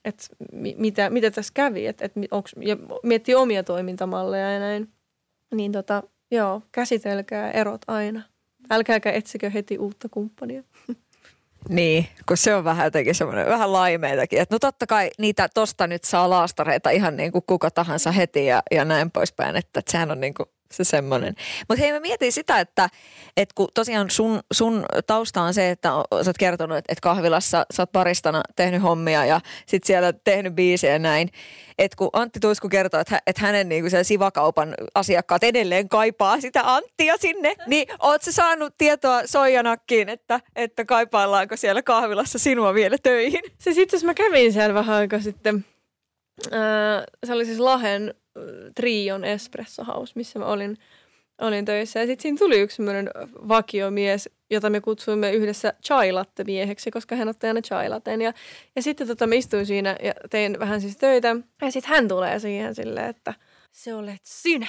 että 0.04 0.26
mitä, 0.52 1.10
mitä 1.10 1.30
tässä 1.30 1.52
kävi, 1.54 1.86
että, 1.86 2.04
että 2.04 2.20
miettiä 3.02 3.38
omia 3.38 3.62
toimintamalleja 3.62 4.52
ja 4.52 4.58
näin. 4.58 4.92
Niin 5.54 5.72
tota, 5.72 6.02
joo, 6.30 6.62
käsitelkää 6.72 7.50
erot 7.50 7.82
aina. 7.86 8.22
Älkääkä 8.70 9.12
etsikö 9.12 9.50
heti 9.50 9.78
uutta 9.78 10.08
kumppania. 10.08 10.62
Niin, 11.68 12.06
kun 12.28 12.36
se 12.36 12.54
on 12.54 12.64
vähän 12.64 12.84
jotenkin 12.84 13.14
semmoinen 13.14 13.46
vähän 13.46 13.72
laimeitakin. 13.72 14.40
Että 14.40 14.54
no 14.54 14.58
totta 14.58 14.86
kai 14.86 15.10
niitä 15.18 15.48
tosta 15.54 15.86
nyt 15.86 16.04
saa 16.04 16.30
laastareita 16.30 16.90
ihan 16.90 17.16
niin 17.16 17.32
kuin 17.32 17.44
kuka 17.46 17.70
tahansa 17.70 18.12
heti 18.12 18.46
ja, 18.46 18.62
ja 18.70 18.84
näin 18.84 19.10
poispäin. 19.10 19.56
Että, 19.56 19.78
että 19.80 19.92
sehän 19.92 20.10
on 20.10 20.20
niin 20.20 20.34
kuin 20.34 20.48
se 20.72 20.84
semmoinen. 20.84 21.34
Mutta 21.68 21.82
hei 21.82 21.92
mä 21.92 22.00
mietin 22.00 22.32
sitä, 22.32 22.60
että, 22.60 22.88
että 23.36 23.52
kun 23.54 23.68
tosiaan 23.74 24.10
sun, 24.10 24.40
sun 24.52 24.84
tausta 25.06 25.42
on 25.42 25.54
se, 25.54 25.70
että 25.70 25.88
sä 26.22 26.30
oot 26.30 26.38
kertonut, 26.38 26.78
että, 26.78 26.92
että 26.92 27.02
kahvilassa 27.02 27.66
sä 27.74 27.82
oot 27.82 27.92
baristana 27.92 28.42
tehnyt 28.56 28.82
hommia 28.82 29.26
ja 29.26 29.40
sit 29.66 29.84
siellä 29.84 30.12
tehnyt 30.12 30.54
biisejä 30.54 30.92
ja 30.92 30.98
näin. 30.98 31.30
Että 31.78 31.96
kun 31.96 32.10
Antti 32.12 32.40
Tuisku 32.40 32.68
kertoo, 32.68 33.00
että, 33.00 33.18
että 33.26 33.42
hänen 33.42 33.68
niin 33.68 33.82
kuin 33.82 34.04
sivakaupan 34.04 34.74
asiakkaat 34.94 35.44
edelleen 35.44 35.88
kaipaa 35.88 36.40
sitä 36.40 36.74
Anttia 36.74 37.16
sinne, 37.16 37.54
niin 37.66 37.88
oot 37.98 38.22
sä 38.22 38.32
saanut 38.32 38.74
tietoa 38.78 39.26
Soijanakkiin, 39.26 40.08
että, 40.08 40.40
että 40.56 40.84
kaipaillaanko 40.84 41.56
siellä 41.56 41.82
kahvilassa 41.82 42.38
sinua 42.38 42.74
vielä 42.74 42.96
töihin? 43.02 43.44
Itse 43.44 43.70
asiassa 43.70 44.06
mä 44.06 44.14
kävin 44.14 44.52
siellä 44.52 44.74
vähän 44.74 44.96
aikaa 44.96 45.20
sitten. 45.20 45.64
se 47.24 47.32
oli 47.32 47.46
siis 47.46 47.58
Lahen 47.58 48.14
Trion 48.74 49.24
Espresso 49.24 49.84
House, 49.84 50.12
missä 50.16 50.38
mä 50.38 50.46
olin, 50.46 50.76
olin 51.40 51.64
töissä. 51.64 52.00
Ja 52.00 52.06
sitten 52.06 52.22
siinä 52.22 52.38
tuli 52.38 52.60
yksi 52.60 52.76
semmoinen 52.76 53.10
vakiomies, 53.48 54.30
jota 54.50 54.70
me 54.70 54.80
kutsuimme 54.80 55.32
yhdessä 55.32 55.74
chai 55.84 56.10
mieheksi, 56.46 56.90
koska 56.90 57.16
hän 57.16 57.28
otti 57.28 57.46
aina 57.46 57.60
chai 57.60 57.90
Ja, 58.22 58.32
ja 58.76 58.82
sitten 58.82 59.06
tota, 59.06 59.26
mä 59.26 59.34
istuin 59.34 59.66
siinä 59.66 59.96
ja 60.02 60.12
tein 60.30 60.58
vähän 60.58 60.80
siis 60.80 60.96
töitä. 60.96 61.36
Ja 61.62 61.70
sitten 61.70 61.90
hän 61.90 62.08
tulee 62.08 62.38
siihen 62.38 62.74
silleen, 62.74 63.10
että 63.10 63.34
se 63.72 63.94
olet 63.94 64.20
sinä. 64.22 64.68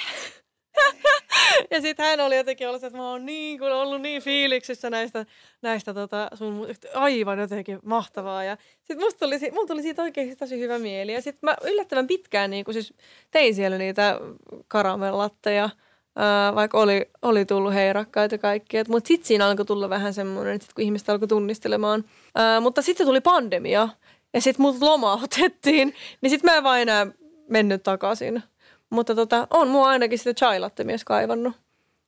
ja 1.71 1.81
sitten 1.81 2.05
hän 2.05 2.19
oli 2.19 2.37
jotenkin 2.37 2.67
ollut, 2.67 2.83
että 2.83 2.97
mä 2.97 3.11
oon 3.11 3.25
niin, 3.25 3.59
kun 3.59 3.71
ollut 3.71 4.01
niin 4.01 4.21
fiiliksissä 4.21 4.89
näistä, 4.89 5.25
näistä 5.61 5.93
tota, 5.93 6.29
sun 6.33 6.67
aivan 6.93 7.39
jotenkin 7.39 7.79
mahtavaa. 7.85 8.43
Ja 8.43 8.57
sitten 8.77 8.99
musta 8.99 9.19
tuli, 9.19 9.51
mulla 9.51 9.67
tuli 9.67 9.81
siitä 9.81 10.01
oikeasti 10.01 10.35
tosi 10.35 10.59
hyvä 10.59 10.79
mieli. 10.79 11.13
Ja 11.13 11.21
sitten 11.21 11.39
mä 11.41 11.55
yllättävän 11.63 12.07
pitkään 12.07 12.49
niin 12.49 12.65
siis 12.71 12.93
tein 13.31 13.55
siellä 13.55 13.77
niitä 13.77 14.19
karamellatteja, 14.67 15.69
ää, 16.15 16.55
vaikka 16.55 16.79
oli, 16.79 17.05
oli 17.21 17.45
tullut 17.45 17.73
heirakkaita 17.73 18.35
ja 18.35 18.39
kaikkea. 18.39 18.83
Mutta 18.87 19.07
sitten 19.07 19.27
siinä 19.27 19.47
alkoi 19.47 19.65
tulla 19.65 19.89
vähän 19.89 20.13
semmoinen, 20.13 20.53
että 20.53 20.65
sit 20.65 20.73
kun 20.73 20.83
ihmiset 20.83 21.09
alkoi 21.09 21.27
tunnistelemaan. 21.27 22.03
Ää, 22.35 22.59
mutta 22.59 22.81
sitten 22.81 23.07
tuli 23.07 23.21
pandemia 23.21 23.89
ja 24.33 24.41
sitten 24.41 24.61
mut 24.61 24.81
lomautettiin, 24.81 25.93
niin 26.21 26.29
sitten 26.29 26.51
mä 26.51 26.57
en 26.57 26.63
vaan 26.63 26.81
enää 26.81 27.07
mennyt 27.49 27.83
takaisin 27.83 28.43
mutta 28.89 29.15
tota, 29.15 29.47
on 29.49 29.67
mua 29.67 29.87
ainakin 29.87 30.17
sitä 30.17 30.33
chai 30.33 30.59
mies 30.83 31.03
kaivannut. 31.03 31.53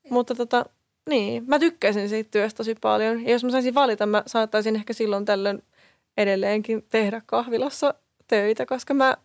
Mutta 0.09 0.35
tota, 0.35 0.65
niin, 1.09 1.43
mä 1.47 1.59
tykkäsin 1.59 2.09
siitä 2.09 2.31
työstä 2.31 2.57
tosi 2.57 2.75
paljon. 2.81 3.23
Ja 3.25 3.31
jos 3.31 3.43
mä 3.43 3.49
saisin 3.49 3.73
valita, 3.73 4.05
mä 4.05 4.23
saattaisin 4.27 4.75
ehkä 4.75 4.93
silloin 4.93 5.25
tällöin 5.25 5.63
edelleenkin 6.17 6.85
tehdä 6.89 7.21
kahvilassa 7.25 7.93
töitä, 8.27 8.65
koska 8.65 8.93
mä, 8.93 9.17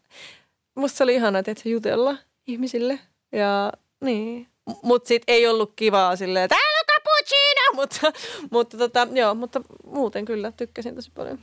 musta 0.75 0.97
se 0.97 1.05
oli 1.05 1.15
ihana, 1.15 1.39
että 1.39 1.53
jutella 1.65 2.17
ihmisille. 2.47 2.99
Ja 3.33 3.73
niin, 4.01 4.49
mutta 4.83 5.09
sit 5.09 5.23
ei 5.29 5.47
ollut 5.47 5.73
kivaa 5.77 6.17
silleen, 6.17 6.49
täällä 6.49 6.79
on 6.81 6.87
cappuccino, 6.95 7.73
mutta, 7.81 8.21
mutta, 8.51 8.79
tota, 8.79 9.09
joo, 9.13 9.35
mutta 9.35 9.61
muuten 9.87 10.25
kyllä 10.25 10.53
tykkäsin 10.53 10.95
tosi 10.95 11.11
paljon. 11.15 11.39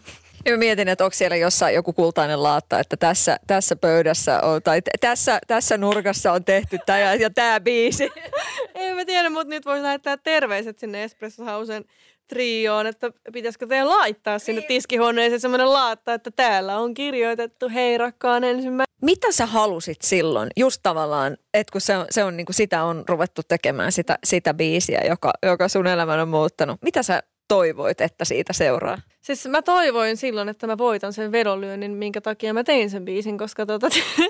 Ja 0.45 0.57
mietin, 0.57 0.87
että 0.87 1.03
onko 1.03 1.13
siellä 1.13 1.35
jossain 1.35 1.75
joku 1.75 1.93
kultainen 1.93 2.43
laatta, 2.43 2.79
että 2.79 2.97
tässä, 2.97 3.37
tässä 3.47 3.75
pöydässä 3.75 4.41
on, 4.41 4.63
tai 4.63 4.81
tässä, 4.99 5.39
tässä 5.47 5.77
nurkassa 5.77 6.31
on 6.31 6.43
tehty 6.43 6.77
tämä 6.85 6.99
ja, 6.99 7.15
ja 7.15 7.29
tämä 7.29 7.59
biisi. 7.59 8.11
en 8.75 8.95
mä 8.95 9.05
tiedä, 9.05 9.29
mutta 9.29 9.49
nyt 9.49 9.65
voisi 9.65 9.83
lähettää 9.83 10.17
terveiset 10.17 10.79
sinne 10.79 11.03
Espresso 11.03 11.43
Hausen 11.43 11.85
trioon, 12.27 12.87
että 12.87 13.11
pitäisikö 13.33 13.67
teidän 13.67 13.89
laittaa 13.89 14.39
sinne 14.39 14.61
niin. 14.61 14.67
tiskihuoneeseen 14.67 15.39
semmoinen 15.39 15.73
laatta, 15.73 16.13
että 16.13 16.31
täällä 16.31 16.77
on 16.77 16.93
kirjoitettu 16.93 17.69
hei 17.69 17.97
rakkaan 17.97 18.43
ensimmäinen. 18.43 18.85
Mitä 19.01 19.31
sä 19.31 19.45
halusit 19.45 20.01
silloin, 20.01 20.49
just 20.57 20.79
tavallaan, 20.83 21.37
että 21.53 21.71
kun 21.71 21.81
se 21.81 21.97
on, 21.97 22.05
se 22.09 22.23
on 22.23 22.37
niin 22.37 22.45
kuin 22.45 22.55
sitä 22.55 22.83
on 22.83 23.03
ruvettu 23.07 23.41
tekemään, 23.47 23.91
sitä, 23.91 24.17
sitä 24.23 24.53
biisiä, 24.53 25.01
joka, 25.09 25.33
joka 25.43 25.67
sun 25.67 25.87
elämän 25.87 26.19
on 26.19 26.29
muuttanut. 26.29 26.77
Mitä 26.81 27.03
sä 27.03 27.23
toivoit, 27.55 28.01
että 28.01 28.25
siitä 28.25 28.53
seuraa? 28.53 28.97
Siis 29.21 29.47
mä 29.47 29.61
toivoin 29.61 30.17
silloin, 30.17 30.49
että 30.49 30.67
mä 30.67 30.77
voitan 30.77 31.13
sen 31.13 31.31
vedonlyönnin, 31.31 31.91
minkä 31.91 32.21
takia 32.21 32.53
mä 32.53 32.63
tein 32.63 32.89
sen 32.89 33.05
biisin, 33.05 33.37
koska 33.37 33.65
tota, 33.65 33.87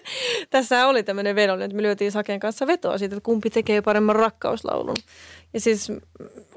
tässä 0.49 0.87
oli 0.87 1.03
tämmöinen 1.03 1.35
vedonlyönti. 1.35 1.75
Me 1.75 1.81
lyötiin 1.81 2.11
Saken 2.11 2.39
kanssa 2.39 2.67
vetoa 2.67 2.97
siitä, 2.97 3.15
että 3.15 3.25
kumpi 3.25 3.49
tekee 3.49 3.81
paremman 3.81 4.15
rakkauslaulun. 4.15 4.95
Ja 5.53 5.59
siis 5.59 5.91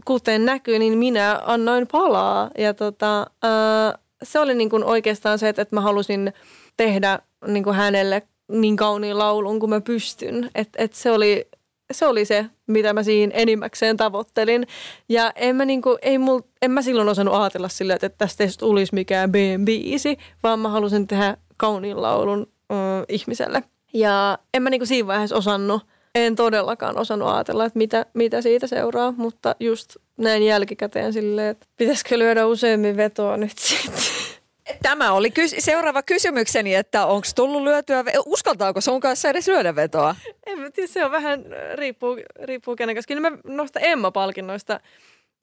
kuten 0.05 0.45
näkyy, 0.45 0.79
niin 0.79 0.99
minä 0.99 1.41
annoin 1.47 1.87
palaa. 1.87 2.51
Ja 2.59 2.75
tota, 2.75 3.27
ää, 3.43 3.99
se 4.23 4.39
oli 4.39 4.55
niin 4.55 4.71
kuin 4.71 4.85
oikeastaan 4.85 5.39
se, 5.39 5.49
että, 5.49 5.63
että 5.63 5.77
mä 5.77 5.81
halusin 5.81 6.33
tehdä 6.77 7.19
niin 7.47 7.65
kuin 7.65 7.77
hänelle 7.77 8.23
niin 8.49 8.77
kauniin 8.77 9.19
laulun 9.19 9.61
kuin 9.61 9.71
mä 9.71 9.81
pystyn. 9.81 10.51
Että 10.55 10.83
et 10.83 10.93
se 10.93 11.11
oli 11.11 11.49
se 11.93 12.07
oli 12.07 12.25
se, 12.25 12.47
mitä 12.67 12.93
mä 12.93 13.03
siinä 13.03 13.33
enimmäkseen 13.35 13.97
tavoittelin. 13.97 14.67
Ja 15.09 15.33
en 15.37 15.57
mä, 15.57 15.65
niinku, 15.65 15.99
ei 16.03 16.19
mul, 16.19 16.41
en 16.63 16.71
mä 16.71 16.83
silloin 16.83 17.09
osannut 17.09 17.35
ajatella 17.35 17.69
sillä, 17.69 17.95
että 17.95 18.09
tästä 18.09 18.45
ei 18.45 18.51
tulisi 18.59 18.95
mikään 18.95 19.33
B-biisi, 19.33 20.17
vaan 20.43 20.59
mä 20.59 20.69
halusin 20.69 21.07
tehdä 21.07 21.37
kauniin 21.57 22.03
laulun 22.03 22.47
ö, 22.73 22.75
ihmiselle. 23.09 23.63
Ja 23.95 24.39
en 24.55 24.63
mä 24.63 24.71
niinku 24.71 24.87
siinä 24.87 25.07
vaiheessa 25.07 25.37
osannut, 25.37 25.83
en 26.15 26.37
todellakaan 26.37 26.99
osannut 26.99 27.29
ajatella, 27.29 27.65
että 27.65 27.79
mitä, 27.79 28.07
mitä 28.15 28.43
siitä 28.43 28.67
seuraa, 28.67 29.15
mutta 29.17 29.57
just 29.61 29.97
näin 30.17 30.43
jälkikäteen 30.43 31.13
silleen, 31.13 31.49
että 31.49 31.67
pitäisikö 31.77 32.19
lyödä 32.19 32.47
useammin 32.47 32.97
vetoa 32.97 33.37
nyt 33.37 33.59
sitten. 33.59 34.03
Tämä 34.83 35.13
oli 35.13 35.29
kys- 35.29 35.57
seuraava 35.59 36.03
kysymykseni, 36.03 36.75
että 36.75 37.07
onko 37.07 37.27
tullut 37.35 37.63
lyötyä, 37.63 38.05
uskaltaako 38.27 38.81
sun 38.81 39.01
kanssa 39.01 39.29
edes 39.29 39.49
lyödä 39.49 39.77
vetoa? 39.77 40.17
En 40.47 40.59
mä 40.59 40.71
tiedä, 40.71 40.87
se 40.87 41.05
on 41.05 41.11
vähän, 41.11 41.45
riippuu, 41.75 42.19
riippuu 42.43 42.77
kenen 42.77 42.95
kanssa. 42.95 43.09
Kyllä 43.09 43.31
mä 43.31 43.37
nostan 43.45 43.85
Emma-palkinnoista 43.85 44.81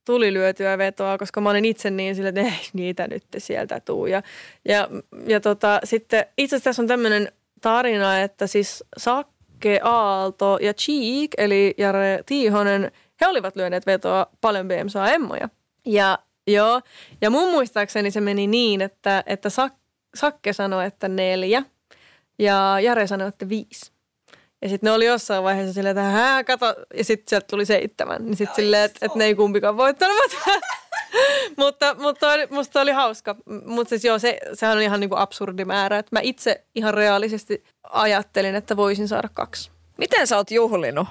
tuli 0.05 0.33
lyötyä 0.33 0.77
vetoa, 0.77 1.17
koska 1.17 1.41
mä 1.41 1.49
olin 1.49 1.65
itse 1.65 1.89
niin 1.89 2.15
sille, 2.15 2.29
että 2.29 2.41
ei 2.41 2.51
niitä 2.73 3.07
nyt 3.07 3.23
sieltä 3.37 3.79
tuu. 3.79 4.05
Ja, 4.05 4.23
ja, 4.65 4.87
ja 5.27 5.39
tota, 5.39 5.79
sitten 5.83 6.25
itse 6.37 6.55
asiassa 6.55 6.69
tässä 6.69 6.81
on 6.81 6.87
tämmöinen 6.87 7.31
tarina, 7.61 8.21
että 8.21 8.47
siis 8.47 8.83
Sakke 8.97 9.79
Aalto 9.83 10.57
ja 10.61 10.73
Cheek, 10.73 11.31
eli 11.37 11.73
Jare 11.77 12.23
Tiihonen, 12.25 12.91
he 13.21 13.27
olivat 13.27 13.55
lyöneet 13.55 13.85
vetoa 13.85 14.27
paljon 14.41 14.67
BMSA 14.67 15.11
Emmoja. 15.11 15.49
Ja 15.85 16.19
Joo, 16.47 16.81
ja 17.21 17.29
mun 17.29 17.51
muistaakseni 17.51 18.11
se 18.11 18.21
meni 18.21 18.47
niin, 18.47 18.81
että, 18.81 19.23
että 19.25 19.49
Sak- 19.49 19.79
Sakke 20.15 20.53
sanoi, 20.53 20.85
että 20.85 21.07
neljä 21.07 21.63
ja 22.39 22.79
Jare 22.79 23.07
sanoi, 23.07 23.27
että 23.27 23.49
viisi. 23.49 23.91
Ja 24.61 24.69
sitten 24.69 24.87
ne 24.87 24.91
oli 24.91 25.05
jossain 25.05 25.43
vaiheessa 25.43 25.73
silleen, 25.73 25.97
että 25.97 26.09
hää, 26.09 26.43
kato, 26.43 26.75
ja 26.97 27.03
sitten 27.03 27.29
sieltä 27.29 27.47
tuli 27.49 27.65
seitsemän. 27.65 28.25
Niin 28.25 28.35
sitten 28.35 28.55
silleen, 28.55 28.83
että, 28.83 29.05
että 29.05 29.17
ne 29.17 29.25
ei 29.25 29.35
kumpikaan 29.35 29.77
voittanut. 29.77 30.17
mutta 31.57 31.95
mutta 31.99 32.31
oli, 32.31 32.47
musta 32.49 32.81
oli 32.81 32.91
hauska. 32.91 33.35
Mutta 33.65 33.89
siis 33.89 34.05
joo, 34.05 34.19
se, 34.19 34.37
sehän 34.53 34.77
on 34.77 34.83
ihan 34.83 34.99
niinku 34.99 35.15
absurdi 35.15 35.65
määrä. 35.65 35.97
Että 35.97 36.15
mä 36.15 36.19
itse 36.23 36.65
ihan 36.75 36.93
reaalisesti 36.93 37.63
ajattelin, 37.83 38.55
että 38.55 38.77
voisin 38.77 39.07
saada 39.07 39.29
kaksi. 39.33 39.71
Miten 39.97 40.27
sä 40.27 40.37
oot 40.37 40.51
juhlinut 40.51 41.07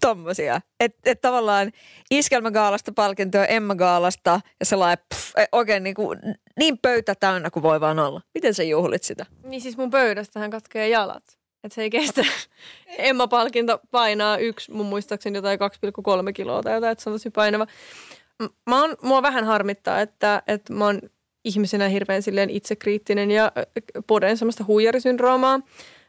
tommosia. 0.00 0.60
Että 0.80 1.10
et 1.10 1.20
tavallaan 1.20 1.72
iskelmägaalasta 2.10 2.92
palkintoa, 2.92 3.44
Emma 3.44 3.74
Gaalasta 3.74 4.40
ja 4.60 4.66
sellainen 4.66 5.04
pff, 5.14 5.38
e, 5.38 5.44
oikein 5.52 5.82
niin, 5.82 5.94
kuin, 5.94 6.18
niin 6.58 6.78
pöytä 6.78 7.14
täynnä 7.14 7.50
kuin 7.50 7.62
voi 7.62 7.80
vaan 7.80 7.98
olla. 7.98 8.20
Miten 8.34 8.54
sä 8.54 8.62
juhlit 8.62 9.02
sitä? 9.02 9.26
Niin 9.42 9.60
siis 9.60 9.76
mun 9.76 9.90
pöydästähän 9.90 10.50
katkee 10.50 10.88
jalat. 10.88 11.38
Että 11.64 11.74
se 11.74 11.82
ei 11.82 11.90
kestä. 11.90 12.22
Emma-palkinto 12.98 13.80
painaa 13.90 14.36
yksi, 14.36 14.72
mun 14.72 14.86
muistaakseni 14.86 15.38
jotain 15.38 15.58
2,3 16.26 16.32
kiloa 16.32 16.62
tai 16.62 16.74
jotain, 16.74 16.92
että 16.92 17.04
se 17.04 17.10
on 17.10 17.14
tosi 17.14 17.30
painava. 17.30 17.66
Mä 18.66 18.80
oon, 18.80 18.96
mua 19.02 19.22
vähän 19.22 19.44
harmittaa, 19.44 20.00
että, 20.00 20.42
että 20.46 20.72
mä 20.72 20.84
oon 20.84 21.00
ihmisenä 21.44 21.88
hirveän 21.88 22.22
silleen 22.22 22.50
itsekriittinen 22.50 23.30
ja 23.30 23.52
poden 24.06 24.36
semmoista 24.36 24.64
huijarisyndroomaa. 24.64 25.60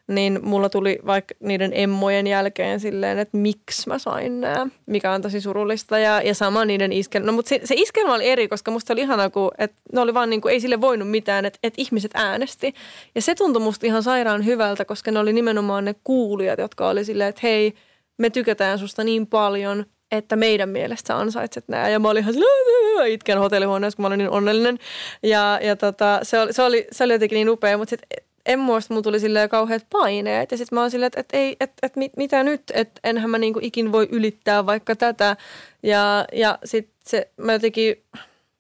Niin 0.10 0.39
mulla 0.43 0.70
tuli 0.70 0.99
vaikka 1.05 1.36
niiden 1.39 1.72
emmojen 1.76 2.28
jälkeen 2.28 2.80
silleen, 2.80 3.20
että 3.20 3.38
miksi 3.38 3.89
mä 3.89 3.99
sain 3.99 4.41
nämä, 4.41 4.68
mikä 4.86 5.12
on 5.12 5.22
tosi 5.22 5.41
surullista. 5.41 5.99
Ja, 5.99 6.22
ja 6.22 6.34
sama 6.34 6.66
niiden 6.66 6.93
iskelmä. 6.93 7.26
No 7.26 7.32
mutta 7.32 7.49
se, 7.49 7.62
se 7.64 7.76
iskelmä 7.78 8.14
oli 8.14 8.28
eri, 8.28 8.47
koska 8.47 8.72
musta 8.72 8.93
oli 8.93 9.01
ihanaa, 9.01 9.30
kun 9.30 9.51
että 9.57 9.82
ne 9.93 10.01
oli 10.01 10.14
vaan 10.14 10.30
niin 10.30 10.41
kuin, 10.41 10.51
ei 10.51 10.60
sille 10.60 10.82
voinut 10.82 11.10
mitään, 11.10 11.45
että, 11.45 11.60
että 11.64 11.82
ihmiset 11.82 12.12
äänesti. 12.14 12.74
Ja 13.16 13.22
se 13.22 13.36
tuntui 13.36 13.62
musta 13.62 13.86
ihan 13.86 14.03
sairaan 14.03 14.45
hyvältä, 14.45 14.86
koska 14.86 15.12
ne 15.12 15.20
oli 15.20 15.34
nimenomaan 15.34 15.86
ne 15.86 15.95
kuulijat, 16.03 16.60
jotka 16.60 16.89
oli 16.89 17.05
silleen, 17.05 17.30
että 17.30 17.41
hei, 17.43 17.74
me 18.18 18.30
tykätään 18.30 18.80
susta 18.80 19.03
niin 19.03 19.28
paljon, 19.28 19.86
että 20.12 20.36
meidän 20.36 20.70
mielestä 20.70 21.18
ansaitset 21.18 21.68
nämä. 21.68 21.89
Ja 21.89 21.99
mä 21.99 22.10
olin 22.10 22.22
ihan 22.22 22.34
silleen, 22.34 23.12
itken 23.12 23.38
hotellihuoneessa, 23.38 23.95
kun 23.95 24.03
mä 24.03 24.07
olin 24.07 24.18
niin 24.18 24.30
onnellinen. 24.30 24.80
Ja, 25.24 25.60
ja 25.64 25.76
tota, 25.76 26.20
se, 26.24 26.39
oli, 26.39 26.53
se, 26.53 26.64
oli, 26.64 26.88
se 26.91 27.03
oli 27.03 27.14
jotenkin 27.14 27.36
niin 27.36 27.49
upea, 27.49 27.78
mutta 27.78 27.89
sitten 27.89 28.28
en 28.50 28.60
muista, 28.60 28.93
mulla 28.93 29.04
tuli 29.04 29.20
silleen 29.20 29.50
kauheat 29.50 29.86
paineet. 29.89 30.52
Ja 30.52 30.58
sitten 30.58 30.76
mä 30.76 30.82
oon 30.82 30.91
silleen, 30.91 31.08
että, 31.08 31.20
että, 31.20 31.38
ei, 31.38 31.58
että, 31.60 31.76
että 31.82 32.00
mit, 32.00 32.18
mitä 32.18 32.43
nyt, 32.43 32.64
että 32.74 33.00
enhän 33.04 33.30
mä 33.30 33.38
niinku 33.38 33.60
ikin 33.62 33.91
voi 33.91 34.08
ylittää 34.12 34.66
vaikka 34.66 34.95
tätä. 34.95 35.38
Ja, 35.84 36.26
ja 36.34 36.60
sitten 36.66 36.95
se, 37.06 37.32
mä 37.38 37.54
jotenkin, 37.54 38.04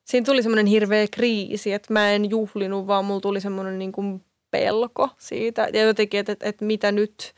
siinä 0.05 0.25
tuli 0.25 0.43
semmoinen 0.43 0.65
hirveä 0.65 1.07
kriisi, 1.11 1.73
että 1.73 1.93
mä 1.93 2.11
en 2.11 2.29
juhlinut, 2.29 2.87
vaan 2.87 3.05
mulla 3.05 3.21
tuli 3.21 3.41
semmoinen 3.41 3.79
niinku 3.79 4.21
pelko 4.51 5.09
siitä. 5.17 5.67
Ja 5.73 5.81
jotenkin, 5.81 6.19
että, 6.19 6.31
että, 6.31 6.49
että 6.49 6.65
mitä 6.65 6.91
nyt, 6.91 7.33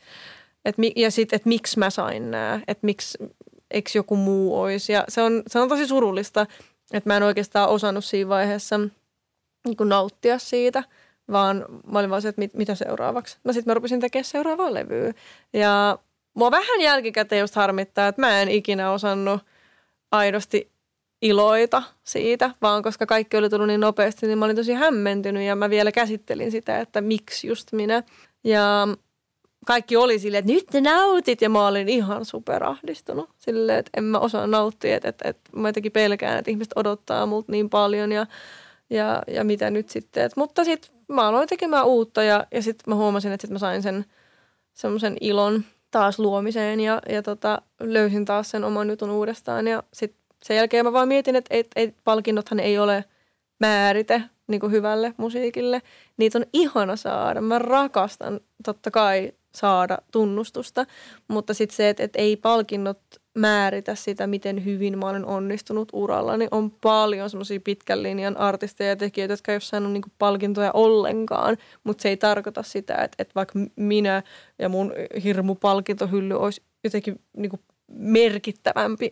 että, 0.64 0.82
ja 0.96 1.10
sitten, 1.10 1.36
että 1.36 1.48
miksi 1.48 1.78
mä 1.78 1.90
sain 1.90 2.30
nämä, 2.30 2.60
että 2.68 2.86
miksi, 2.86 3.18
eikö 3.70 3.90
joku 3.94 4.16
muu 4.16 4.60
olisi. 4.60 4.92
Ja 4.92 5.04
se 5.08 5.22
on, 5.22 5.42
se 5.46 5.58
on 5.58 5.68
tosi 5.68 5.86
surullista, 5.86 6.46
että 6.92 7.10
mä 7.10 7.16
en 7.16 7.22
oikeastaan 7.22 7.68
osannut 7.68 8.04
siinä 8.04 8.28
vaiheessa 8.28 8.80
niin 9.64 9.88
nauttia 9.88 10.38
siitä– 10.38 10.82
vaan 11.32 11.64
mä 11.92 11.98
olin 11.98 12.10
vaan 12.10 12.22
se, 12.22 12.28
että 12.28 12.40
mit, 12.40 12.54
mitä 12.54 12.74
seuraavaksi. 12.74 13.38
No 13.44 13.52
sitten 13.52 13.70
mä 13.70 13.74
rupesin 13.74 14.00
tekemään 14.00 14.24
seuraavaa 14.24 14.74
levyä. 14.74 15.12
Ja 15.52 15.98
mua 16.34 16.50
vähän 16.50 16.80
jälkikäteen 16.80 17.40
just 17.40 17.54
harmittaa, 17.54 18.08
että 18.08 18.20
mä 18.20 18.42
en 18.42 18.48
ikinä 18.48 18.90
osannut 18.90 19.40
aidosti 20.10 20.72
iloita 21.22 21.82
siitä, 22.04 22.50
vaan 22.62 22.82
koska 22.82 23.06
kaikki 23.06 23.36
oli 23.36 23.50
tullut 23.50 23.66
niin 23.66 23.80
nopeasti, 23.80 24.26
niin 24.26 24.38
mä 24.38 24.44
olin 24.44 24.56
tosi 24.56 24.72
hämmentynyt 24.72 25.42
ja 25.42 25.56
mä 25.56 25.70
vielä 25.70 25.92
käsittelin 25.92 26.50
sitä, 26.50 26.80
että 26.80 27.00
miksi 27.00 27.46
just 27.46 27.72
minä. 27.72 28.02
Ja 28.44 28.88
kaikki 29.66 29.96
oli 29.96 30.18
silleen, 30.18 30.38
että 30.38 30.52
nyt 30.52 30.66
te 30.66 30.80
nautit 30.80 31.42
ja 31.42 31.48
mä 31.48 31.66
olin 31.66 31.88
ihan 31.88 32.24
superahdistunut 32.24 33.30
silleen, 33.38 33.78
että 33.78 33.90
en 33.96 34.04
mä 34.04 34.18
osaa 34.18 34.46
nauttia, 34.46 34.96
että, 34.96 35.08
että, 35.08 35.28
että 35.28 35.50
mä 35.56 35.68
jotenkin 35.68 35.92
pelkään, 35.92 36.38
että 36.38 36.50
ihmiset 36.50 36.72
odottaa 36.76 37.26
multa 37.26 37.52
niin 37.52 37.70
paljon 37.70 38.12
ja, 38.12 38.26
ja, 38.92 39.22
ja 39.26 39.44
mitä 39.44 39.70
nyt 39.70 39.88
sitten. 39.88 40.24
Et, 40.24 40.36
mutta 40.36 40.64
sitten 40.64 40.90
mä 41.08 41.28
aloin 41.28 41.48
tekemään 41.48 41.86
uutta 41.86 42.22
ja, 42.22 42.46
ja 42.52 42.62
sitten 42.62 42.84
mä 42.86 42.94
huomasin, 42.94 43.32
että 43.32 43.46
sit 43.46 43.52
mä 43.52 43.58
sain 43.58 43.82
sen 43.82 44.04
semmoisen 44.72 45.16
ilon 45.20 45.64
taas 45.90 46.18
luomiseen 46.18 46.80
ja, 46.80 47.02
ja 47.08 47.22
tota, 47.22 47.62
löysin 47.80 48.24
taas 48.24 48.50
sen 48.50 48.64
oman 48.64 48.90
jutun 48.90 49.10
uudestaan. 49.10 49.66
Ja 49.66 49.82
sitten 49.92 50.22
sen 50.44 50.56
jälkeen 50.56 50.84
mä 50.84 50.92
vaan 50.92 51.08
mietin, 51.08 51.36
että 51.36 51.56
et, 51.56 51.66
et, 51.76 51.94
palkinnothan 52.04 52.60
ei 52.60 52.78
ole 52.78 53.04
määrite 53.60 54.22
niin 54.46 54.60
kuin 54.60 54.72
hyvälle 54.72 55.14
musiikille. 55.16 55.82
Niitä 56.16 56.38
on 56.38 56.46
ihana 56.52 56.96
saada. 56.96 57.40
Mä 57.40 57.58
rakastan 57.58 58.40
totta 58.64 58.90
kai 58.90 59.32
saada 59.54 59.98
tunnustusta, 60.12 60.86
mutta 61.28 61.54
sitten 61.54 61.76
se, 61.76 61.88
että, 61.88 62.02
että 62.02 62.18
ei 62.18 62.36
palkinnot 62.36 63.00
määritä 63.34 63.94
sitä, 63.94 64.26
miten 64.26 64.64
hyvin 64.64 64.98
mä 64.98 65.08
olen 65.08 65.26
onnistunut 65.26 65.88
uralla, 65.92 66.36
niin 66.36 66.48
on 66.50 66.70
paljon 66.70 67.30
semmoisia 67.30 67.60
pitkän 67.64 68.02
linjan 68.02 68.36
artisteja 68.36 68.90
ja 68.90 68.96
tekijöitä, 68.96 69.32
jotka 69.32 69.52
ei 69.52 69.56
ole 69.56 69.60
saanut 69.60 69.92
niinku 69.92 70.08
palkintoja 70.18 70.70
ollenkaan, 70.72 71.56
mutta 71.84 72.02
se 72.02 72.08
ei 72.08 72.16
tarkoita 72.16 72.62
sitä, 72.62 72.94
että, 72.94 73.16
että 73.18 73.34
vaikka 73.34 73.58
minä 73.76 74.22
ja 74.58 74.68
mun 74.68 74.92
hirmu 75.24 75.54
palkintohylly 75.54 76.34
olisi 76.34 76.62
jotenkin 76.84 77.20
niinku 77.36 77.58
merkittävämpi, 77.92 79.10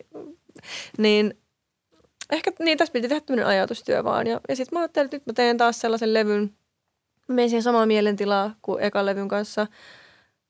niin 0.97 1.37
ehkä 2.31 2.51
niin 2.59 2.77
tässä 2.77 2.91
piti 2.91 3.07
tehdä 3.07 3.21
tämmöinen 3.21 3.47
ajatustyö 3.47 4.03
vaan. 4.03 4.27
Ja, 4.27 4.39
ja 4.49 4.55
sitten 4.55 4.77
mä 4.77 4.81
ajattelin, 4.81 5.05
että 5.05 5.17
nyt 5.17 5.25
mä 5.25 5.33
teen 5.33 5.57
taas 5.57 5.81
sellaisen 5.81 6.13
levyn, 6.13 6.55
menen 7.27 7.49
siihen 7.49 7.63
samaan 7.63 7.87
mielentilaa 7.87 8.55
kuin 8.61 8.83
ekan 8.83 9.05
levyn 9.05 9.27
kanssa– 9.27 9.67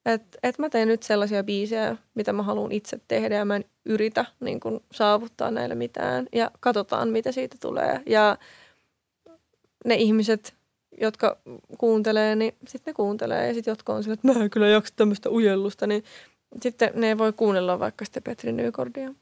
että 0.05 0.37
et 0.43 0.59
mä 0.59 0.69
teen 0.69 0.87
nyt 0.87 1.03
sellaisia 1.03 1.43
biisejä, 1.43 1.97
mitä 2.15 2.33
mä 2.33 2.43
haluan 2.43 2.71
itse 2.71 2.99
tehdä 3.07 3.35
ja 3.35 3.45
mä 3.45 3.55
en 3.55 3.65
yritä 3.85 4.25
niin 4.39 4.59
kun, 4.59 4.83
saavuttaa 4.91 5.51
näille 5.51 5.75
mitään. 5.75 6.27
Ja 6.33 6.51
katsotaan, 6.59 7.09
mitä 7.09 7.31
siitä 7.31 7.57
tulee. 7.61 8.01
Ja 8.05 8.37
ne 9.85 9.95
ihmiset, 9.95 10.53
jotka 11.01 11.37
kuuntelee, 11.77 12.35
niin 12.35 12.55
sitten 12.67 12.91
ne 12.91 12.95
kuuntelee. 12.95 13.47
Ja 13.47 13.53
sitten 13.53 13.71
jotka 13.71 13.93
on 13.93 14.03
sillä, 14.03 14.13
että 14.13 14.27
mä 14.27 14.43
en 14.43 14.49
kyllä 14.49 14.67
jaksa 14.67 14.93
tämmöistä 14.95 15.29
ujellusta, 15.29 15.87
niin 15.87 16.03
sitten 16.61 16.91
ne 16.95 17.17
voi 17.17 17.33
kuunnella 17.33 17.79
vaikka 17.79 18.05
sitten 18.05 18.23
Petri 18.23 18.51
Nykordia. 18.51 19.13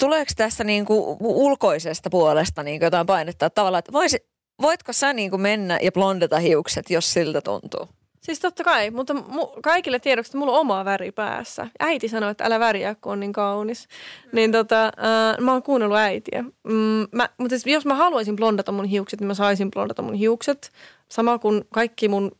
Tuleeko 0.00 0.32
tässä 0.36 0.64
niin 0.64 0.84
kuin 0.84 1.16
ulkoisesta 1.20 2.10
puolesta 2.10 2.62
niin 2.62 2.80
kuin 2.80 2.86
jotain 2.86 3.06
painetta? 3.06 3.50
Tavallaan, 3.50 3.78
että 3.78 3.92
voisi, 3.92 4.26
voitko 4.62 4.92
sä 4.92 5.12
niin 5.12 5.30
kuin 5.30 5.42
mennä 5.42 5.78
ja 5.82 5.92
blondeta 5.92 6.38
hiukset, 6.38 6.90
jos 6.90 7.12
siltä 7.12 7.40
tuntuu? 7.40 7.88
Siis 8.24 8.40
totta 8.40 8.64
kai, 8.64 8.90
mutta 8.90 9.14
mu- 9.14 9.60
kaikille 9.62 9.98
tiedoksi, 9.98 10.28
että 10.30 10.38
mulla 10.38 10.52
on 10.52 10.60
oma 10.60 10.84
väri 10.84 11.12
päässä. 11.12 11.66
Äiti 11.80 12.08
sanoi, 12.08 12.30
että 12.30 12.44
älä 12.44 12.60
väriä, 12.60 12.94
kun 13.00 13.12
on 13.12 13.20
niin 13.20 13.32
kaunis. 13.32 13.88
Mm. 14.24 14.30
Niin 14.32 14.52
tota, 14.52 14.84
äh, 14.84 15.38
mä 15.40 15.52
oon 15.52 15.62
kuunnellut 15.62 15.98
äitiä. 15.98 16.42
Mm, 16.42 17.06
mä, 17.12 17.28
mutta 17.38 17.48
siis 17.58 17.66
jos 17.66 17.86
mä 17.86 17.94
haluaisin 17.94 18.36
blondata 18.36 18.72
mun 18.72 18.84
hiukset, 18.84 19.20
niin 19.20 19.26
mä 19.26 19.34
saisin 19.34 19.70
blondata 19.70 20.02
mun 20.02 20.14
hiukset. 20.14 20.70
Sama 21.08 21.38
kuin 21.38 21.64
kaikki 21.74 22.08
mun 22.08 22.32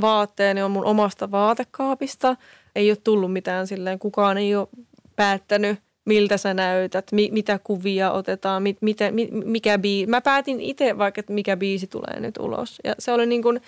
vaatteeni 0.00 0.62
on 0.62 0.70
mun 0.70 0.84
omasta 0.84 1.30
vaatekaapista. 1.30 2.36
Ei 2.76 2.90
ole 2.90 2.98
tullut 3.04 3.32
mitään 3.32 3.66
silleen, 3.66 3.98
kukaan 3.98 4.38
ei 4.38 4.54
ole 4.56 4.68
päättänyt, 5.16 5.78
miltä 6.04 6.36
sä 6.36 6.54
näytät, 6.54 7.12
mi- 7.12 7.30
mitä 7.32 7.60
kuvia 7.64 8.12
otetaan, 8.12 8.62
mi- 8.62 8.78
mitä, 8.80 9.10
mi- 9.10 9.30
mikä 9.44 9.78
biisi. 9.78 10.10
Mä 10.10 10.20
päätin 10.20 10.60
itse 10.60 10.98
vaikka, 10.98 11.20
että 11.20 11.32
mikä 11.32 11.56
biisi 11.56 11.86
tulee 11.86 12.20
nyt 12.20 12.38
ulos. 12.38 12.78
Ja 12.84 12.94
se 12.98 13.12
oli 13.12 13.26
niin 13.26 13.42
kuin, 13.42 13.60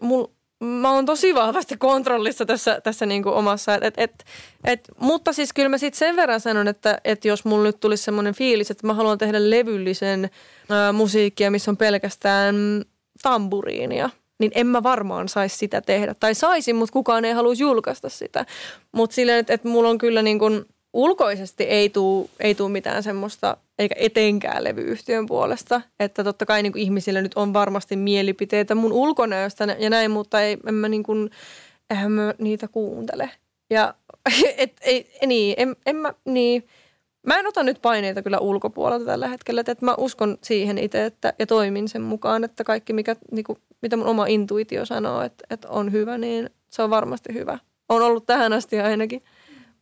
mulla 0.00 0.30
mä 0.64 0.92
oon 0.92 1.06
tosi 1.06 1.34
vahvasti 1.34 1.76
kontrollissa 1.76 2.46
tässä, 2.46 2.80
tässä 2.80 3.06
niin 3.06 3.22
kuin 3.22 3.34
omassa. 3.34 3.74
Et, 3.74 3.94
et, 3.96 4.24
et, 4.64 4.88
mutta 5.00 5.32
siis 5.32 5.52
kyllä 5.52 5.68
mä 5.68 5.78
sitten 5.78 5.98
sen 5.98 6.16
verran 6.16 6.40
sanon, 6.40 6.68
että, 6.68 6.98
että 7.04 7.28
jos 7.28 7.44
mulla 7.44 7.64
nyt 7.64 7.80
tulisi 7.80 8.02
semmoinen 8.02 8.34
fiilis, 8.34 8.70
että 8.70 8.86
mä 8.86 8.94
haluan 8.94 9.18
tehdä 9.18 9.50
levyllisen 9.50 10.30
ää, 10.70 10.92
musiikkia, 10.92 11.50
missä 11.50 11.70
on 11.70 11.76
pelkästään 11.76 12.84
tamburiinia, 13.22 14.10
niin 14.38 14.52
en 14.54 14.66
mä 14.66 14.82
varmaan 14.82 15.28
saisi 15.28 15.56
sitä 15.56 15.80
tehdä. 15.80 16.14
Tai 16.14 16.34
saisin, 16.34 16.76
mutta 16.76 16.92
kukaan 16.92 17.24
ei 17.24 17.32
haluaisi 17.32 17.62
julkaista 17.62 18.08
sitä. 18.08 18.46
Mutta 18.92 19.14
silleen, 19.14 19.38
että, 19.38 19.54
että 19.54 19.68
mulla 19.68 19.88
on 19.88 19.98
kyllä 19.98 20.22
niin 20.22 20.38
kuin– 20.38 20.64
ulkoisesti 20.92 21.64
ei 21.64 21.88
tule 21.88 22.28
ei 22.40 22.54
tuu 22.54 22.68
mitään 22.68 23.02
semmoista, 23.02 23.56
eikä 23.82 23.94
etenkään 23.98 24.64
levyyhtiön 24.64 25.26
puolesta. 25.26 25.80
Että 26.00 26.24
totta 26.24 26.46
kai 26.46 26.62
niin 26.62 26.72
kuin 26.72 26.82
ihmisillä 26.82 27.22
nyt 27.22 27.34
on 27.34 27.52
varmasti 27.52 27.96
mielipiteitä 27.96 28.74
mun 28.74 28.92
ulkonäöstä 28.92 29.76
ja 29.78 29.90
näin, 29.90 30.10
mutta 30.10 30.40
ei, 30.40 30.56
en 30.66 30.74
mä 30.74 30.88
niin 30.88 31.02
kuin, 31.02 31.30
eihän 31.90 32.12
mä 32.12 32.34
niitä 32.38 32.68
kuuntele. 32.68 33.30
Ja 33.70 33.94
et, 34.58 34.72
ei, 34.80 35.10
niin, 35.26 35.54
en, 35.58 35.76
en 35.86 35.96
mä, 35.96 36.14
niin, 36.24 36.66
mä 37.26 37.38
en 37.38 37.46
ota 37.46 37.62
nyt 37.62 37.82
paineita 37.82 38.22
kyllä 38.22 38.38
ulkopuolelta 38.38 39.04
tällä 39.04 39.28
hetkellä, 39.28 39.60
että 39.60 39.76
mä 39.80 39.94
uskon 39.98 40.38
siihen 40.42 40.78
itse 40.78 41.04
että, 41.04 41.32
ja 41.38 41.46
toimin 41.46 41.88
sen 41.88 42.02
mukaan, 42.02 42.44
että 42.44 42.64
kaikki 42.64 42.92
mikä, 42.92 43.16
niin 43.30 43.44
kuin, 43.44 43.58
mitä 43.82 43.96
mun 43.96 44.06
oma 44.06 44.26
intuitio 44.26 44.86
sanoo, 44.86 45.22
että, 45.22 45.44
että 45.50 45.68
on 45.68 45.92
hyvä, 45.92 46.18
niin 46.18 46.50
se 46.70 46.82
on 46.82 46.90
varmasti 46.90 47.34
hyvä. 47.34 47.58
On 47.88 48.02
ollut 48.02 48.26
tähän 48.26 48.52
asti 48.52 48.80
ainakin. 48.80 49.22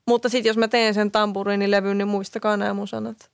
Mutta 0.07 0.29
sitten 0.29 0.51
jos 0.51 0.57
mä 0.57 0.69
teen 0.69 0.95
sen 0.95 1.11
tamburinilevyn, 1.11 1.99
niin 1.99 2.09
muistakaa 2.09 2.57
nämä 2.57 2.75
mun 2.75 2.89
sanat. 2.89 3.31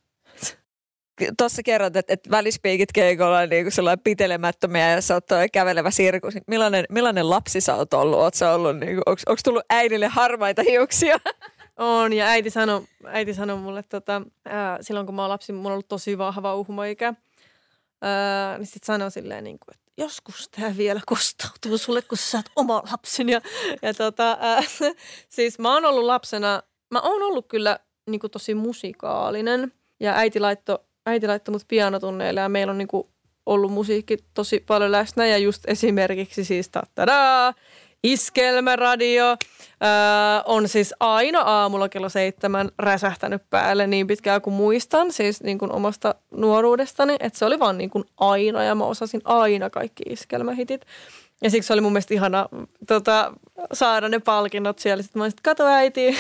Tuossa 1.39 1.62
kerrot, 1.62 1.97
että, 1.97 2.12
että 2.12 2.31
välispiikit 2.31 2.93
keikolla 2.93 3.39
on 3.39 3.49
niin 3.49 3.73
sellainen 3.73 4.05
pitelemättömiä 4.05 4.91
ja 4.91 5.01
sä 5.01 5.14
oot 5.14 5.25
kävelevä 5.53 5.91
sirkus. 5.91 6.35
Millainen, 6.47 6.85
millainen 6.91 7.31
lapsi 7.31 7.61
sä 7.61 7.75
oot 7.75 7.95
ollut? 7.95 8.19
Oot 8.19 8.35
sä 8.35 8.53
ollut, 8.53 8.79
niin 8.79 8.99
onko 9.07 9.41
tullut 9.45 9.64
äidille 9.71 10.07
harmaita 10.07 10.62
hiuksia? 10.62 11.17
On, 11.77 12.12
ja 12.12 12.27
äiti 12.27 12.51
sanoi 12.51 12.83
äiti 13.05 13.35
sano 13.35 13.57
mulle, 13.57 13.83
tota, 13.83 14.23
ää, 14.45 14.79
silloin 14.81 15.07
kun 15.07 15.14
mä 15.14 15.23
oon 15.23 15.31
lapsi, 15.31 15.53
mulla 15.53 15.69
on 15.69 15.73
ollut 15.73 15.89
tosi 15.89 16.19
vahva 16.19 16.55
uhmoikä. 16.55 17.14
Niin 18.59 18.67
sitten 18.67 18.87
sanoi 18.87 19.11
silleen, 19.11 19.45
niin 19.45 19.59
kuin, 19.59 19.75
että 19.75 19.93
joskus 19.97 20.49
tämä 20.49 20.77
vielä 20.77 21.01
kostautuu 21.07 21.79
sulle, 21.79 22.03
kun 22.03 22.19
sä 22.19 22.39
oot 22.39 22.47
oma 22.57 22.83
lapsen. 22.93 23.29
Ja, 23.29 23.41
ja 23.83 23.95
tota, 23.95 24.37
ää, 24.41 24.62
siis 25.29 25.59
mä 25.59 25.75
oon 25.75 25.85
ollut 25.85 26.05
lapsena, 26.05 26.62
mä 26.91 27.01
oon 27.01 27.23
ollut 27.23 27.49
kyllä 27.49 27.79
niin 28.07 28.21
kuin 28.21 28.31
tosi 28.31 28.55
musikaalinen. 28.55 29.73
Ja 30.01 30.14
äiti 30.14 30.41
laittoi 30.41 30.79
äiti 31.07 31.27
laittoi 31.27 31.53
mut 31.53 31.63
pianotunneille 31.69 32.41
ja 32.41 32.49
meillä 32.49 32.71
on 32.71 32.79
niin 32.79 32.89
kuin 32.89 33.09
ollut 33.47 33.73
musiikki 33.73 34.17
tosi 34.35 34.65
paljon 34.67 34.93
läsnä 34.93 35.27
ja 35.27 35.39
just 35.39 35.63
esimerkiksi 35.67 36.45
siis 36.45 36.71
tadaa, 36.95 37.55
Iskelmäradio 38.03 39.27
öö, 39.27 39.37
on 40.45 40.69
siis 40.69 40.95
aina 41.01 41.41
aamulla 41.41 41.89
kello 41.89 42.09
seitsemän 42.09 42.71
räsähtänyt 42.79 43.43
päälle 43.51 43.87
niin 43.87 44.07
pitkään 44.07 44.43
kuin 44.43 44.55
muistan, 44.55 45.13
siis 45.13 45.43
niin 45.43 45.59
kuin 45.59 45.73
omasta 45.73 46.15
nuoruudestani, 46.31 47.17
että 47.21 47.39
se 47.39 47.45
oli 47.45 47.59
vaan 47.59 47.79
niin 47.79 47.91
kuin 47.91 48.05
aina 48.17 48.63
ja 48.63 48.75
mä 48.75 48.85
osasin 48.85 49.21
aina 49.25 49.71
kaikki 49.71 50.03
iskelmähitit. 50.07 50.81
Ja 51.43 51.51
siksi 51.51 51.73
oli 51.73 51.81
mun 51.81 51.93
mielestä 51.93 52.15
ihana 52.15 52.49
tota, 52.87 53.33
saada 53.73 54.09
ne 54.09 54.19
palkinnot 54.19 54.79
siellä. 54.79 55.03
Sitten 55.03 55.21
mä 55.21 55.27
että 55.27 55.41
kato 55.43 55.67
äiti, 55.67 56.07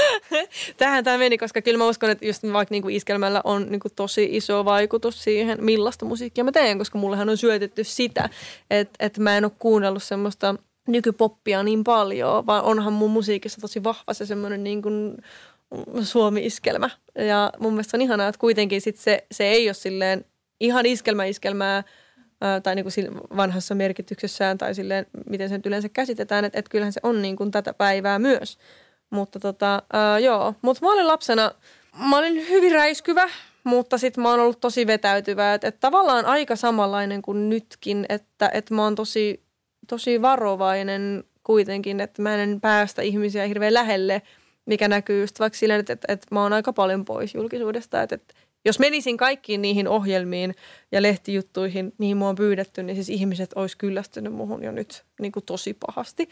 Tähän 0.76 1.04
tämä 1.04 1.18
meni, 1.18 1.38
koska 1.38 1.62
kyllä 1.62 1.78
mä 1.78 1.88
uskon, 1.88 2.10
että 2.10 2.26
just 2.26 2.42
vaikka 2.52 2.72
niinku 2.72 2.88
iskelmällä 2.88 3.40
on 3.44 3.66
niinku 3.70 3.88
tosi 3.96 4.28
iso 4.30 4.64
vaikutus 4.64 5.24
siihen, 5.24 5.64
millaista 5.64 6.04
musiikkia 6.04 6.44
mä 6.44 6.52
teen, 6.52 6.78
koska 6.78 6.98
mullehan 6.98 7.28
on 7.28 7.36
syötetty 7.36 7.84
sitä, 7.84 8.28
että, 8.70 9.06
että 9.06 9.20
mä 9.20 9.36
en 9.36 9.44
ole 9.44 9.52
kuunnellut 9.58 10.02
semmoista 10.02 10.54
nykypoppia 10.88 11.62
niin 11.62 11.84
paljon, 11.84 12.46
vaan 12.46 12.64
onhan 12.64 12.92
mun 12.92 13.10
musiikissa 13.10 13.60
tosi 13.60 13.84
vahva 13.84 14.14
se 14.14 14.26
semmoinen 14.26 14.64
niin 14.64 14.82
kuin 14.82 15.16
Suomi-iskelmä. 16.02 16.90
Ja 17.14 17.52
mun 17.58 17.72
mielestä 17.72 17.96
on 17.96 18.02
ihanaa, 18.02 18.28
että 18.28 18.38
kuitenkin 18.38 18.80
sit 18.80 18.96
se, 18.96 19.24
se 19.32 19.44
ei 19.44 19.68
ole 19.68 19.74
silleen 19.74 20.24
ihan 20.60 20.86
iskelmä-iskelmää, 20.86 21.84
tai 22.62 22.74
niin 22.74 22.84
kuin 22.84 23.20
vanhassa 23.36 23.74
merkityksessään 23.74 24.58
tai 24.58 24.74
silleen, 24.74 25.06
miten 25.30 25.48
se 25.48 25.56
nyt 25.56 25.66
yleensä 25.66 25.88
käsitetään, 25.88 26.44
että, 26.44 26.58
että 26.58 26.70
kyllähän 26.70 26.92
se 26.92 27.00
on 27.02 27.22
niin 27.22 27.36
kuin 27.36 27.50
tätä 27.50 27.74
päivää 27.74 28.18
myös. 28.18 28.58
Mutta 29.12 29.40
tota, 29.40 29.82
ää, 29.92 30.18
joo, 30.18 30.54
mutta 30.62 30.86
mä 30.86 30.92
olin 30.92 31.06
lapsena, 31.06 31.52
mä 32.08 32.18
olin 32.18 32.48
hyvin 32.48 32.72
räiskyvä, 32.72 33.28
mutta 33.64 33.98
sitten 33.98 34.22
mä 34.22 34.30
oon 34.30 34.40
ollut 34.40 34.60
tosi 34.60 34.86
vetäytyvä. 34.86 35.54
Että 35.54 35.68
et 35.68 35.80
tavallaan 35.80 36.24
aika 36.24 36.56
samanlainen 36.56 37.22
kuin 37.22 37.48
nytkin, 37.48 38.06
että 38.08 38.50
et 38.54 38.70
mä 38.70 38.82
oon 38.82 38.94
tosi, 38.94 39.42
tosi 39.88 40.22
varovainen 40.22 41.24
kuitenkin, 41.42 42.00
että 42.00 42.22
mä 42.22 42.34
en 42.34 42.60
päästä 42.60 43.02
ihmisiä 43.02 43.46
hirveän 43.46 43.74
lähelle, 43.74 44.22
mikä 44.66 44.88
näkyy 44.88 45.20
just 45.20 45.40
vaikka 45.40 45.58
silleen, 45.58 45.80
että, 45.80 45.92
että, 45.92 46.12
että 46.12 46.26
mä 46.30 46.42
oon 46.42 46.52
aika 46.52 46.72
paljon 46.72 47.04
pois 47.04 47.34
julkisuudesta. 47.34 48.02
Että, 48.02 48.14
että 48.14 48.34
jos 48.64 48.78
menisin 48.78 49.16
kaikkiin 49.16 49.62
niihin 49.62 49.88
ohjelmiin 49.88 50.54
ja 50.92 51.02
lehtijuttuihin, 51.02 51.92
mihin 51.98 52.16
mua 52.16 52.28
on 52.28 52.34
pyydetty, 52.34 52.82
niin 52.82 52.96
siis 52.96 53.08
ihmiset 53.08 53.52
olisi 53.54 53.78
kyllästynyt 53.78 54.32
muhun 54.32 54.62
jo 54.62 54.72
nyt 54.72 55.04
niin 55.20 55.32
kuin 55.32 55.44
tosi 55.44 55.74
pahasti. 55.86 56.28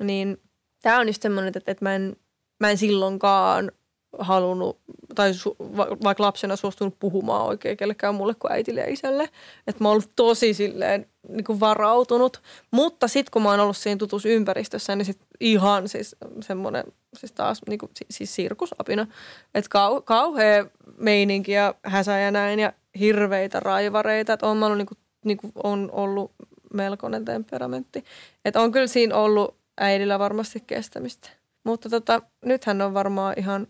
Niin 0.00 0.38
tämä 0.82 0.98
on 0.98 1.06
just 1.06 1.22
semmoinen, 1.22 1.52
että, 1.56 1.72
että 1.72 1.84
mä, 1.84 1.94
en, 1.94 2.16
mä 2.60 2.70
en 2.70 2.78
silloinkaan 2.78 3.72
halunnut, 4.18 4.80
tai 5.14 5.34
su, 5.34 5.56
va, 5.58 5.86
vaikka 6.04 6.22
lapsena 6.22 6.56
suostunut 6.56 6.98
puhumaan 6.98 7.46
oikein 7.46 7.76
kellekään 7.76 8.14
mulle 8.14 8.34
kuin 8.34 8.52
äitille 8.52 8.80
ja 8.80 8.92
isälle. 8.92 9.28
Että 9.66 9.84
mä 9.84 9.88
oon 9.88 9.92
ollut 9.92 10.10
tosi 10.16 10.54
silleen 10.54 11.06
niin 11.28 11.44
kuin 11.44 11.60
varautunut. 11.60 12.42
Mutta 12.70 13.08
sitten 13.08 13.30
kun 13.32 13.42
mä 13.42 13.50
oon 13.50 13.60
ollut 13.60 13.76
siinä 13.76 13.98
tutussa 13.98 14.28
ympäristössä, 14.28 14.96
niin 14.96 15.06
sit 15.06 15.18
ihan 15.40 15.88
siis 15.88 16.16
semmoinen, 16.40 16.84
siis 17.16 17.32
taas 17.32 17.60
niin 17.68 17.78
kuin, 17.78 17.90
siis 18.10 18.34
sirkusapina. 18.34 19.06
Että 19.54 19.68
kau, 19.70 20.00
kauhea 20.00 20.66
meininki 20.96 21.52
ja 21.52 21.74
häsä 21.82 22.18
ja 22.18 22.30
näin 22.30 22.58
ja 22.58 22.72
hirveitä 22.98 23.60
raivareita. 23.60 24.32
Että 24.32 24.46
on 24.46 24.62
ollut, 24.62 24.78
niin 24.78 24.86
kuin, 24.86 24.98
niin 25.24 25.38
kuin 25.38 25.52
on 25.62 25.88
ollut 25.92 26.32
melkoinen 26.74 27.24
temperamentti. 27.24 28.04
Että 28.44 28.60
on 28.60 28.72
kyllä 28.72 28.86
siinä 28.86 29.16
ollut 29.16 29.61
äidillä 29.80 30.18
varmasti 30.18 30.60
kestämistä. 30.66 31.28
Mutta 31.64 31.88
tota, 31.88 32.22
nyt 32.44 32.64
hän 32.64 32.82
on 32.82 32.94
varmaan 32.94 33.34
ihan 33.36 33.66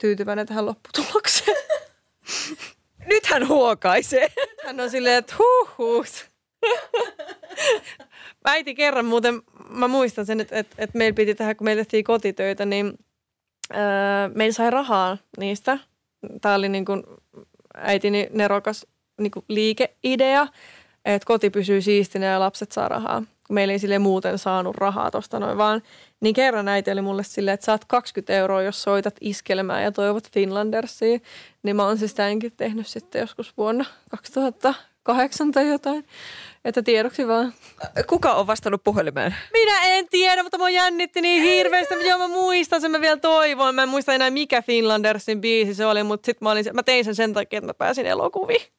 tyytyväinen 0.00 0.46
tähän 0.46 0.66
lopputulokseen. 0.66 1.56
Nyt 3.06 3.26
hän 3.26 3.48
huokaisee. 3.48 4.28
Hän 4.66 4.80
on 4.80 4.90
silleen, 4.90 5.18
että 5.18 5.34
huh, 5.38 5.70
huh. 5.78 6.06
Äiti 8.44 8.74
kerran 8.74 9.04
muuten, 9.04 9.42
mä 9.68 9.88
muistan 9.88 10.26
sen, 10.26 10.40
että, 10.40 10.58
että, 10.58 10.76
että 10.78 10.98
meillä 10.98 11.14
piti 11.14 11.34
tehdä, 11.34 11.54
kun 11.54 11.64
meillä 11.64 11.80
tehtiin 11.80 12.04
kotitöitä, 12.04 12.64
niin 12.64 12.98
öö, 13.74 13.80
meillä 14.34 14.52
sai 14.52 14.70
rahaa 14.70 15.18
niistä. 15.38 15.78
Tämä 16.40 16.54
oli 16.54 16.68
niin 16.68 16.84
kuin 16.84 17.02
äitini 17.74 18.28
nerokas 18.32 18.86
niin 19.20 19.30
kuin 19.30 19.44
liikeidea, 19.48 20.46
että 21.04 21.26
koti 21.26 21.50
pysyy 21.50 21.80
siistinä 21.80 22.26
ja 22.26 22.40
lapset 22.40 22.72
saa 22.72 22.88
rahaa 22.88 23.22
kun 23.48 23.54
meillä 23.54 23.72
ei 23.72 23.78
sille 23.78 23.98
muuten 23.98 24.38
saanut 24.38 24.76
rahaa 24.76 25.10
tuosta 25.10 25.40
noin 25.40 25.58
vaan. 25.58 25.82
Niin 26.20 26.34
kerran 26.34 26.68
äiti 26.68 26.90
oli 26.90 27.00
mulle 27.00 27.24
silleen, 27.24 27.54
että 27.54 27.66
saat 27.66 27.84
20 27.84 28.32
euroa, 28.32 28.62
jos 28.62 28.82
soitat 28.82 29.14
iskelmään 29.20 29.82
ja 29.82 29.92
toivot 29.92 30.30
Finlandersia. 30.32 31.18
Niin 31.62 31.76
mä 31.76 31.86
oon 31.86 31.98
siis 31.98 32.14
tämänkin 32.14 32.52
tehnyt 32.56 32.86
sitten 32.86 33.20
joskus 33.20 33.56
vuonna 33.56 33.84
2008 34.10 35.52
tai 35.52 35.68
jotain. 35.68 36.04
Että 36.64 36.82
tiedoksi 36.82 37.28
vaan. 37.28 37.54
Kuka 38.06 38.34
on 38.34 38.46
vastannut 38.46 38.84
puhelimeen? 38.84 39.34
Minä 39.52 39.82
en 39.82 40.06
tiedä, 40.10 40.42
mutta 40.42 40.58
mä 40.58 40.70
jännitti 40.70 41.20
niin 41.20 41.42
hirveästi. 41.42 41.94
Joo, 42.08 42.18
mä 42.18 42.28
muistan 42.28 42.80
sen, 42.80 42.90
mä 42.90 43.00
vielä 43.00 43.16
toivon. 43.16 43.74
Mä 43.74 43.82
en 43.82 43.88
muista 43.88 44.14
enää 44.14 44.30
mikä 44.30 44.62
Finlandersin 44.62 45.40
biisi 45.40 45.74
se 45.74 45.86
oli, 45.86 46.02
mutta 46.02 46.26
sitten 46.26 46.46
mä, 46.46 46.50
olin, 46.50 46.64
mä 46.72 46.82
tein 46.82 47.04
sen 47.04 47.14
sen 47.14 47.32
takia, 47.32 47.58
että 47.58 47.66
mä 47.66 47.74
pääsin 47.74 48.06
elokuviin. 48.06 48.77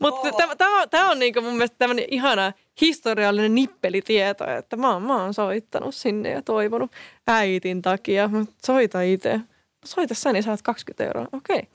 Mutta 0.00 0.28
oh. 0.28 0.56
tämä, 0.56 0.86
tämä 0.86 1.10
on 1.10 1.18
niinku 1.18 1.40
mun 1.40 1.52
mielestä 1.52 1.76
tämmöinen 1.78 2.04
ihana 2.10 2.52
historiallinen 2.80 3.54
nippelitieto, 3.54 4.50
että 4.50 4.76
mä 4.76 4.92
oon, 4.92 5.02
mä 5.02 5.22
oon 5.22 5.34
soittanut 5.34 5.94
sinne 5.94 6.30
ja 6.30 6.42
toivonut 6.42 6.92
äitin 7.26 7.82
takia. 7.82 8.28
Mä 8.28 8.44
soita 8.66 9.00
itse. 9.00 9.40
Soita 9.84 10.14
sä, 10.14 10.32
niin 10.32 10.42
saat 10.42 10.62
20 10.62 11.04
euroa. 11.04 11.26
Okei. 11.32 11.58
Okay. 11.58 11.70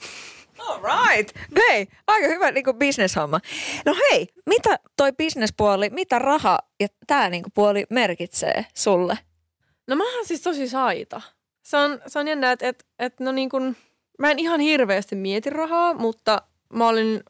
All 0.59 0.81
right. 0.83 1.37
Hei, 1.57 1.87
aika 2.07 2.27
hyvä 2.27 2.51
niin 2.51 2.65
bisneshomma. 2.77 3.39
No 3.85 3.95
hei, 4.11 4.27
mitä 4.45 4.79
toi 4.97 5.13
bisnespuoli, 5.13 5.89
mitä 5.89 6.19
raha 6.19 6.59
ja 6.79 6.87
tämä 7.07 7.29
niin 7.29 7.43
puoli 7.53 7.85
merkitsee 7.89 8.65
sulle? 8.73 9.17
No 9.87 9.95
mä 9.95 10.15
oon 10.15 10.25
siis 10.25 10.41
tosi 10.41 10.67
saita. 10.67 11.21
Se 11.63 11.77
on, 11.77 12.01
se 12.07 12.19
on 12.19 12.27
jännä, 12.27 12.51
että, 12.51 12.67
että, 12.67 12.85
että 12.99 13.23
no 13.23 13.31
niin 13.31 13.49
kuin, 13.49 13.77
mä 14.19 14.31
en 14.31 14.39
ihan 14.39 14.59
hirveästi 14.59 15.15
mieti 15.15 15.49
rahaa, 15.49 15.93
mutta 15.93 16.41
mä 16.73 16.87
olin 16.87 17.23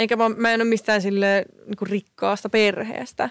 eikä 0.00 0.16
mä, 0.16 0.28
mä 0.28 0.52
en 0.52 0.60
ole 0.60 0.68
mistään 0.68 1.02
sille 1.02 1.44
niin 1.66 1.90
rikkaasta 1.90 2.48
perheestä. 2.48 3.30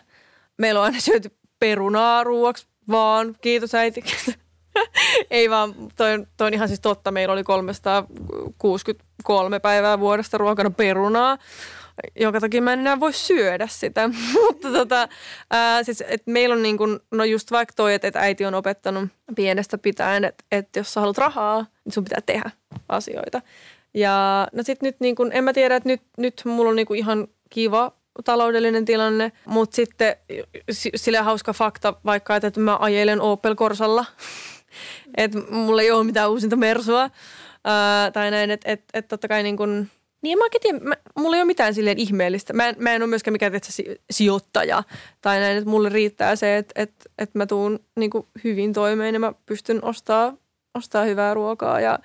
Meillä 0.58 0.80
on 0.80 0.86
aina 0.86 1.00
syöty 1.00 1.32
perunaa 1.60 2.24
ruuaksi 2.24 2.68
vaan. 2.92 3.36
Kiitos 3.42 3.76
äiti. 3.76 4.04
Ei 5.32 5.50
vaan, 5.50 5.74
toi, 5.96 6.26
toi 6.38 6.48
on 6.48 6.54
ihan 6.54 6.68
siis 6.68 6.80
totta. 6.80 7.12
Meillä 7.12 7.34
oli 7.34 7.44
363 7.44 9.60
päivää 9.60 10.00
vuodesta 10.00 10.38
ruokana 10.38 10.70
perunaa 10.70 11.38
jonka 12.20 12.40
takia 12.40 12.62
mä 12.62 12.74
en 12.74 12.80
enää 12.80 13.00
voi 13.00 13.14
syödä 13.14 13.68
sitä. 13.68 14.10
Mutta 14.34 14.72
tota, 14.72 15.10
ää, 15.52 15.84
siis, 15.84 16.04
et 16.08 16.28
meillä 16.28 16.56
on 16.56 16.64
niin 16.64 16.78
kun, 16.78 17.00
no 17.12 17.24
just 17.24 17.52
vaikka 17.52 17.74
toi, 17.76 17.94
että 17.94 18.08
et 18.08 18.16
äiti 18.16 18.46
on 18.46 18.54
opettanut 18.54 19.10
pienestä 19.36 19.78
pitäen, 19.78 20.26
että 20.26 20.44
et 20.52 20.76
jos 20.76 20.94
sä 20.94 21.00
haluat 21.00 21.18
rahaa, 21.18 21.66
niin 21.86 21.94
sun 21.94 22.04
pitää 22.04 22.22
tehdä 22.26 22.52
asioita. 22.90 23.42
Ja 23.94 24.48
no 24.54 24.64
sit 24.64 24.82
nyt 24.82 24.96
niin 25.00 25.16
kun, 25.16 25.32
en 25.34 25.44
mä 25.44 25.54
tiedä, 25.54 25.76
että 25.76 25.90
nyt, 25.90 26.02
nyt 26.18 26.42
mulla 26.46 26.70
on 26.70 26.76
niin 26.76 26.96
ihan 26.96 27.28
kiva 27.50 27.92
taloudellinen 28.26 28.86
tilanne, 28.86 29.32
mutta 29.46 29.76
sitten 29.76 30.16
sillä 30.96 31.24
hauska 31.24 31.54
fakta 31.54 31.94
vaikka, 32.06 32.36
että 32.36 32.60
mä 32.60 32.78
ajelen 32.82 33.22
Opel 33.22 33.56
Corsalla, 33.56 34.06
että 35.18 35.40
mulla 35.50 35.82
ei 35.82 35.92
ole 35.92 36.04
mitään 36.04 36.32
uusinta 36.32 36.56
Mersua 36.56 37.10
ää, 37.66 38.12
tai 38.12 38.32
näin, 38.32 38.52
että 38.52 38.72
et, 38.72 38.84
et 38.94 39.08
totta 39.08 39.28
kai 39.28 39.44
niin 39.44 39.58
kun, 39.58 39.88
niin 40.22 40.38
mä 40.38 40.44
tiedä, 40.62 40.80
mä, 40.80 40.96
mulla 41.18 41.36
ei 41.36 41.42
ole 41.42 41.48
mitään 41.48 41.74
silleen 41.74 42.00
ihmeellistä. 42.00 42.54
Mä 42.54 42.68
en, 42.68 42.76
mä 42.80 42.94
en 42.94 43.02
ole 43.02 43.10
myöskään 43.10 43.34
mikään 43.34 43.52
tietysti, 43.52 44.02
sijoittaja 44.12 44.84
tai 45.22 45.40
näin, 45.40 45.58
että 45.58 45.70
mulle 45.70 45.90
riittää 45.90 46.36
se, 46.36 46.58
että, 46.58 46.82
että, 46.82 47.10
että 47.18 47.38
mä 47.38 47.46
tuun 47.46 47.80
niin 47.96 48.12
hyvin 48.44 48.74
toimeen 48.74 49.14
ja 49.14 49.20
mä 49.20 49.34
pystyn 49.46 49.84
ostaa, 49.84 50.34
ostaa 50.76 51.04
hyvää 51.04 51.34
ruokaa 51.34 51.82
ja 51.82 52.00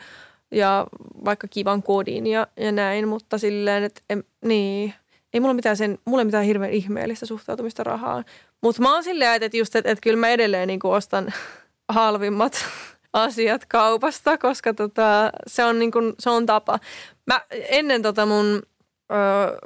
ja 0.50 0.86
vaikka 1.24 1.48
kivan 1.48 1.82
kodin 1.82 2.26
ja, 2.26 2.46
ja 2.56 2.72
näin, 2.72 3.08
mutta 3.08 3.38
silleen, 3.38 3.84
että 3.84 4.00
en, 4.10 4.24
niin, 4.44 4.94
ei 5.34 5.40
mulla 5.40 5.54
mitään, 5.54 5.76
sen, 5.76 5.98
mulla 6.04 6.20
ei 6.20 6.24
mitään 6.24 6.44
hirveän 6.44 6.72
ihmeellistä 6.72 7.26
suhtautumista 7.26 7.84
rahaan. 7.84 8.24
Mutta 8.62 8.82
mä 8.82 8.94
oon 8.94 9.04
silleen, 9.04 9.42
että, 9.42 9.56
just, 9.56 9.76
että, 9.76 9.90
että 9.90 10.02
kyllä 10.02 10.16
mä 10.16 10.28
edelleen 10.28 10.68
niin 10.68 10.80
ostan 10.84 11.32
halvimmat 11.88 12.64
asiat 13.12 13.64
kaupasta, 13.68 14.38
koska 14.38 14.74
tota, 14.74 15.30
se, 15.46 15.64
on 15.64 15.78
niin 15.78 15.90
kuin, 15.90 16.12
se 16.18 16.30
on 16.30 16.46
tapa. 16.46 16.78
Mä 17.26 17.40
ennen 17.68 18.02
tota 18.02 18.26
mun 18.26 18.62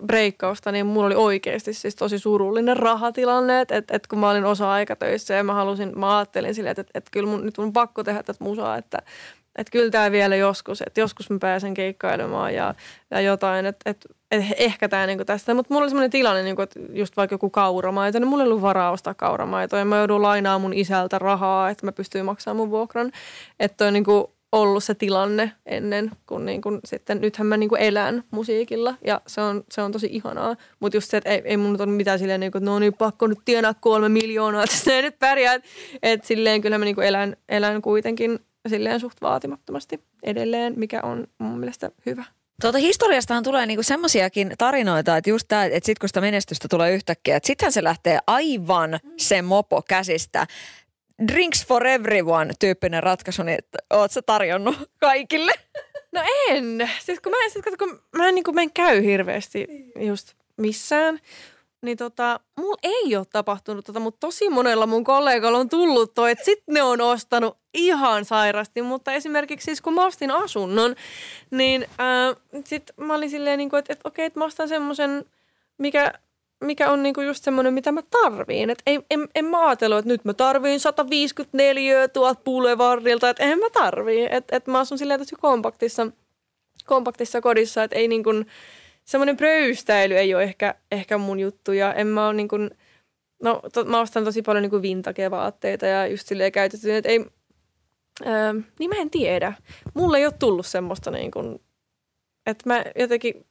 breikkausta, 0.07 0.72
niin 0.72 0.87
mulla 0.87 1.07
oli 1.07 1.14
oikeasti 1.14 1.72
siis 1.72 1.97
tosi 1.97 2.18
surullinen 2.18 2.76
rahatilanne, 2.76 3.61
että 3.61 3.83
et, 3.91 4.07
kun 4.07 4.18
mä 4.18 4.31
olin 4.31 4.45
osa-aikatöissä 4.45 5.35
ja 5.35 5.45
mä 5.45 5.55
halusin, 5.55 5.99
mä 5.99 6.18
ajattelin 6.18 6.55
silleen, 6.55 6.70
että 6.70 6.81
et, 6.81 6.91
et 6.95 7.09
kyllä 7.11 7.31
mun, 7.31 7.45
nyt 7.45 7.59
mun 7.59 7.72
pakko 7.72 8.05
tehdä 8.05 8.22
tätä 8.22 8.45
musaa, 8.45 8.76
että 8.76 8.99
että 9.59 9.70
kyllä 9.70 9.90
tämä 9.90 10.12
vielä 10.12 10.36
joskus, 10.36 10.82
että 10.86 11.00
joskus 11.00 11.30
mä 11.30 11.38
pääsen 11.40 11.74
keikkailemaan 11.74 12.54
ja, 12.54 12.74
ja 13.11 13.20
jotain, 13.20 13.66
että 13.66 13.90
et, 13.90 14.06
et 14.30 14.44
ehkä 14.56 14.88
tämä 14.88 15.06
niinku 15.06 15.24
tästä. 15.24 15.54
Mutta 15.54 15.74
mulla 15.74 15.84
oli 15.84 15.90
sellainen 15.90 16.11
tilanne, 16.11 16.42
niinku, 16.42 16.62
että 16.62 16.80
just 16.92 17.16
vaikka 17.16 17.34
joku 17.34 17.50
kauramaito, 17.50 18.18
niin 18.18 18.28
mulla 18.28 18.42
ei 18.42 18.48
ollut 18.48 18.62
varaa 18.62 18.90
ostaa 18.90 19.14
kauramaitoa 19.14 19.78
ja 19.78 19.84
mä 19.84 19.98
joudun 19.98 20.22
lainaa 20.22 20.59
mun 20.59 20.74
isältä 20.74 21.18
rahaa, 21.18 21.70
että 21.70 21.86
mä 21.86 21.92
pystyin 21.92 22.24
maksamaan 22.24 22.56
mun 22.56 22.70
vuokran. 22.70 23.12
Että 23.61 23.76
toi 23.76 23.92
niinku, 23.92 24.38
ollut 24.52 24.84
se 24.84 24.94
tilanne 24.94 25.52
ennen, 25.66 26.11
kun 26.26 26.46
niin 26.46 26.62
kuin 26.62 26.80
sitten 26.84 27.20
nythän 27.20 27.46
mä 27.46 27.56
niin 27.56 27.68
kuin 27.68 27.80
elän 27.80 28.24
musiikilla 28.30 28.94
ja 29.04 29.20
se 29.26 29.40
on, 29.40 29.64
se 29.70 29.82
on 29.82 29.92
tosi 29.92 30.09
ihanaa. 30.12 30.56
Mutta 30.80 30.96
just 30.96 31.11
se, 31.11 31.16
että 31.16 31.30
ei, 31.30 31.42
ei 31.44 31.56
mun 31.56 31.76
ole 31.80 31.86
mitään 31.86 32.18
silleen, 32.18 32.40
niin 32.40 32.52
kuin, 32.52 32.62
että 32.62 32.70
no 32.70 32.78
niin, 32.78 32.94
pakko 32.94 33.26
nyt 33.26 33.38
tienaa 33.44 33.74
kolme 33.74 34.09
miljoonaa, 34.09 34.64
että 34.64 34.76
ne 34.90 35.02
nyt 35.02 35.18
pärjää. 35.18 35.61
Että 36.02 36.26
silleen 36.26 36.61
kyllä 36.61 36.78
mä 36.78 36.84
niin 36.84 36.94
kuin 36.94 37.06
elän, 37.06 37.36
elän 37.48 37.82
kuitenkin 37.82 38.38
silleen 38.68 39.00
suht 39.00 39.20
vaatimattomasti 39.20 40.00
edelleen, 40.22 40.74
mikä 40.76 41.00
on 41.02 41.26
mun 41.38 41.59
mielestä 41.59 41.90
hyvä. 42.06 42.24
Tuota 42.62 42.78
historiastahan 42.78 43.42
tulee 43.42 43.66
niinku 43.66 43.82
semmoisiakin 43.82 44.52
tarinoita, 44.59 45.16
että 45.16 45.30
just 45.30 45.48
tämä, 45.48 45.64
että 45.64 45.86
sit 45.86 45.98
kun 45.98 46.09
sitä 46.09 46.20
menestystä 46.20 46.68
tulee 46.68 46.94
yhtäkkiä, 46.94 47.36
että 47.36 47.46
sittenhän 47.46 47.72
se 47.72 47.84
lähtee 47.84 48.18
aivan 48.26 49.00
se 49.16 49.42
mopo 49.42 49.82
käsistä. 49.82 50.46
Drinks 51.28 51.66
for 51.66 51.86
everyone 51.86 52.52
tyyppinen 52.59 53.02
ratkaisu, 53.02 53.42
niin 53.42 53.59
oot 53.90 54.11
sä 54.11 54.22
tarjonnut 54.22 54.90
kaikille? 54.98 55.52
No 56.12 56.22
en. 56.48 56.90
Siis 57.04 57.20
kun 57.20 57.32
mä, 57.32 57.36
sit, 57.48 57.64
kun 57.78 58.00
mä 58.16 58.28
en, 58.28 58.34
niin 58.34 58.44
kuin, 58.44 58.54
mä 58.54 58.62
en 58.62 58.72
käy 58.72 59.04
hirveästi 59.04 59.66
just 60.00 60.32
missään, 60.56 61.20
niin 61.83 61.97
tota, 61.97 62.41
mulla 62.57 62.79
ei 62.83 63.16
ole 63.16 63.26
tapahtunut 63.33 63.85
tota, 63.85 64.01
mutta 64.01 64.26
tosi 64.26 64.49
monella 64.49 64.87
mun 64.87 65.05
kollegalla 65.05 65.59
on 65.59 65.68
tullut 65.68 66.14
toi, 66.14 66.31
että 66.31 66.45
sit 66.45 66.62
ne 66.66 66.83
on 66.83 67.01
ostanut 67.01 67.57
ihan 67.74 68.24
sairasti, 68.24 68.83
mutta 68.83 69.12
esimerkiksi 69.12 69.64
siis 69.64 69.81
kun 69.81 69.95
mä 69.95 70.07
ostin 70.07 70.31
asunnon, 70.31 70.95
niin 71.51 71.87
ää, 71.99 72.35
sit 72.64 72.91
mä 72.97 73.14
olin 73.14 73.31
silleen, 73.31 73.59
niin 73.59 73.70
kuin, 73.70 73.79
että, 73.79 73.93
että 73.93 74.09
okei, 74.09 74.24
että 74.24 74.39
mä 74.39 74.45
ostan 74.45 74.68
semmoisen, 74.68 75.24
mikä, 75.79 76.12
mikä 76.64 76.91
on 76.91 77.03
niinku 77.03 77.20
just 77.20 77.45
semmoinen, 77.45 77.74
mitä 77.74 77.93
mä 77.93 78.03
tarviin. 78.11 78.70
Et 78.70 78.83
ei, 78.87 79.01
en, 79.11 79.29
en 79.35 79.45
mä 79.45 79.66
ajatellut, 79.66 79.99
että 79.99 80.09
nyt 80.09 80.24
mä 80.24 80.35
tarviin 80.35 80.81
154 80.81 82.09
tuolta 82.09 82.41
Boulevardilta, 82.45 83.31
että 83.31 83.45
en 83.45 83.59
mä 83.59 83.70
tarvii. 83.72 84.29
Että 84.31 84.57
et 84.57 84.66
mä 84.66 84.79
asun 84.79 84.99
silleen 84.99 85.20
tosi 85.20 85.37
kompaktissa, 85.41 86.07
kompaktissa 86.87 87.41
kodissa, 87.41 87.83
että 87.83 87.97
ei 87.97 88.09
niinku, 88.09 88.31
semmoinen 89.09 89.36
pröystäily 89.36 90.14
ei 90.16 90.34
ole 90.34 90.42
ehkä, 90.42 90.74
ehkä 90.92 91.18
mun 91.18 91.40
juttu. 91.40 91.72
Ja 91.72 91.94
en 91.94 92.06
mä 92.06 92.26
ole 92.26 92.34
niinku, 92.34 92.56
no 93.42 93.61
to, 93.72 93.84
mä 93.84 94.00
ostan 94.00 94.24
tosi 94.24 94.42
paljon 94.42 94.62
niinku 94.62 94.82
vintage-vaatteita 94.82 95.86
ja 95.86 96.06
just 96.06 96.28
silleen 96.28 96.52
käytetty, 96.52 96.94
että 96.94 97.09
ei, 97.09 97.26
ää, 98.24 98.54
niin 98.78 98.90
mä 98.90 98.96
en 99.00 99.11
tiedä. 99.11 99.52
Mulle 99.94 100.18
ei 100.18 100.24
ole 100.24 100.34
tullut 100.38 100.66
semmoista 100.66 101.11
niinku, 101.11 101.61
että 102.46 102.68
mä 102.68 102.84
jotenkin 102.96 103.46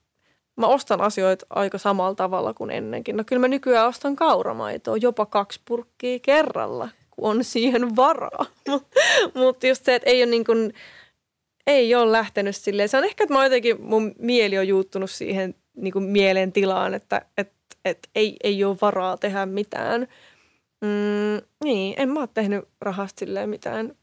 mä 0.55 0.67
ostan 0.67 1.01
asioita 1.01 1.45
aika 1.49 1.77
samalla 1.77 2.15
tavalla 2.15 2.53
kuin 2.53 2.71
ennenkin. 2.71 3.17
No 3.17 3.23
kyllä 3.23 3.39
mä 3.39 3.47
nykyään 3.47 3.87
ostan 3.87 4.15
kauramaitoa 4.15 4.97
jopa 4.97 5.25
kaksi 5.25 5.61
purkkiä 5.65 6.19
kerralla, 6.21 6.89
kun 7.11 7.29
on 7.29 7.43
siihen 7.43 7.95
varaa. 7.95 8.45
Mutta 9.35 9.67
just 9.67 9.85
se, 9.85 9.95
että 9.95 10.09
ei 10.09 10.23
ole 10.23 10.31
niin 10.31 10.45
kuin, 10.45 10.73
ei 11.67 11.95
ole 11.95 12.11
lähtenyt 12.11 12.55
silleen. 12.55 12.89
Se 12.89 12.97
on 12.97 13.03
ehkä, 13.03 13.23
että 13.23 13.33
mä 13.33 13.43
jotenkin, 13.43 13.81
mun 13.81 14.15
mieli 14.19 14.57
on 14.57 14.67
juuttunut 14.67 15.11
siihen 15.11 15.55
niin 15.75 15.93
kuin 15.93 16.03
mielen 16.03 16.51
tilaan, 16.51 16.93
että 16.93 17.21
et, 17.37 17.53
et 17.85 18.09
ei, 18.15 18.37
ei 18.43 18.63
ole 18.63 18.77
varaa 18.81 19.17
tehdä 19.17 19.45
mitään. 19.45 20.07
Mm, 20.81 21.47
niin, 21.63 21.93
en 21.97 22.09
mä 22.09 22.19
ole 22.19 22.29
tehnyt 22.33 22.65
rahasta 22.81 23.19
silleen 23.19 23.49
mitään. 23.49 23.95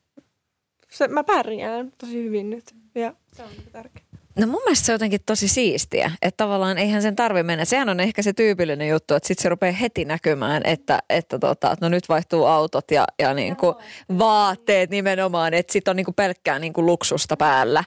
Se, 0.91 1.09
mä 1.09 1.25
pärjään 1.25 1.93
tosi 1.99 2.25
hyvin 2.25 2.51
nyt 2.51 2.75
ja 2.95 3.15
se 3.33 3.43
on 3.43 3.51
tärkeää. 3.73 4.04
No 4.39 4.47
mun 4.47 4.61
mielestä 4.65 4.87
se 4.87 4.93
on 4.93 4.95
jotenkin 4.95 5.21
tosi 5.27 5.49
siistiä, 5.49 6.11
että 6.23 6.45
tavallaan 6.45 6.79
eihän 6.79 7.03
sen 7.03 7.17
tarvi 7.17 7.43
mennä. 7.43 7.65
Sehän 7.65 7.89
on 7.89 8.01
ehkä 8.01 8.23
se 8.23 8.33
tyypillinen 8.33 8.89
juttu, 8.89 9.15
että 9.15 9.27
sitten 9.27 9.43
se 9.43 9.49
rupeaa 9.49 9.73
heti 9.73 10.05
näkymään, 10.05 10.63
että, 10.65 10.99
että 11.11 11.39
tota, 11.39 11.73
että 11.73 11.87
no 11.87 11.89
nyt 11.89 12.09
vaihtuu 12.09 12.45
autot 12.45 12.91
ja, 12.91 13.05
ja 13.19 13.35
niin 13.35 13.57
kuin 13.57 13.75
vaatteet 14.19 14.91
nimenomaan, 14.91 15.55
että 15.55 15.73
sitten 15.73 15.93
on 15.93 15.97
niin 15.97 16.05
kuin 16.05 16.15
pelkkää 16.15 16.59
niin 16.59 16.73
kuin 16.73 16.87
luksusta 16.87 17.37
päällä. 17.37 17.85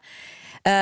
Öö, 0.68 0.74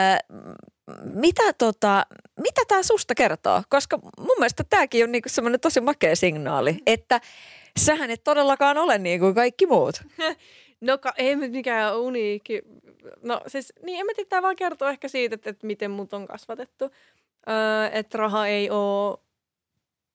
mitä 1.13 1.53
tota, 1.57 2.05
mitä 2.39 2.61
tämä 2.67 2.83
susta 2.83 3.15
kertoo? 3.15 3.63
Koska 3.69 3.97
mun 3.97 4.35
mielestä 4.37 4.63
tämäkin 4.69 5.03
on 5.03 5.11
niinku 5.11 5.29
semmoinen 5.29 5.59
tosi 5.59 5.81
makea 5.81 6.15
signaali, 6.15 6.77
että 6.85 7.21
sähän 7.79 8.11
et 8.11 8.23
todellakaan 8.23 8.77
ole 8.77 8.97
niin 8.97 9.19
kuin 9.19 9.35
kaikki 9.35 9.65
muut. 9.65 9.95
No 10.81 10.97
ka- 10.97 11.13
ei 11.17 11.35
mikään 11.35 11.99
uniikki 11.99 12.61
no 13.21 13.41
siis, 13.47 13.73
niin 13.83 13.99
en 13.99 14.05
mä 14.05 14.11
tiedä, 14.15 14.29
tämä 14.29 14.41
vaan 14.41 14.55
kertoo 14.55 14.87
ehkä 14.87 15.07
siitä, 15.07 15.35
että, 15.35 15.49
että 15.49 15.67
miten 15.67 15.91
mut 15.91 16.13
on 16.13 16.27
kasvatettu. 16.27 16.85
Öö, 17.49 17.89
että 17.91 18.17
raha 18.17 18.47
ei 18.47 18.69
ole 18.69 19.17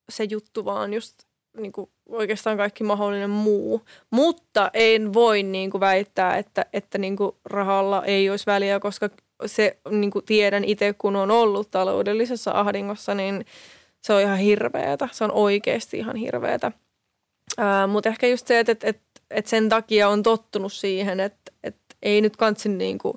se 0.09 0.25
juttu, 0.25 0.65
vaan 0.65 0.95
just 0.95 1.23
niin 1.57 1.73
kuin 1.73 1.91
oikeastaan 2.09 2.57
kaikki 2.57 2.85
mahdollinen 2.85 3.31
muu. 3.31 3.83
Mutta 4.11 4.71
en 4.75 5.13
voi 5.13 5.43
niin 5.43 5.71
kuin 5.71 5.81
väittää, 5.81 6.37
että, 6.37 6.67
että 6.73 6.99
niin 6.99 7.17
kuin 7.17 7.33
rahalla 7.45 8.05
ei 8.05 8.31
olisi 8.31 8.47
väliä, 8.47 8.81
koska 8.81 9.09
se 9.47 9.79
niin 9.91 10.11
kuin 10.11 10.25
tiedän 10.25 10.65
itse, 10.65 10.95
kun 10.99 11.17
on 11.17 11.31
ollut 11.31 11.71
taloudellisessa 11.71 12.51
ahdingossa, 12.51 13.15
niin 13.15 13.45
se 14.01 14.13
on 14.13 14.21
ihan 14.21 14.39
hirveetä. 14.39 15.09
Se 15.13 15.25
on 15.25 15.33
oikeasti 15.33 15.99
ihan 15.99 16.17
hirveetä. 16.17 16.73
Mutta 17.89 18.09
ehkä 18.09 18.27
just 18.27 18.47
se, 18.47 18.59
että, 18.59 18.73
että, 18.73 18.89
että, 19.31 19.51
sen 19.51 19.69
takia 19.69 20.09
on 20.09 20.23
tottunut 20.23 20.73
siihen, 20.73 21.21
että, 21.21 21.53
että 21.63 21.97
ei 22.03 22.21
nyt 22.21 22.37
kansi 22.37 22.69
niin 22.69 22.99
kuin, 22.99 23.15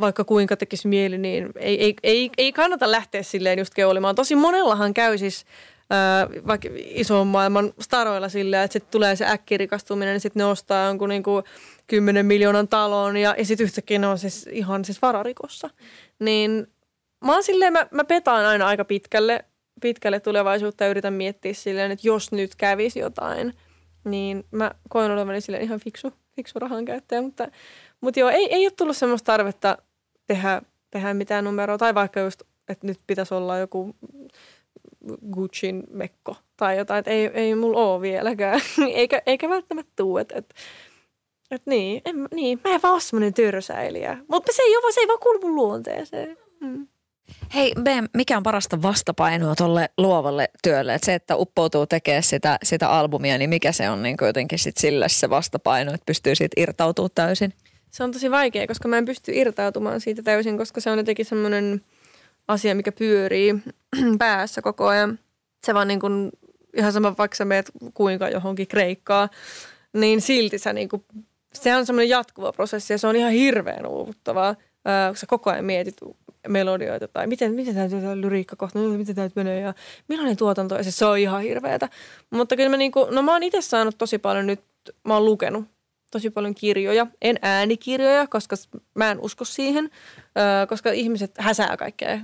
vaikka 0.00 0.24
kuinka 0.24 0.56
tekisi 0.56 0.88
mieli, 0.88 1.18
niin 1.18 1.48
ei, 1.56 1.84
ei, 1.84 1.94
ei, 2.02 2.30
ei 2.38 2.52
kannata 2.52 2.90
lähteä 2.90 3.22
silleen 3.22 3.58
just 3.58 3.74
keulimaan. 3.74 4.14
Tosi 4.14 4.34
monellahan 4.34 4.94
käy 4.94 5.18
siis 5.18 5.46
äh, 5.92 6.46
vaikka 6.46 6.68
ison 6.74 7.26
maailman 7.26 7.72
staroilla 7.80 8.28
silleen, 8.28 8.62
että 8.62 8.72
sitten 8.72 8.90
tulee 8.90 9.16
se 9.16 9.26
äkkirikastuminen, 9.26 10.12
niin 10.12 10.20
sitten 10.20 10.40
ne 10.40 10.44
ostaa 10.44 10.86
jonkun 10.86 11.08
niin 11.08 11.22
kuin 11.22 11.44
10 11.86 12.26
miljoonan 12.26 12.68
talon 12.68 13.16
ja, 13.16 13.34
ja 13.38 13.44
sitten 13.44 13.64
yhtäkkiä 13.64 13.98
ne 13.98 14.06
on 14.06 14.18
siis 14.18 14.48
ihan 14.52 14.84
siis 14.84 15.02
vararikossa. 15.02 15.70
Niin 16.18 16.66
mä 17.24 17.32
oon 17.32 17.42
silleen, 17.42 17.72
mä, 17.72 17.86
mä 17.90 18.04
petaan 18.04 18.46
aina 18.46 18.66
aika 18.66 18.84
pitkälle, 18.84 19.44
pitkälle 19.80 20.20
tulevaisuutta 20.20 20.84
ja 20.84 20.90
yritän 20.90 21.12
miettiä 21.12 21.54
silleen, 21.54 21.90
että 21.90 22.08
jos 22.08 22.32
nyt 22.32 22.54
kävisi 22.54 22.98
jotain, 22.98 23.52
niin 24.06 24.44
mä 24.50 24.70
koen 24.88 25.10
olevani 25.10 25.40
silleen 25.40 25.64
ihan 25.64 25.80
fiksu, 25.80 26.12
fiksu 26.36 26.58
rahan 26.58 26.84
käyttäjä, 26.84 27.22
mutta 27.22 27.48
mutta 28.00 28.20
joo, 28.20 28.30
ei, 28.30 28.54
ei 28.54 28.66
ole 28.66 28.72
tullut 28.76 28.96
semmoista 28.96 29.32
tarvetta 29.32 29.78
tehdä, 30.26 30.62
tehdä 30.90 31.14
mitään 31.14 31.44
numeroa. 31.44 31.78
Tai 31.78 31.94
vaikka 31.94 32.20
just, 32.20 32.42
että 32.68 32.86
nyt 32.86 33.00
pitäisi 33.06 33.34
olla 33.34 33.58
joku 33.58 33.96
Gucciin 35.32 35.84
mekko 35.90 36.36
tai 36.56 36.78
jotain. 36.78 36.98
Että 36.98 37.10
ei, 37.10 37.30
ei 37.34 37.54
mulla 37.54 37.78
ole 37.78 38.00
vieläkään. 38.00 38.60
eikä, 38.94 39.22
eikä 39.26 39.48
välttämättä 39.48 39.92
tuu. 39.96 40.18
Että 40.18 40.34
et, 40.38 40.54
et 41.50 41.62
niin, 41.66 42.02
en, 42.04 42.28
niin, 42.34 42.60
mä 42.64 42.74
en 42.74 42.82
vaan 42.82 42.92
ole 42.92 43.00
semmoinen 43.00 43.34
tyrsäilijä. 43.34 44.18
Mutta 44.28 44.52
se 44.52 44.62
ei, 44.62 44.76
ole, 44.76 44.92
se 44.92 45.00
ei 45.00 45.08
vaan 45.08 45.18
kuulu 45.22 45.40
mun 45.40 45.54
luonteeseen. 45.54 46.38
Mm. 46.60 46.86
Hei 47.54 47.72
B, 47.82 47.86
mikä 48.14 48.36
on 48.36 48.42
parasta 48.42 48.82
vastapainoa 48.82 49.54
tuolle 49.54 49.90
luovalle 49.98 50.48
työlle? 50.62 50.94
Et 50.94 51.02
se, 51.04 51.14
että 51.14 51.36
uppoutuu 51.36 51.86
tekemään 51.86 52.22
sitä, 52.22 52.58
sitä 52.62 52.90
albumia, 52.90 53.38
niin 53.38 53.50
mikä 53.50 53.72
se 53.72 53.90
on 53.90 54.02
niin 54.02 54.16
jotenkin 54.20 54.58
sit 54.58 54.76
sille 54.76 55.08
se 55.08 55.30
vastapaino, 55.30 55.94
että 55.94 56.06
pystyy 56.06 56.34
siitä 56.34 56.60
irtautumaan 56.60 57.10
täysin? 57.14 57.52
Se 57.90 58.04
on 58.04 58.12
tosi 58.12 58.30
vaikea, 58.30 58.66
koska 58.66 58.88
mä 58.88 58.98
en 58.98 59.04
pysty 59.04 59.32
irtautumaan 59.34 60.00
siitä 60.00 60.22
täysin, 60.22 60.58
koska 60.58 60.80
se 60.80 60.90
on 60.90 60.98
jotenkin 60.98 61.26
semmoinen 61.26 61.80
asia, 62.48 62.74
mikä 62.74 62.92
pyörii 62.92 63.54
päässä 64.18 64.62
koko 64.62 64.86
ajan. 64.86 65.18
Se 65.66 65.74
vaan 65.74 65.88
niin 65.88 66.00
kuin, 66.00 66.30
ihan 66.76 66.92
sama 66.92 67.14
vaikka 67.18 67.36
sä 67.36 67.44
meet 67.44 67.70
kuinka 67.94 68.28
johonkin 68.28 68.68
Kreikkaa, 68.68 69.28
niin 69.92 70.20
silti 70.20 70.58
sä 70.58 70.72
niin 70.72 70.88
kuin, 70.88 71.04
se 71.52 71.76
on 71.76 71.86
semmoinen 71.86 72.08
jatkuva 72.08 72.52
prosessi 72.52 72.92
ja 72.92 72.98
se 72.98 73.06
on 73.06 73.16
ihan 73.16 73.32
hirveän 73.32 73.86
uuvuttavaa, 73.86 74.54
kun 75.08 75.16
sä 75.16 75.26
koko 75.26 75.50
ajan 75.50 75.64
mietit 75.64 75.96
melodioita 76.48 77.08
tai 77.08 77.26
miten, 77.26 77.54
miten 77.54 77.74
tämä 77.74 78.20
lyriikka 78.20 78.56
kohta, 78.56 78.78
no, 78.78 78.88
miten 78.88 79.14
tämä 79.14 79.28
menee 79.34 79.60
ja 79.60 79.74
millainen 80.08 80.36
tuotanto 80.36 80.74
ja 80.74 80.84
se, 80.84 80.90
se 80.90 81.04
on 81.04 81.18
ihan 81.18 81.42
hirveätä. 81.42 81.88
Mutta 82.30 82.56
kyllä 82.56 82.70
mä 82.70 82.76
niinku, 82.76 83.06
no 83.10 83.22
mä 83.22 83.32
oon 83.32 83.42
itse 83.42 83.60
saanut 83.60 83.98
tosi 83.98 84.18
paljon 84.18 84.46
nyt, 84.46 84.60
mä 85.04 85.14
oon 85.14 85.24
lukenut 85.24 85.64
tosi 86.10 86.30
paljon 86.30 86.54
kirjoja. 86.54 87.06
En 87.22 87.38
äänikirjoja, 87.42 88.26
koska 88.26 88.56
mä 88.94 89.10
en 89.10 89.20
usko 89.20 89.44
siihen, 89.44 89.90
koska 90.68 90.92
ihmiset 90.92 91.30
häsää 91.38 91.76
kaikkea. 91.76 92.18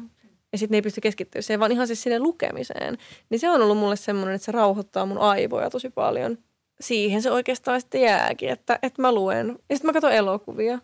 Ja 0.52 0.58
sitten 0.58 0.74
ne 0.74 0.78
ei 0.78 0.82
pysty 0.82 1.00
keskittyä 1.00 1.42
siihen, 1.42 1.60
vaan 1.60 1.72
ihan 1.72 1.86
siis 1.86 2.02
sinne 2.02 2.18
lukemiseen. 2.18 2.98
Niin 3.30 3.40
se 3.40 3.50
on 3.50 3.62
ollut 3.62 3.78
mulle 3.78 3.96
semmoinen, 3.96 4.34
että 4.34 4.44
se 4.44 4.52
rauhoittaa 4.52 5.06
mun 5.06 5.18
aivoja 5.18 5.70
tosi 5.70 5.90
paljon. 5.90 6.38
Siihen 6.80 7.22
se 7.22 7.30
oikeastaan 7.30 7.80
sitten 7.80 8.00
jääkin, 8.00 8.48
että, 8.48 8.78
että 8.82 9.02
mä 9.02 9.12
luen. 9.12 9.48
Ja 9.48 9.76
sitten 9.76 9.88
mä 9.88 9.92
katson 9.92 10.12
elokuvia. 10.12 10.78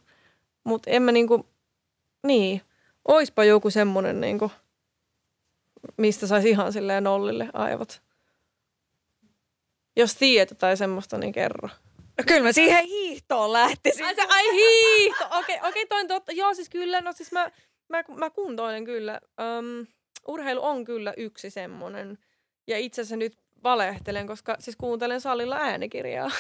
Mutta 0.65 0.91
en 0.91 1.03
mä 1.03 1.13
niinku, 1.13 1.47
niin, 2.27 2.63
oispa 3.05 3.45
joku 3.45 3.71
semmoinen 3.71 4.21
niinku, 4.21 4.51
mistä 5.97 6.27
saisi 6.27 6.51
ihan 6.51 6.73
silleen 6.73 7.05
nollille 7.05 7.49
aivot. 7.53 8.03
Jos 9.97 10.15
tiedät 10.15 10.59
tai 10.59 10.77
semmoista, 10.77 11.19
niin 11.19 11.33
kerro. 11.33 11.69
No 12.19 12.25
kyllä 12.27 12.43
mä 12.43 12.53
siihen 12.53 12.85
hiihtoon 12.85 13.53
lähtisin. 13.53 14.05
Ai, 14.05 14.15
se, 14.15 14.23
ai 14.29 14.53
hiihto, 14.53 15.25
okei, 15.25 15.39
okay, 15.39 15.57
okei, 15.57 15.69
okay, 15.69 15.87
toi 15.87 16.01
on 16.01 16.09
totta. 16.09 16.33
Joo, 16.33 16.55
siis 16.55 16.69
kyllä, 16.69 17.01
no 17.01 17.13
siis 17.13 17.33
mä, 17.33 17.51
mä, 17.89 18.05
mä 18.17 18.31
kuntoilen 18.31 18.85
kyllä. 18.85 19.21
Um, 19.59 19.87
urheilu 20.27 20.65
on 20.65 20.85
kyllä 20.85 21.15
yksi 21.17 21.51
semmonen. 21.51 22.19
Ja 22.67 22.79
itse 22.79 23.03
asiassa 23.03 23.17
nyt 23.17 23.39
valehtelen, 23.65 24.27
koska 24.27 24.57
siis 24.59 24.77
kuuntelen 24.77 25.21
salilla 25.21 25.57
äänikirjaa. 25.57 26.31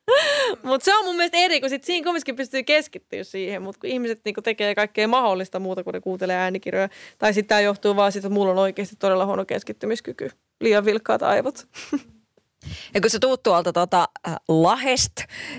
mutta 0.62 0.84
se 0.84 0.96
on 0.96 1.04
mun 1.04 1.16
mielestä 1.16 1.36
eri, 1.36 1.60
kun 1.60 1.70
sit 1.70 1.84
siinä 1.84 2.04
kumminkin 2.04 2.36
pystyy 2.36 2.62
keskittyä 2.62 3.24
siihen, 3.24 3.62
mutta 3.62 3.80
kun 3.80 3.90
ihmiset 3.90 4.20
niinku 4.24 4.42
tekee 4.42 4.74
kaikkea 4.74 5.08
mahdollista 5.08 5.60
muuta 5.60 5.84
kuin 5.84 5.94
ne 5.94 6.00
kuuntelee 6.00 6.36
äänikirjoja. 6.36 6.88
Tai 7.18 7.34
sitten 7.34 7.48
tämä 7.48 7.60
johtuu 7.60 7.96
vaan 7.96 8.12
siitä, 8.12 8.26
että 8.26 8.34
mulla 8.34 8.52
on 8.52 8.58
oikeasti 8.58 8.96
todella 8.98 9.26
huono 9.26 9.44
keskittymiskyky. 9.44 10.30
Liian 10.60 10.84
vilkkaat 10.84 11.22
aivot. 11.22 11.66
Ja 12.94 13.00
kun 13.00 13.10
se 13.10 13.18
tuut 13.18 13.42
tuolta 13.42 13.72
tota, 13.72 14.08
äh, 14.28 14.36
Lahest, 14.48 15.12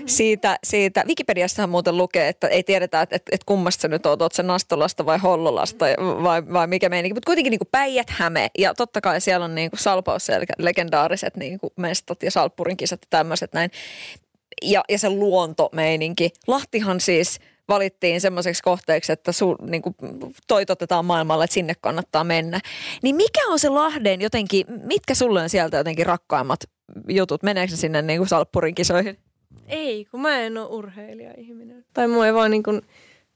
siitä, 0.06 0.58
siitä 0.64 1.04
Wikipediassahan 1.06 1.70
muuten 1.70 1.96
lukee, 1.96 2.28
että 2.28 2.48
ei 2.48 2.62
tiedetä, 2.62 3.02
että, 3.02 3.16
että, 3.16 3.30
että 3.34 3.44
kummasta 3.46 3.82
sä 3.82 3.88
nyt 3.88 4.06
oot, 4.06 4.22
oot 4.22 4.32
se 4.32 4.42
Nastolasta 4.42 5.06
vai 5.06 5.18
Hollolasta 5.18 5.86
vai, 6.22 6.52
vai 6.52 6.66
mikä 6.66 6.88
meininki. 6.88 7.14
Mutta 7.14 7.28
kuitenkin 7.28 7.50
niin 7.50 7.60
Päijät-Häme 7.70 8.48
ja 8.58 8.74
totta 8.74 9.00
kai 9.00 9.20
siellä 9.20 9.44
on 9.44 9.54
niin 9.54 9.70
Salpaus 9.74 10.28
legendaariset 10.58 11.36
niin 11.36 11.58
kuin 11.58 11.72
mestot 11.76 12.22
ja 12.22 12.30
Salppurin 12.30 12.76
kisat 12.76 13.00
ja 13.02 13.06
tämmöiset 13.10 13.52
näin. 13.52 13.70
Ja, 14.62 14.84
ja 14.88 14.98
se 14.98 15.10
luontomeininki. 15.10 16.30
Lahtihan 16.46 17.00
siis 17.00 17.38
valittiin 17.68 18.20
semmoiseksi 18.20 18.62
kohteeksi, 18.62 19.12
että 19.12 19.32
su, 19.32 19.56
niin 19.60 19.82
kuin 19.82 19.94
toitotetaan 20.46 21.04
maailmalle, 21.04 21.44
että 21.44 21.54
sinne 21.54 21.74
kannattaa 21.80 22.24
mennä. 22.24 22.60
Niin 23.02 23.16
mikä 23.16 23.40
on 23.48 23.58
se 23.58 23.68
Lahden 23.68 24.20
jotenkin, 24.20 24.66
mitkä 24.84 25.14
sulle 25.14 25.42
on 25.42 25.50
sieltä 25.50 25.76
jotenkin 25.76 26.06
rakkaimmat 26.06 26.60
jutut? 27.08 27.42
Meneekö 27.42 27.70
se 27.70 27.76
sinne 27.76 28.02
niin 28.02 28.18
kuin 28.18 28.28
Salppurin 28.28 28.74
kisoihin? 28.74 29.18
Ei, 29.68 30.04
kun 30.04 30.20
mä 30.20 30.40
en 30.40 30.58
ole 30.58 30.66
urheilija-ihminen. 30.66 31.84
Tai 31.92 32.08
mua 32.08 32.26
ei 32.26 32.34
vaan 32.34 32.50
niin 32.50 32.62
kuin, 32.62 32.82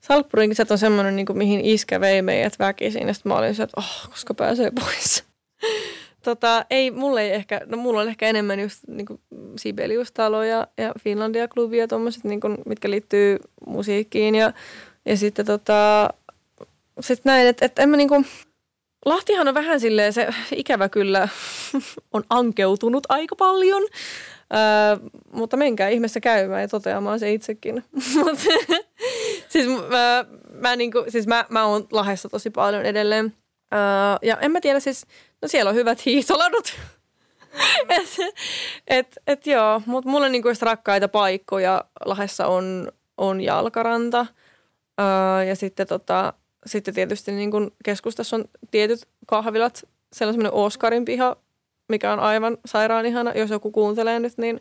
Salppurin 0.01 0.51
kisat 0.51 0.71
on 0.71 0.79
semmoinen, 0.79 1.17
niin 1.17 1.27
kuin, 1.27 1.39
mihin 1.39 1.61
iskä 1.61 2.01
vei 2.01 2.23
meidät 2.23 2.59
väkisin. 2.59 3.09
Ja 3.09 3.15
sitten 3.15 3.33
mä 3.33 3.39
olin 3.39 3.55
se, 3.55 3.63
että 3.63 3.81
oh, 3.81 4.11
koska 4.11 4.35
pääsee 4.35 4.71
pois. 4.71 5.25
tota, 6.25 6.67
ei, 6.71 6.91
mulle 6.91 7.23
ei 7.23 7.31
ehkä, 7.31 7.61
no 7.67 7.77
mulla 7.77 8.01
on 8.01 8.09
ehkä 8.09 8.27
enemmän 8.27 8.61
just 8.61 8.79
niin 8.89 9.07
kuin 9.07 9.21
Sibelius-talo 9.57 10.43
ja, 10.43 10.67
ja 10.79 10.93
Finlandia-klubi 10.99 11.79
ja 11.79 11.89
tommoset, 11.89 12.25
niin 12.25 12.41
kuin, 12.41 12.59
mitkä 12.67 12.91
liittyy 12.91 13.39
musiikkiin. 13.67 14.35
Ja, 14.35 14.53
ja 15.05 15.17
sitten 15.17 15.47
tota, 15.47 16.11
sit 17.01 17.25
näin, 17.25 17.47
että 17.47 17.67
et 17.67 17.79
en 17.79 17.89
mä 17.89 17.97
niin 17.97 18.09
kuin, 18.09 18.27
Lahtihan 19.05 19.49
on 19.49 19.55
vähän 19.55 19.81
silleen, 19.81 20.13
se 20.13 20.29
ikävä 20.57 20.89
kyllä 20.89 21.29
on 22.13 22.25
ankeutunut 22.31 23.07
aika 23.09 23.37
paljon, 23.37 23.83
öö, 23.83 25.09
mutta 25.33 25.57
menkää 25.57 25.89
ihmeessä 25.89 26.21
käymään 26.21 26.63
ja 26.63 26.69
toteamaan 26.69 27.21
se 27.21 27.33
itsekin. 27.33 27.85
siis 29.49 29.67
mä, 29.69 30.25
mä, 30.53 30.77
niinku, 30.77 31.05
siis 31.09 31.27
mä, 31.27 31.45
mä 31.49 31.65
oon 31.65 31.87
Lahessa 31.93 32.29
tosi 32.29 32.51
paljon 32.51 32.85
edelleen. 32.85 33.35
Öö, 33.75 33.79
ja 34.23 34.37
en 34.37 34.53
mä 34.53 34.61
tiedä, 34.61 34.81
siis 34.81 35.07
no 35.43 35.49
siellä 35.49 35.69
on 35.69 35.75
hyvät 35.75 36.07
hiihtoladut. 36.07 36.73
et, 37.89 38.17
et, 38.87 39.19
et 39.27 39.47
joo, 39.47 39.83
mutta 39.87 40.11
mulla 40.11 40.27
on 40.27 40.33
niinku 40.33 40.49
rakkaita 40.63 41.09
paikkoja. 41.09 41.85
Lahessa 42.05 42.47
on, 42.47 42.93
on 43.17 43.41
jalkaranta 43.41 44.27
öö, 45.01 45.45
ja 45.45 45.57
sitten 45.57 45.87
tota, 45.87 46.33
sitten 46.71 46.95
tietysti 46.95 47.33
niin 47.33 47.51
kuin 47.51 47.71
keskustassa 47.85 48.37
on 48.37 48.45
tietyt 48.71 49.07
kahvilat. 49.27 49.89
Siellä 50.13 50.31
on 50.31 50.35
semmoinen 50.35 50.53
Oskarin 50.53 51.05
piha, 51.05 51.37
mikä 51.89 52.13
on 52.13 52.21
aivan 52.21 52.59
sairaan 52.67 53.07
ihana. 53.07 53.33
Jos 53.35 53.51
joku 53.51 53.71
kuuntelee 53.71 54.21
nyt, 54.21 54.39
niin 54.39 54.61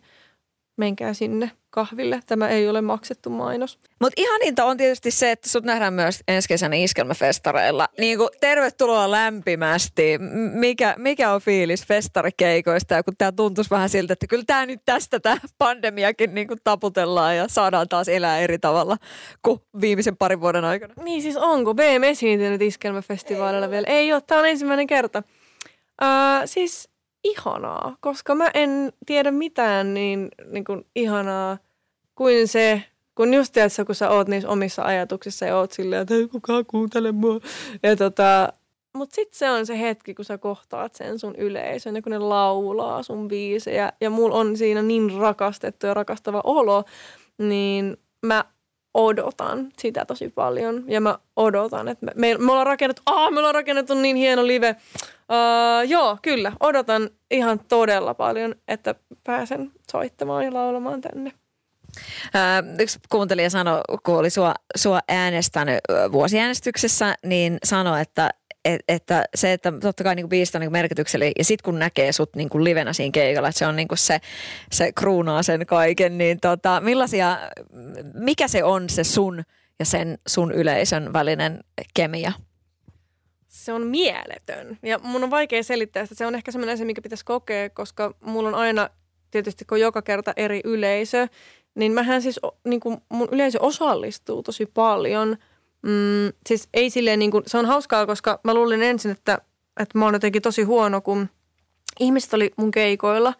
menkää 0.80 1.14
sinne 1.14 1.52
kahville. 1.70 2.20
Tämä 2.26 2.50
ei 2.50 2.70
ole 2.70 2.82
maksettu 2.82 3.30
mainos. 3.30 3.80
Mutta 4.02 4.22
ihaninta 4.22 4.66
on 4.66 4.78
tietysti 4.78 5.12
se, 5.12 5.32
että 5.32 5.50
sut 5.50 5.64
nähdään 5.64 5.94
myös 5.94 6.24
ensi 6.28 6.48
kesänä 6.48 6.76
iskelmäfestareilla. 6.76 7.88
Niin 8.00 8.18
kuin, 8.18 8.30
tervetuloa 8.40 9.12
lämpimästi. 9.12 10.18
Mikä, 10.54 10.96
mikä 10.98 11.34
on 11.34 11.42
fiilis 11.42 11.86
festarikeikoista? 11.86 12.94
Ja 12.94 13.04
kun 13.04 13.14
tämä 13.18 13.32
tuntuisi 13.32 13.70
vähän 13.70 13.90
siltä, 13.90 14.14
että 14.14 14.28
kyllä 14.28 14.44
tämä 14.48 14.66
nyt 14.66 14.82
tästä 14.86 15.20
tämä 15.20 15.38
pandemiakin 15.58 16.34
niin 16.34 16.48
kuin 16.48 16.60
taputellaan 16.64 17.38
ja 17.38 17.48
saadaan 17.48 17.88
taas 17.90 18.08
elää 18.08 18.40
eri 18.40 18.60
tavalla 18.60 18.98
kuin 19.42 19.60
viimeisen 19.82 20.18
parin 20.18 20.42
vuoden 20.42 20.66
aikana. 20.66 20.94
Niin 21.04 21.22
siis 21.22 21.38
onko 21.38 21.74
BM 21.74 22.04
esiintynyt 22.04 22.62
iskelmäfestivaalilla 22.62 23.70
vielä? 23.70 23.88
Ei 23.88 24.14
ole, 24.14 24.22
tämä 24.22 24.42
on 24.42 24.48
ensimmäinen 24.48 24.88
kerta. 24.88 25.24
Uh, 26.02 26.42
siis 26.46 26.90
ihanaa, 27.24 27.98
koska 28.00 28.36
mä 28.36 28.52
en 28.54 28.94
tiedä 29.06 29.32
mitään 29.32 29.94
niin, 29.94 30.30
niin 30.52 30.64
kuin 30.64 30.86
ihanaa 30.96 31.58
kuin 32.16 32.48
se, 32.48 32.84
kun 33.16 33.34
just 33.34 33.54
tiedät, 33.54 33.72
kun 33.86 33.96
sä 33.96 34.10
oot 34.10 34.28
niissä 34.28 34.50
omissa 34.50 34.84
ajatuksissa 34.84 35.46
ja 35.46 35.58
oot 35.58 35.72
silleen, 35.72 36.02
että 36.02 36.14
ei 36.14 36.28
kukaan 36.28 36.66
kuuntele 36.66 37.12
mua. 37.12 37.40
Ja 37.84 37.96
tota, 37.96 38.54
mutta 38.98 39.16
sitten 39.16 39.38
se 39.38 39.52
on 39.52 39.66
se 39.66 39.80
hetki, 39.80 40.14
kun 40.14 40.26
sä 40.26 40.38
kohtaat 40.38 40.96
sen 40.96 41.20
sun 41.20 41.36
yleisön 41.36 41.96
ja 41.96 42.02
kun 42.02 42.12
ne 42.12 42.20
laulaa 42.20 43.04
sun 43.04 43.28
biisejä 43.28 43.94
ja 44.02 44.10
mulla 44.10 44.36
on 44.36 44.58
siinä 44.58 44.82
niin 44.82 45.12
rakastettu 45.18 45.88
ja 45.88 45.94
rakastava 45.94 46.42
olo, 46.44 46.84
niin 47.38 47.98
mä 48.26 48.46
odotan 48.94 49.72
sitä 49.78 50.06
tosi 50.06 50.30
paljon. 50.30 50.84
Ja 50.88 51.02
mä 51.02 51.20
odotan, 51.36 51.88
että 51.88 52.06
me, 52.06 52.12
me, 52.16 52.38
me 52.38 52.52
ollaan 52.52 52.68
rakennettu, 52.68 53.02
aah, 53.06 53.32
me 53.32 53.40
ollaan 53.40 53.56
rakennettu 53.56 53.94
niin 53.94 54.16
hieno 54.16 54.48
live 54.48 54.76
Uh, 55.30 55.90
joo, 55.90 56.18
kyllä. 56.22 56.52
Odotan 56.60 57.10
ihan 57.32 57.60
todella 57.60 58.14
paljon, 58.14 58.56
että 58.68 58.96
pääsen 59.24 59.72
soittamaan 59.92 60.46
ja 60.46 60.54
laulamaan 60.54 61.02
tänne. 61.02 61.32
Uh, 62.26 62.82
yksi 62.82 63.00
kuuntelija 63.10 63.50
sanoi, 63.50 63.82
kun 64.06 64.18
oli 64.18 64.30
sua, 64.30 64.54
sua 64.78 65.00
äänestänyt 65.10 65.80
vuosiäänestyksessä, 66.12 67.16
niin 67.26 67.58
sanoi, 67.64 68.02
että 68.02 68.30
et, 68.66 68.82
että 68.88 69.26
se, 69.36 69.54
että 69.54 69.74
totta 69.82 70.04
kai 70.04 70.16
niin 70.16 70.30
biistä 70.30 70.58
on 70.58 70.60
niin 70.60 70.72
merkityksellä 70.72 71.26
ja 71.26 71.44
sitten 71.44 71.64
kun 71.64 71.80
näkee 71.80 72.12
sut 72.12 72.36
niin 72.36 72.50
kuin 72.50 72.64
livenä 72.64 72.94
siinä 72.94 73.12
keikalla, 73.12 73.48
että 73.50 73.60
se 73.60 73.68
on 73.68 73.76
niin 73.76 73.88
kuin 73.88 73.98
se, 73.98 74.20
se 74.72 74.92
kruunaa 74.92 75.44
sen 75.44 75.66
kaiken, 75.66 76.18
niin 76.18 76.40
tota, 76.40 76.82
millaisia, 76.82 77.38
mikä 78.14 78.48
se 78.48 78.64
on 78.64 78.90
se 78.90 79.04
sun 79.04 79.44
ja 79.80 79.86
sen 79.86 80.18
sun 80.28 80.52
yleisön 80.52 81.14
välinen 81.14 81.60
kemia? 81.94 82.32
se 83.50 83.74
on 83.74 83.88
mieletön. 83.88 84.78
Ja 84.84 85.00
mun 85.04 85.24
on 85.24 85.30
vaikea 85.30 85.64
selittää 85.64 86.06
sitä. 86.06 86.16
Se 86.16 86.26
on 86.26 86.36
ehkä 86.36 86.52
semmoinen 86.52 86.74
asia, 86.74 86.86
mikä 86.86 87.02
pitäisi 87.02 87.26
kokea, 87.26 87.70
koska 87.70 88.14
mulla 88.22 88.50
on 88.50 88.56
aina, 88.56 88.90
tietysti 89.32 89.66
kun 89.66 89.80
joka 89.80 90.02
kerta 90.02 90.34
eri 90.36 90.62
yleisö, 90.64 91.28
niin 91.76 91.92
mähän 91.92 92.22
siis, 92.22 92.40
niin 92.68 92.80
kuin 92.80 92.98
mun 93.10 93.28
yleisö 93.32 93.62
osallistuu 93.62 94.44
tosi 94.44 94.66
paljon. 94.66 95.38
Mm, 95.82 96.34
siis 96.48 96.70
ei 96.74 96.90
silleen, 96.90 97.20
niin 97.20 97.32
kuin, 97.32 97.44
se 97.48 97.58
on 97.58 97.66
hauskaa, 97.66 98.06
koska 98.06 98.40
mä 98.44 98.54
luulin 98.54 98.84
ensin, 98.84 99.12
että, 99.12 99.38
että 99.80 99.98
mä 99.98 100.06
oon 100.06 100.14
jotenkin 100.14 100.42
tosi 100.42 100.64
huono, 100.64 101.02
kun 101.02 101.30
ihmiset 102.00 102.34
oli 102.34 102.52
mun 102.58 102.72
keikoilla 102.72 103.34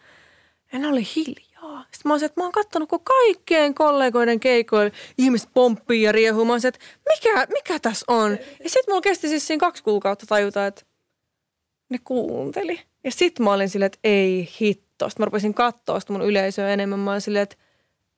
ja 0.72 0.78
ne 0.78 0.88
oli 0.88 1.02
hiljaa 1.16 1.50
sitten 1.92 2.08
mä 2.08 2.12
olisin, 2.12 2.26
että 2.26 2.40
mä 2.40 2.44
oon 2.44 2.52
kattonut, 2.52 2.88
kun 2.88 3.04
kaikkien 3.04 3.74
kollegoiden 3.74 4.40
keikoilla 4.40 4.92
ihmiset 5.18 5.50
pomppii 5.54 6.02
ja 6.02 6.12
riehuu. 6.12 6.44
Mä 6.44 6.52
olisin, 6.52 6.68
että 6.68 6.80
mikä, 7.08 7.46
mikä 7.52 7.78
tässä 7.78 8.04
on? 8.08 8.30
Ja 8.64 8.70
sitten 8.70 8.92
mulla 8.92 9.00
kesti 9.00 9.28
siis 9.28 9.46
siinä 9.46 9.60
kaksi 9.60 9.82
kuukautta 9.82 10.26
tajuta, 10.26 10.66
että 10.66 10.82
ne 11.88 11.98
kuunteli. 12.04 12.80
Ja 13.04 13.10
sitten 13.12 13.44
mä 13.44 13.52
olin 13.52 13.68
silleen, 13.68 13.86
että 13.86 13.98
ei 14.04 14.48
hitto. 14.60 15.08
Sitten 15.08 15.22
mä 15.22 15.24
rupesin 15.24 15.54
katsoa 15.54 16.00
sitä 16.00 16.12
mun 16.12 16.22
yleisöä 16.22 16.70
enemmän. 16.70 16.98
Mä 16.98 17.10
olin 17.10 17.20
silleen, 17.20 17.42
että, 17.42 17.56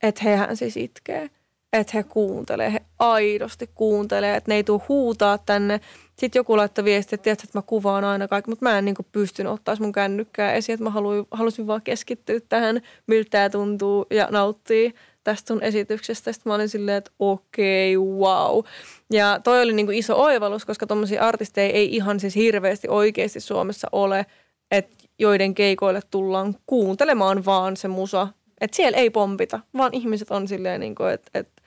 että 0.03 0.25
hehän 0.25 0.57
siis 0.57 0.77
itkee. 0.77 1.31
Että 1.73 1.93
he 1.95 2.03
kuuntelee, 2.03 2.73
he 2.73 2.83
aidosti 2.99 3.71
kuuntelee, 3.75 4.37
että 4.37 4.51
ne 4.51 4.55
ei 4.55 4.65
tule 4.65 4.83
huutaa 4.89 5.39
tänne– 5.39 5.81
sitten 6.23 6.41
joku 6.41 6.57
laittoi 6.57 6.85
viestiä, 6.85 7.15
että, 7.15 7.23
tiedätkö, 7.23 7.47
että 7.47 7.59
mä 7.59 7.63
kuvaan 7.63 8.05
aina 8.05 8.29
kaikki, 8.29 8.51
mutta 8.51 8.65
mä 8.65 8.79
en 8.79 8.85
niin 8.85 8.97
pystynyt 9.13 9.53
ottaa 9.53 9.77
mun 9.81 9.93
kännykkää 9.93 10.53
esiin, 10.53 10.75
että 10.75 10.85
mä 10.85 10.91
haluin, 10.91 11.27
halusin 11.31 11.67
vaan 11.67 11.83
keskittyä 11.85 12.41
tähän, 12.49 12.81
miltä 13.07 13.31
tämä 13.31 13.51
tuntuu 13.51 14.07
ja 14.11 14.29
nauttii 14.31 14.95
tästä 15.25 15.49
sun 15.49 15.63
esityksestä. 15.63 16.33
Sitten 16.33 16.51
mä 16.51 16.55
olin 16.55 16.69
silleen, 16.69 16.97
että 16.97 17.11
okei, 17.19 17.97
okay, 17.97 18.09
wow. 18.09 18.65
Ja 19.13 19.41
toi 19.45 19.63
oli 19.63 19.73
niin 19.73 19.93
iso 19.93 20.23
oivallus, 20.23 20.65
koska 20.65 20.87
tuommoisia 20.87 21.23
artisteja 21.23 21.73
ei 21.73 21.97
ihan 21.97 22.21
siis 22.21 22.35
hirveästi 22.35 22.89
oikeasti 22.89 23.41
Suomessa 23.41 23.89
ole, 23.93 24.27
että 24.71 24.97
joiden 25.19 25.55
keikoille 25.55 26.01
tullaan 26.11 26.57
kuuntelemaan 26.67 27.45
vaan 27.45 27.77
se 27.77 27.89
musa. 27.89 28.29
Että 28.61 28.77
siellä 28.77 28.99
ei 28.99 29.11
pompita, 29.11 29.61
vaan 29.77 29.95
ihmiset 29.95 30.31
on 30.31 30.49
silleen, 30.49 30.81
niin 30.81 30.95
että, 31.13 31.39
että 31.39 31.62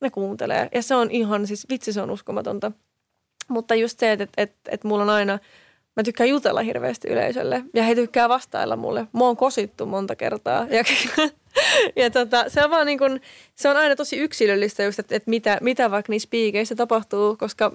ne 0.00 0.10
kuuntelee. 0.10 0.68
Ja 0.74 0.82
se 0.82 0.94
on 0.94 1.10
ihan, 1.10 1.46
siis 1.46 1.66
vitsi 1.70 1.92
se 1.92 2.02
on 2.02 2.10
uskomatonta. 2.10 2.72
Mutta 3.48 3.74
just 3.74 3.98
se, 3.98 4.12
että, 4.12 4.26
että, 4.36 4.70
että, 4.70 4.88
mulla 4.88 5.02
on 5.02 5.10
aina, 5.10 5.38
mä 5.96 6.02
tykkään 6.02 6.28
jutella 6.28 6.60
hirveästi 6.60 7.08
yleisölle 7.08 7.64
ja 7.74 7.82
he 7.82 7.94
tykkää 7.94 8.28
vastailla 8.28 8.76
mulle. 8.76 9.06
Mua 9.12 9.28
on 9.28 9.36
kosittu 9.36 9.86
monta 9.86 10.16
kertaa 10.16 10.66
ja, 10.70 10.84
ja 12.04 12.10
tota, 12.10 12.44
se 12.48 12.64
on 12.64 12.70
vaan 12.70 12.86
niin 12.86 12.98
kuin, 12.98 13.20
se 13.54 13.68
on 13.68 13.76
aina 13.76 13.96
tosi 13.96 14.16
yksilöllistä 14.16 14.82
just, 14.82 14.98
että, 14.98 15.16
että 15.16 15.30
mitä, 15.30 15.58
mitä 15.60 15.90
vaikka 15.90 16.12
niissä 16.12 16.28
piikeissä 16.30 16.74
tapahtuu, 16.74 17.36
koska 17.36 17.72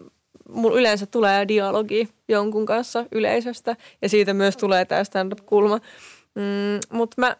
mulla 0.49 0.79
yleensä 0.79 1.05
tulee 1.05 1.47
dialogi 1.47 2.09
jonkun 2.27 2.65
kanssa 2.65 3.05
yleisöstä 3.11 3.75
ja 4.01 4.09
siitä 4.09 4.33
myös 4.33 4.57
tulee 4.57 4.85
tämä 4.85 5.03
stand-up-kulma. 5.03 5.79
Mm, 6.35 6.97
Mutta 6.97 7.15
mä 7.21 7.37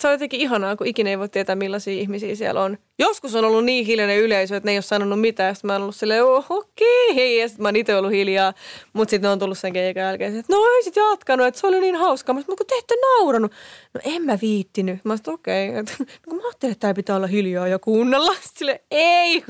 se 0.00 0.08
on 0.08 0.14
jotenkin 0.14 0.40
ihanaa, 0.40 0.76
kun 0.76 0.86
ikinä 0.86 1.10
ei 1.10 1.18
voi 1.18 1.28
tietää, 1.28 1.56
millaisia 1.56 2.00
ihmisiä 2.00 2.34
siellä 2.34 2.62
on. 2.62 2.78
Joskus 2.98 3.34
on 3.34 3.44
ollut 3.44 3.64
niin 3.64 3.86
hiljainen 3.86 4.18
yleisö, 4.18 4.56
että 4.56 4.66
ne 4.66 4.72
ei 4.72 4.76
ole 4.76 4.82
sanonut 4.82 5.20
mitään. 5.20 5.54
Sitten 5.54 5.68
mä 5.68 5.72
oon 5.72 5.82
ollut 5.82 5.96
silleen, 5.96 6.24
oh, 6.24 6.46
okei, 6.50 7.10
okay. 7.10 7.24
ja 7.24 7.48
sitten 7.48 7.62
mä 7.62 7.68
oon 7.68 7.76
itse 7.76 7.96
ollut 7.96 8.12
hiljaa. 8.12 8.54
Mutta 8.92 9.10
sitten 9.10 9.28
ne 9.28 9.32
on 9.32 9.38
tullut 9.38 9.58
sen 9.58 9.72
keikan 9.72 10.02
jälkeen, 10.02 10.38
että 10.38 10.52
no 10.52 10.64
ei 10.76 10.82
sit 10.82 10.96
jatkanut, 10.96 11.46
että 11.46 11.60
se 11.60 11.66
oli 11.66 11.80
niin 11.80 11.96
hauskaa. 11.96 12.34
Mä 12.34 12.42
kun 12.42 12.56
te 12.56 12.74
ette 12.78 12.94
nauranut. 13.02 13.52
No 13.94 14.00
en 14.04 14.22
mä 14.22 14.38
viittinyt. 14.42 15.04
Mä 15.04 15.16
sanoin, 15.16 15.34
okei. 15.34 15.68
Okay. 15.78 16.36
Mä 16.36 16.42
ajattelin, 16.44 16.72
että 16.72 16.80
tää 16.80 16.94
pitää 16.94 17.16
olla 17.16 17.26
hiljaa 17.26 17.68
ja 17.68 17.78
kuunnella. 17.78 18.34
Silleen, 18.54 18.80
ei. 18.90 19.44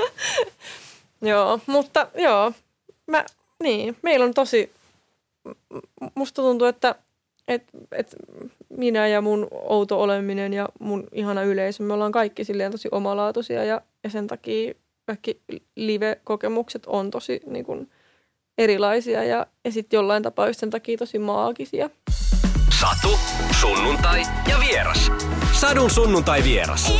joo, 1.22 1.60
mutta 1.66 2.08
joo. 2.14 2.52
Mä, 3.06 3.24
niin, 3.62 3.96
meillä 4.02 4.24
on 4.24 4.34
tosi, 4.34 4.72
musta 6.14 6.42
tuntuu, 6.42 6.66
että 6.66 6.94
et, 7.48 7.62
et 7.92 8.16
minä 8.68 9.08
ja 9.08 9.20
mun 9.20 9.48
outo 9.52 10.00
oleminen 10.02 10.52
ja 10.52 10.68
mun 10.80 11.08
ihana 11.12 11.42
yleisö, 11.42 11.82
me 11.82 11.92
ollaan 11.92 12.12
kaikki 12.12 12.44
silleen 12.44 12.72
tosi 12.72 12.88
omalaatuisia 12.92 13.64
ja, 13.64 13.80
ja 14.04 14.10
sen 14.10 14.26
takia 14.26 14.74
kaikki 15.06 15.42
live-kokemukset 15.76 16.86
on 16.86 17.10
tosi 17.10 17.40
niin 17.46 17.64
kuin, 17.64 17.90
erilaisia 18.58 19.24
ja, 19.24 19.46
ja 19.64 19.72
sitten 19.72 19.98
jollain 19.98 20.22
tapaa 20.22 20.46
just 20.46 20.60
sen 20.60 20.70
takia 20.70 20.98
tosi 20.98 21.18
maagisia. 21.18 21.90
Satu, 22.80 23.18
sunnuntai 23.60 24.22
ja 24.48 24.56
vieras. 24.60 25.10
Sadun 25.52 25.90
sunnuntai 25.90 26.44
vieras. 26.44 26.92